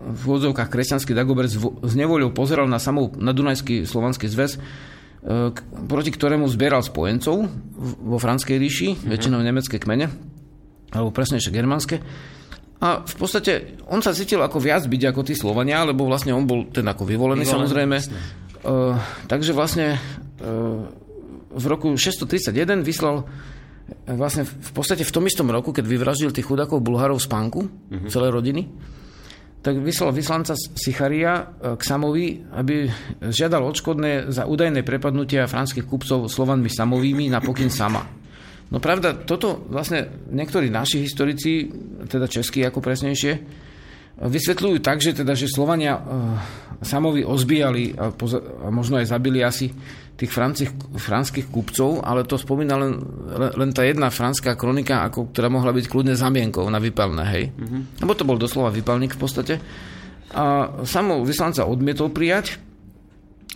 [0.02, 4.58] v úvodzovkách kresťanský Dagobert z nevoľou pozeral na samou na Dunajský slovanský zväz, e,
[5.86, 7.46] proti ktorému zbieral spojencov
[8.02, 9.10] vo Franskej ríši, mm-hmm.
[9.10, 10.06] väčšinou nemecké kmene,
[10.94, 11.98] alebo presnejšie germánske.
[12.82, 16.46] A v podstate on sa cítil ako viac byť ako tí Slovania, lebo vlastne on
[16.46, 17.96] bol ten ako vyvolený, vyvolený samozrejme.
[18.62, 18.98] Uh,
[19.30, 20.02] takže vlastne
[20.42, 20.82] uh,
[21.54, 23.22] v roku 631 vyslal
[24.06, 28.08] vlastne v podstate v tom istom roku, keď vyvraždil tých chudákov Bulharov z Pánku, uh-huh.
[28.08, 28.68] celé rodiny,
[29.62, 32.90] tak vyslal vyslanca Sicharia k Samovi, aby
[33.30, 38.02] žiadal odškodné za údajné prepadnutia franských kupcov Slovanmi Samovými na pokyn Sama.
[38.74, 41.70] No pravda, toto vlastne niektorí naši historici,
[42.10, 43.32] teda českí ako presnejšie,
[44.18, 46.02] vysvetľujú tak, že, teda, že Slovania uh,
[46.82, 49.70] samovi ozbíjali a, poza- a možno aj zabili asi
[50.16, 53.00] tých francich, franských kupcov, ale to spomína len,
[53.58, 57.44] len tá jedna franská kronika, ako, ktorá mohla byť kľudne zamienkou na vypalné, hej.
[57.50, 58.04] Mm-hmm.
[58.04, 59.54] Lebo to bol doslova vypalník v podstate.
[60.32, 62.60] A samo vyslanca odmietol prijať,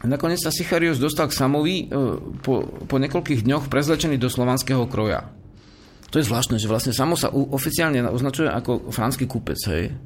[0.05, 1.97] Nakoniec sa Sicharius dostal k Samovi e,
[2.45, 5.25] po, po niekoľkých dňoch prezlečený do slovanského kroja.
[6.13, 9.57] To je zvláštne, že vlastne Samo sa oficiálne označuje ako franský kúpec.
[9.73, 9.97] Hej.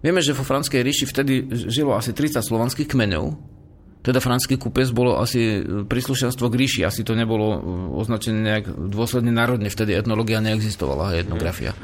[0.00, 3.24] Vieme, že vo franskej ríši vtedy žilo asi 30 slovanských kmeňov,
[4.00, 7.58] teda franský kúpec bolo asi príslušenstvo k ríši, asi to nebolo e,
[8.00, 11.76] označené nejak dôsledne národne, vtedy etnológia neexistovala, etnografia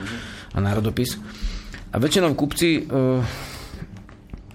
[0.56, 1.20] a národopis.
[1.92, 3.20] A väčšinou kupci e,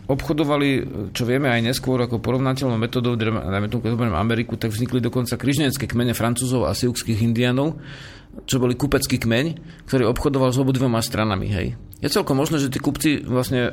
[0.10, 0.70] obchodovali,
[1.14, 5.86] čo vieme aj neskôr ako porovnateľnou metodou, najmä tomu, keď Ameriku, tak vznikli dokonca križnecké
[5.86, 7.80] kmene francúzov a siukských indianov,
[8.50, 9.46] čo boli kupecký kmeň,
[9.86, 11.48] ktorý obchodoval s obidvoma stranami.
[11.52, 11.68] Hej.
[12.02, 13.72] Je celkom možné, že tí kupci vlastne e,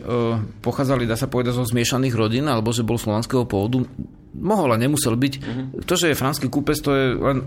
[0.61, 3.89] pochádzali, dá sa povedať, zo zmiešaných rodín, alebo že bol slovanského pôvodu.
[4.37, 5.35] Mohol a nemusel byť.
[5.41, 5.81] Uh-huh.
[5.89, 7.45] To, že je franský kúpec, to je len e,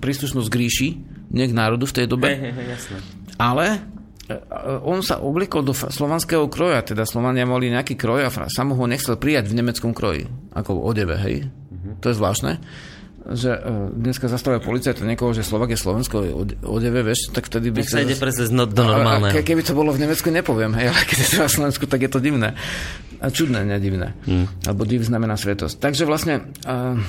[0.00, 0.88] príslušnosť k ríši,
[1.28, 2.32] nie k národu v tej dobe.
[2.32, 2.96] Hey, hey, hey, jasné.
[3.36, 3.84] Ale
[4.88, 9.20] on sa oblikol do slovanského kroja, teda Slovania mali nejaký kroj a sam ho nechcel
[9.20, 10.24] prijať v nemeckom kroji,
[10.56, 11.36] ako v odeve, hej.
[11.44, 12.00] Uh-huh.
[12.00, 12.52] To je zvláštne
[13.32, 17.80] že uh, dneska zastavia policajt niekoho, že Slovak je Slovensko odeve, vieš, tak vtedy by
[17.80, 18.04] sa...
[18.04, 19.32] ide presne no, do normálneho.
[19.32, 22.04] Ke, keby to bolo v Nemecku, nepoviem, hej, ale keď je to na Slovensku, tak
[22.04, 22.52] je to divné.
[23.24, 24.12] A čudné, nedivné.
[24.28, 24.44] Hmm.
[24.68, 25.80] Alebo div znamená svetosť.
[25.80, 26.52] Takže vlastne...
[26.68, 27.00] Uh,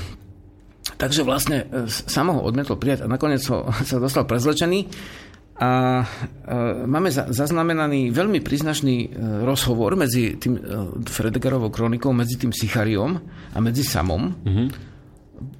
[0.96, 4.88] takže vlastne uh, samo ho odmietol prijať a nakoniec ho, sa dostal prezlečený
[5.56, 9.10] a e, máme za, zaznamenaný veľmi príznačný e,
[9.48, 10.62] rozhovor medzi tým e,
[11.08, 13.16] Fredegarovou kronikou, medzi tým Sichariom
[13.56, 14.36] a medzi Samom.
[14.36, 14.95] Mm-hmm.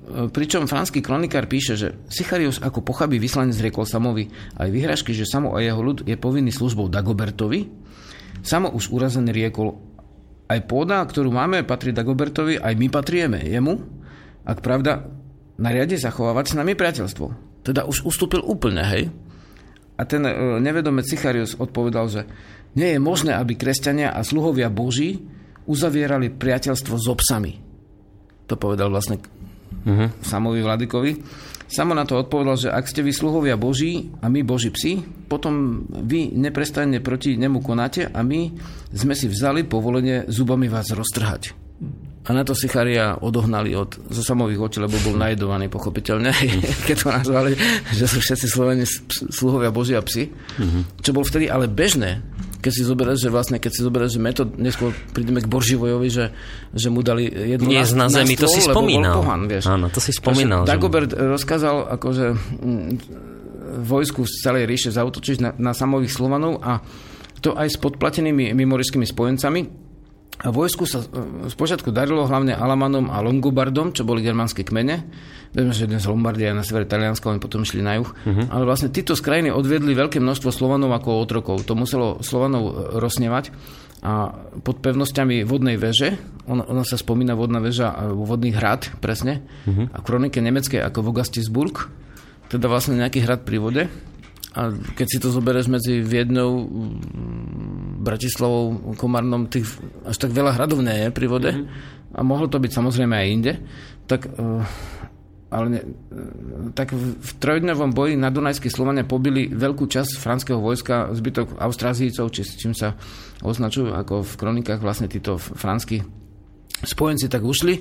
[0.06, 5.52] Pričom franský kronikár píše, že Sicharius ako pochabý vyslanec riekol Samovi aj vyhražky, že Samo
[5.52, 7.68] a jeho ľud je povinný službou Dagobertovi.
[8.46, 9.76] Samo už urazený riekol,
[10.46, 13.82] aj pôda, ktorú máme, patrí Dagobertovi, aj my patrieme jemu.
[14.46, 15.10] Ak pravda,
[15.58, 17.26] nariade zachovávať s nami priateľstvo.
[17.66, 19.10] Teda už ustúpil úplne, hej?
[19.98, 22.22] A ten e, nevedomec Sicharius odpovedal, že
[22.78, 25.24] nie je možné, aby kresťania a sluhovia Boží
[25.66, 27.54] uzavierali priateľstvo s obsami.
[28.46, 29.18] To povedal vlastne
[29.84, 30.08] uh-huh.
[30.24, 31.12] Samovi Vladikovi.
[31.66, 35.84] Samo na to odpovedal, že ak ste vy sluhovia Boží a my Boží psi, potom
[35.90, 38.54] vy neprestanne proti nemu konáte a my
[38.94, 41.66] sme si vzali povolenie zubami vás roztrhať.
[42.26, 46.34] A na to Sicharia odohnali od, zo samových očí, lebo bol najedovaný pochopiteľne,
[46.90, 47.52] keď to nazvali,
[47.94, 48.86] že sú všetci Sloveni
[49.30, 50.34] sluhovia Božia psi.
[50.34, 51.06] Mm-hmm.
[51.06, 52.26] Čo bol vtedy ale bežné,
[52.66, 56.34] keď si zoberieš, že vlastne, keď si zoberieš, že metod, neskôr prídeme k Borživojovi, že,
[56.74, 59.22] že mu dali jednu Nie na, na zemi, na stôl, to si spomínal.
[59.22, 59.70] Pohan, vieš.
[59.70, 60.66] Áno, to si spomínal.
[60.66, 61.22] Dagobert že...
[61.30, 62.26] rozkázal, akože
[63.86, 66.82] vojsku z celej ríše zautočiť na, na samových Slovanov a
[67.46, 69.85] to aj s podplatenými mimorickými spojencami,
[70.44, 75.08] vojsku sa e, spočiatku darilo hlavne Alamanom a Longobardom, čo boli germánske kmene.
[75.56, 78.12] Vieme, že dnes Lombardia na severe Talianska, oni potom išli na juh.
[78.12, 78.44] Uh-huh.
[78.52, 81.64] Ale vlastne títo z krajiny odvedli veľké množstvo Slovanov ako otrokov.
[81.64, 83.56] To muselo Slovanov e, rozsnevať.
[84.06, 89.48] A pod pevnosťami vodnej veže, ona, ona sa spomína vodná väža, e, vodný hrad, presne,
[89.64, 89.88] uh-huh.
[89.96, 91.88] a kronike nemeckej ako Vogastisburg,
[92.52, 93.84] teda vlastne nejaký hrad pri vode.
[94.56, 96.64] A keď si to zoberieš medzi Viednou,
[98.00, 99.68] Bratislavou, Komarnom, tých
[100.08, 101.52] až tak veľa hradov nie je pri vode.
[101.52, 102.16] Mm-hmm.
[102.16, 103.54] a mohlo to byť samozrejme aj inde,
[104.08, 104.64] tak, uh,
[105.52, 111.12] ale ne, uh, tak v, trojdňovom boji na Dunajských Slovania pobili veľkú časť franského vojska,
[111.12, 112.96] zbytok Austrázícov, či čím sa
[113.44, 116.08] označujú ako v kronikách vlastne títo franskí
[116.84, 117.80] spojenci tak ušli.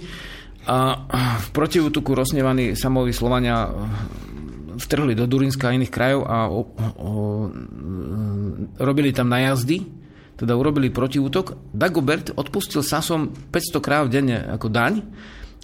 [0.65, 0.97] A
[1.37, 3.69] v protiútoku rozsnevaní samoví Slovania
[4.77, 7.11] vtrhli do Durinska a iných krajov a o, o,
[8.79, 9.87] robili tam najazdy,
[10.35, 11.71] teda urobili protiútok.
[11.71, 15.03] Dagobert odpustil Sasom 500 kráv denne ako daň,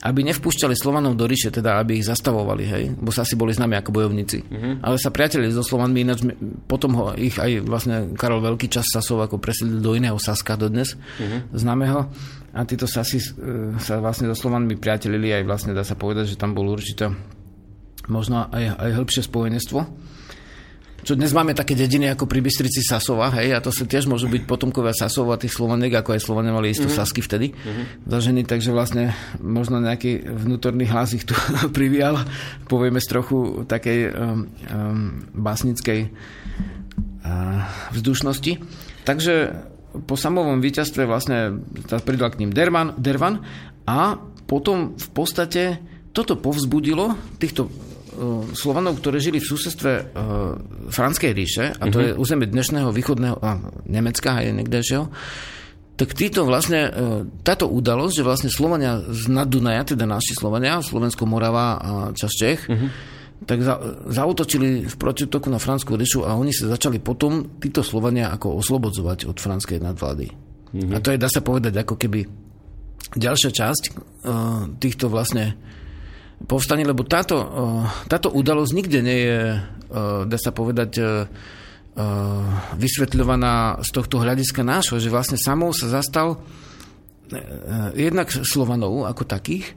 [0.00, 3.76] aby nevpúšťali Slovanov do ríše, teda aby ich zastavovali, hej, bo sa asi boli známi
[3.76, 4.38] ako bojovníci.
[4.48, 4.74] Mm-hmm.
[4.80, 6.24] Ale sa priatelili so Slovanmi, ináč
[6.64, 10.96] potom ho ich aj vlastne Karol Veľký čas Sasov ako presilil do iného Saska dodnes,
[10.96, 11.52] mm-hmm.
[11.52, 12.08] známeho.
[12.56, 16.40] A títo Sasi e, sa vlastne so Slovanmi priatelili aj vlastne dá sa povedať, že
[16.40, 17.12] tam bol určite
[18.10, 19.80] možno aj, aj hĺbšie spojenstvo
[21.00, 24.28] čo dnes máme také dediny ako pri Bystrici Sasova, hej, a to sa tiež môžu
[24.28, 27.00] byť potomkovia Sasova, tých Slovaniek, ako aj Slovania mali isto mm-hmm.
[27.00, 27.84] Sasky vtedy mm-hmm.
[28.04, 31.32] zažení, takže vlastne možno nejaký vnútorný hlas ich tu
[31.76, 32.20] privial,
[32.68, 37.64] povieme z trochu takej um, um, básnickej uh,
[37.96, 38.60] vzdušnosti.
[39.08, 39.34] Takže
[40.04, 41.64] po samovom víťazstve vlastne
[42.04, 43.40] pridal k ním Dervan, Dervan
[43.88, 45.80] a potom v podstate
[46.12, 47.72] toto povzbudilo týchto
[48.54, 50.04] Slovanov, ktorí žili v susedstve uh,
[50.90, 52.06] Franskej ríše, a to uh-huh.
[52.10, 55.04] je územie dnešného východného, a Nemecka aj niekdejšieho,
[55.94, 61.28] tak títo vlastne, uh, táto udalosť, že vlastne Slovania z Nadunaja, teda naši Slovania, Slovensko,
[61.30, 62.88] Morava a časť Čech, uh-huh.
[63.46, 63.78] tak za,
[64.10, 69.30] zautočili v protitoku na Franskú ríšu a oni sa začali potom, títo Slovania, ako oslobodzovať
[69.30, 70.26] od franskej nadvlády.
[70.26, 70.92] Uh-huh.
[70.92, 72.26] A to je, dá sa povedať, ako keby
[73.14, 75.54] ďalšia časť uh, týchto vlastne
[76.44, 77.36] povstanie, lebo táto,
[78.08, 79.40] táto udalosť nikde nie je,
[80.24, 81.00] dá sa povedať,
[82.80, 86.40] vysvetľovaná z tohto hľadiska nášho, že vlastne samou sa zastal
[87.92, 89.74] jednak Slovanov ako takých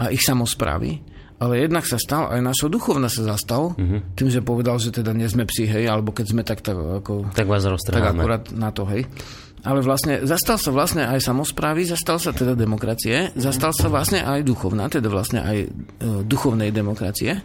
[0.00, 1.00] a ich samozprávy,
[1.40, 4.00] ale jednak sa stal, aj našho duchovna sa zastal, mm-hmm.
[4.16, 7.32] tým, že povedal, že teda nie sme psi, hej, alebo keď sme tak, tak ako...
[7.32, 9.08] Tak vás Tak akurát na to, hej
[9.60, 14.40] ale vlastne zastal sa vlastne aj samozprávy, zastal sa teda demokracie, zastal sa vlastne aj
[14.40, 15.68] duchovná, teda vlastne aj e,
[16.24, 17.44] duchovnej demokracie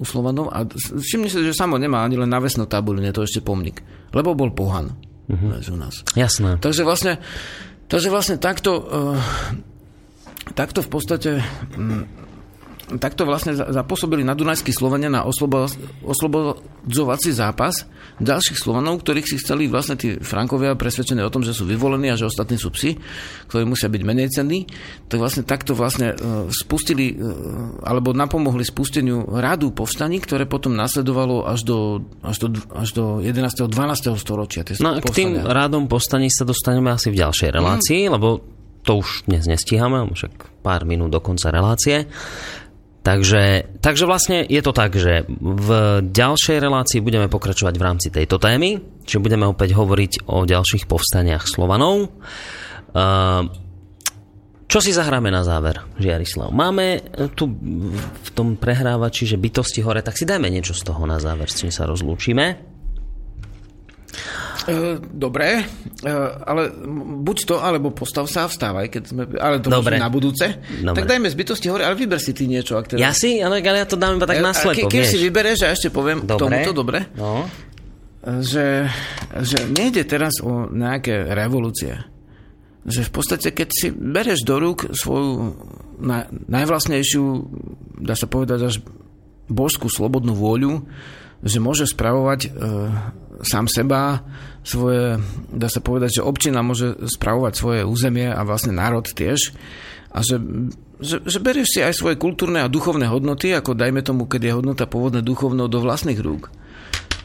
[0.00, 3.44] u Slovanov a všimni sa, že samo nemá ani len navesnú tabuľu, nie to ešte
[3.44, 3.82] pomník,
[4.14, 4.94] lebo bol pohan
[5.28, 5.60] uh-huh.
[5.60, 6.06] u nás.
[6.14, 6.62] Jasné.
[6.62, 7.18] Takže vlastne,
[7.90, 9.18] takže vlastne takto, uh,
[10.54, 11.30] takto v podstate
[11.74, 12.06] um,
[13.00, 15.66] takto vlastne zapôsobili na Dunajskí Slovenia na oslobo,
[16.04, 17.88] oslobodzovací zápas
[18.22, 22.18] ďalších Slovanov, ktorých si chceli vlastne tí Frankovia presvedčení o tom, že sú vyvolení a
[22.18, 22.94] že ostatní sú psi,
[23.50, 24.70] ktorí musia byť menej cenní,
[25.10, 31.42] tak vlastne takto vlastne uh, spustili uh, alebo napomohli spusteniu rádu povstaní, ktoré potom nasledovalo
[31.48, 31.78] až do,
[32.22, 33.66] až do, až do 11.
[33.66, 34.14] 12.
[34.14, 34.62] storočia.
[34.78, 38.12] No k tým rádom povstaní sa dostaneme asi v ďalšej relácii, mm.
[38.14, 38.54] lebo
[38.84, 42.04] to už dnes nestíhame, však pár minút do konca relácie.
[43.04, 45.68] Takže, takže vlastne je to tak, že v
[46.08, 51.44] ďalšej relácii budeme pokračovať v rámci tejto témy, čiže budeme opäť hovoriť o ďalších povstaniach
[51.44, 52.08] Slovanov.
[54.64, 56.48] Čo si zahráme na záver, Žiarislav?
[56.48, 57.04] Máme
[57.36, 57.52] tu
[58.16, 61.60] v tom prehrávači, že bytosti hore, tak si dajme niečo z toho na záver, s
[61.60, 62.56] čím sa rozlúčime.
[64.64, 66.10] E, dobre, e,
[66.44, 66.72] ale
[67.20, 70.00] buď to, alebo postav sa a vstávaj, keď sme, ale to Dobre.
[70.00, 70.56] na budúce.
[70.80, 70.96] Dobre.
[70.96, 72.80] Tak dajme zbytosti hore, ale vyber si ty niečo.
[72.80, 73.00] Ak teda...
[73.00, 75.76] Ja si, ale ja to dám iba tak e, na slepo, Keď si vybereš, a
[75.76, 76.64] ešte poviem dobre.
[76.64, 77.44] tomuto, dobre, no.
[78.40, 78.88] že,
[79.44, 82.00] že nejde teraz o nejaké revolúcie.
[82.88, 85.56] Že v podstate, keď si bereš do rúk svoju
[86.00, 87.24] na, najvlastnejšiu,
[88.00, 88.74] dá sa povedať až
[89.48, 90.88] božskú slobodnú vôľu,
[91.44, 92.50] že môže spravovať e,
[93.44, 94.24] sám seba,
[94.64, 95.20] svoje,
[95.52, 99.52] dá sa povedať, že občina môže spravovať svoje územie a vlastne národ tiež.
[100.14, 100.40] A že,
[100.98, 104.56] že, že berieš si aj svoje kultúrne a duchovné hodnoty, ako dajme tomu, keď je
[104.56, 106.48] hodnota pôvodné duchovnou do vlastných rúk.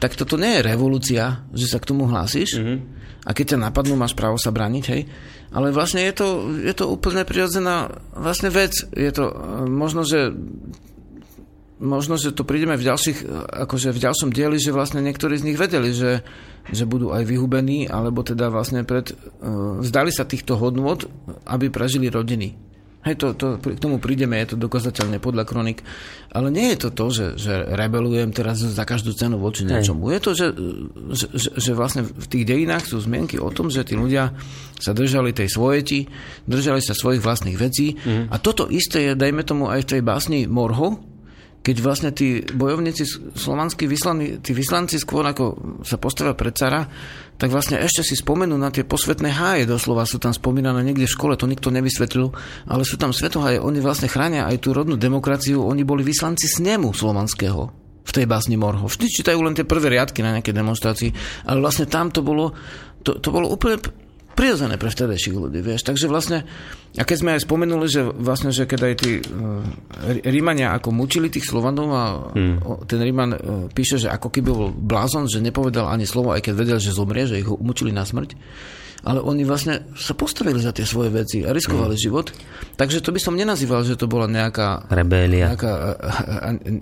[0.03, 2.77] Tak toto nie je revolúcia, že sa k tomu hlásiš mm-hmm.
[3.27, 5.07] a keď ťa napadnú, máš právo sa braniť, hej.
[5.49, 6.27] Ale vlastne je to,
[6.61, 8.73] je to úplne prirodzená vlastne vec.
[8.93, 9.33] Je to
[9.65, 10.29] možno, že
[11.79, 13.25] možno, že to prídeme v ďalších,
[13.65, 16.21] akože v ďalšom dieli, že vlastne niektorí z nich vedeli, že,
[16.69, 21.07] že budú aj vyhubení, alebo teda vlastne pred, uh, vzdali sa týchto hodnôt,
[21.47, 22.69] aby prežili rodiny.
[22.99, 25.87] Hej, to, to, k tomu prídeme, je to dokazateľne podľa kronik.
[26.35, 30.11] Ale nie je to to, že, že rebelujem teraz za každú cenu voči niečomu.
[30.11, 30.47] Je to, že,
[31.15, 34.35] že, že vlastne v tých dejinách sú zmienky o tom, že tí ľudia
[34.83, 36.11] sa držali tej svojeti,
[36.43, 37.95] držali sa svojich vlastných vecí.
[37.95, 38.35] Mm.
[38.35, 41.08] A toto isté je, dajme tomu, aj v tej básni Morho,
[41.59, 46.87] keď vlastne tí bojovníci slovanskí vyslaní, tí vyslanci skôr ako sa postavia pred cara,
[47.39, 51.15] tak vlastne ešte si spomenú na tie posvetné háje, doslova sú tam spomínané niekde v
[51.15, 52.31] škole, to nikto nevysvetlil,
[52.67, 56.91] ale sú tam svetoháje, oni vlastne chránia aj tú rodnú demokraciu, oni boli vyslanci snemu
[56.95, 57.71] slovanského
[58.03, 58.89] v tej básni Morho.
[58.89, 61.13] Vždy čítajú len tie prvé riadky na nejaké demonstrácii,
[61.45, 62.55] ale vlastne tam to bolo,
[63.05, 63.77] to, to bolo úplne
[64.33, 65.83] prirodzené pre vtedajších ľudí, vieš.
[65.83, 66.47] Takže vlastne,
[66.97, 69.61] a keď sme aj spomenuli, že vlastne, že keď aj tí uh,
[70.25, 72.89] Rímania ako mučili tých Slovanov a hmm.
[72.89, 73.39] ten Ríman uh,
[73.69, 77.29] píše, že ako keby bol blázon, že nepovedal ani slovo, aj keď vedel, že zomrie,
[77.29, 78.33] že ich mučili na smrť
[79.03, 82.01] ale oni vlastne sa postavili za tie svoje veci a riskovali mm.
[82.01, 82.27] život.
[82.75, 84.91] Takže to by som nenazýval, že to bola nejaká...
[84.91, 85.55] Rebélia.
[85.55, 85.73] Nejaká,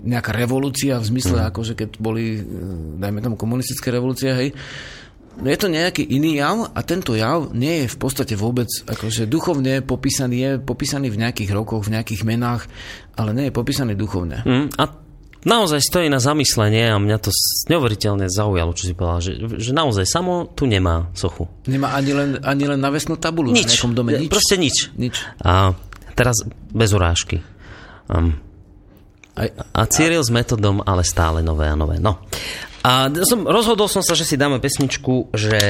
[0.02, 1.46] nejaká revolúcia v zmysle, mm.
[1.54, 2.42] ako že keď boli,
[2.98, 4.50] dajme tomu, komunistické revolúcie, hej.
[5.38, 9.86] Je to nejaký iný jav a tento jav nie je v podstate vôbec akože duchovne
[9.86, 12.66] popísaný, je popísaný v nejakých rokoch, v nejakých menách,
[13.14, 14.42] ale nie je popísaný duchovne.
[14.42, 14.82] Mm, a
[15.46, 17.30] naozaj stojí na zamyslenie a mňa to
[17.70, 19.32] neuveriteľne zaujalo, čo si povedal, že,
[19.62, 21.46] že naozaj samo tu nemá sochu.
[21.70, 23.62] Nemá ani len, ani len navesnú tabulu nič.
[23.62, 24.10] na nejakom dome?
[24.18, 24.30] Nič?
[24.34, 24.90] Proste nič.
[24.98, 25.14] nič.
[25.46, 25.70] A
[26.18, 26.42] teraz
[26.74, 27.38] bez urážky.
[28.10, 28.34] Um,
[29.38, 32.02] a Cyril s metodom, ale stále nové a nové.
[32.02, 32.26] No.
[32.86, 35.60] A som, rozhodol som sa, že si dáme pesničku, že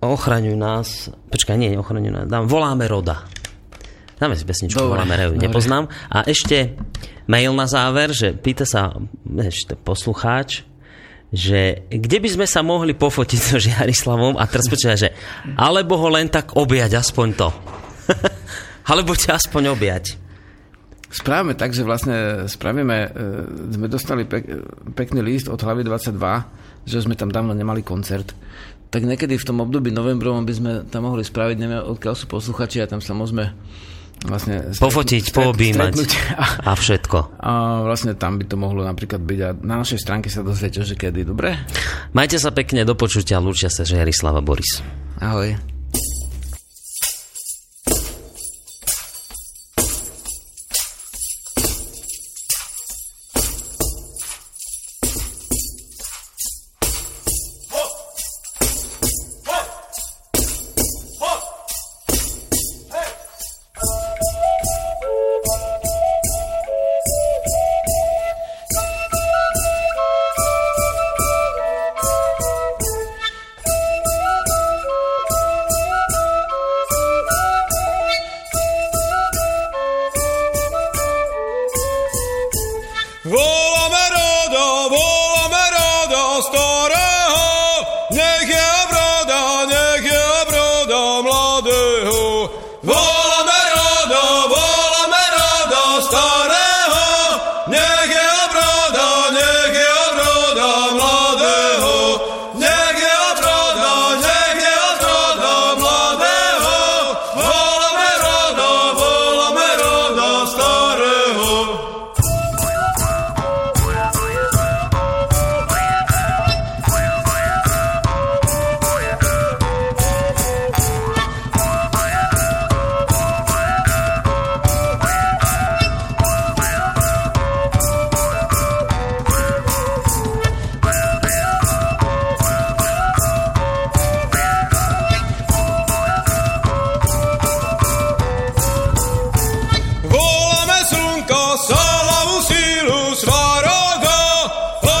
[0.00, 3.28] ochraňujú nás, počkaj, nie, ochraňujú nás, dám, voláme Roda.
[4.16, 5.92] Dáme si pesničku, dobre, voláme Reju, nepoznám.
[6.08, 6.80] A ešte
[7.28, 8.96] mail na záver, že pýta sa
[9.36, 10.64] ešte poslucháč,
[11.28, 15.12] že kde by sme sa mohli pofotiť so Žiarislavom a teraz počúva, že
[15.58, 17.48] alebo ho len tak objať, aspoň to.
[18.90, 20.04] alebo ťa aspoň objať.
[21.16, 23.08] Správame tak, že vlastne spravíme, e,
[23.72, 24.44] sme dostali pek,
[24.92, 26.12] pekný list od hlavy 22,
[26.84, 28.36] že sme tam dávno nemali koncert.
[28.92, 32.84] Tak niekedy v tom období novembrovom by sme tam mohli spraviť, neviem, odkiaľ sú posluchači
[32.84, 33.56] a tam sa môžeme
[34.28, 35.94] vlastne pofotiť, poobímať
[36.36, 37.40] a, a všetko.
[37.40, 41.00] A vlastne tam by to mohlo napríklad byť a na našej stránke sa dozviete, že
[41.00, 41.56] kedy, dobre?
[42.12, 44.84] Majte sa pekne, do počutia, lúčia sa, že Jarislava Boris.
[45.20, 45.75] Ahoj.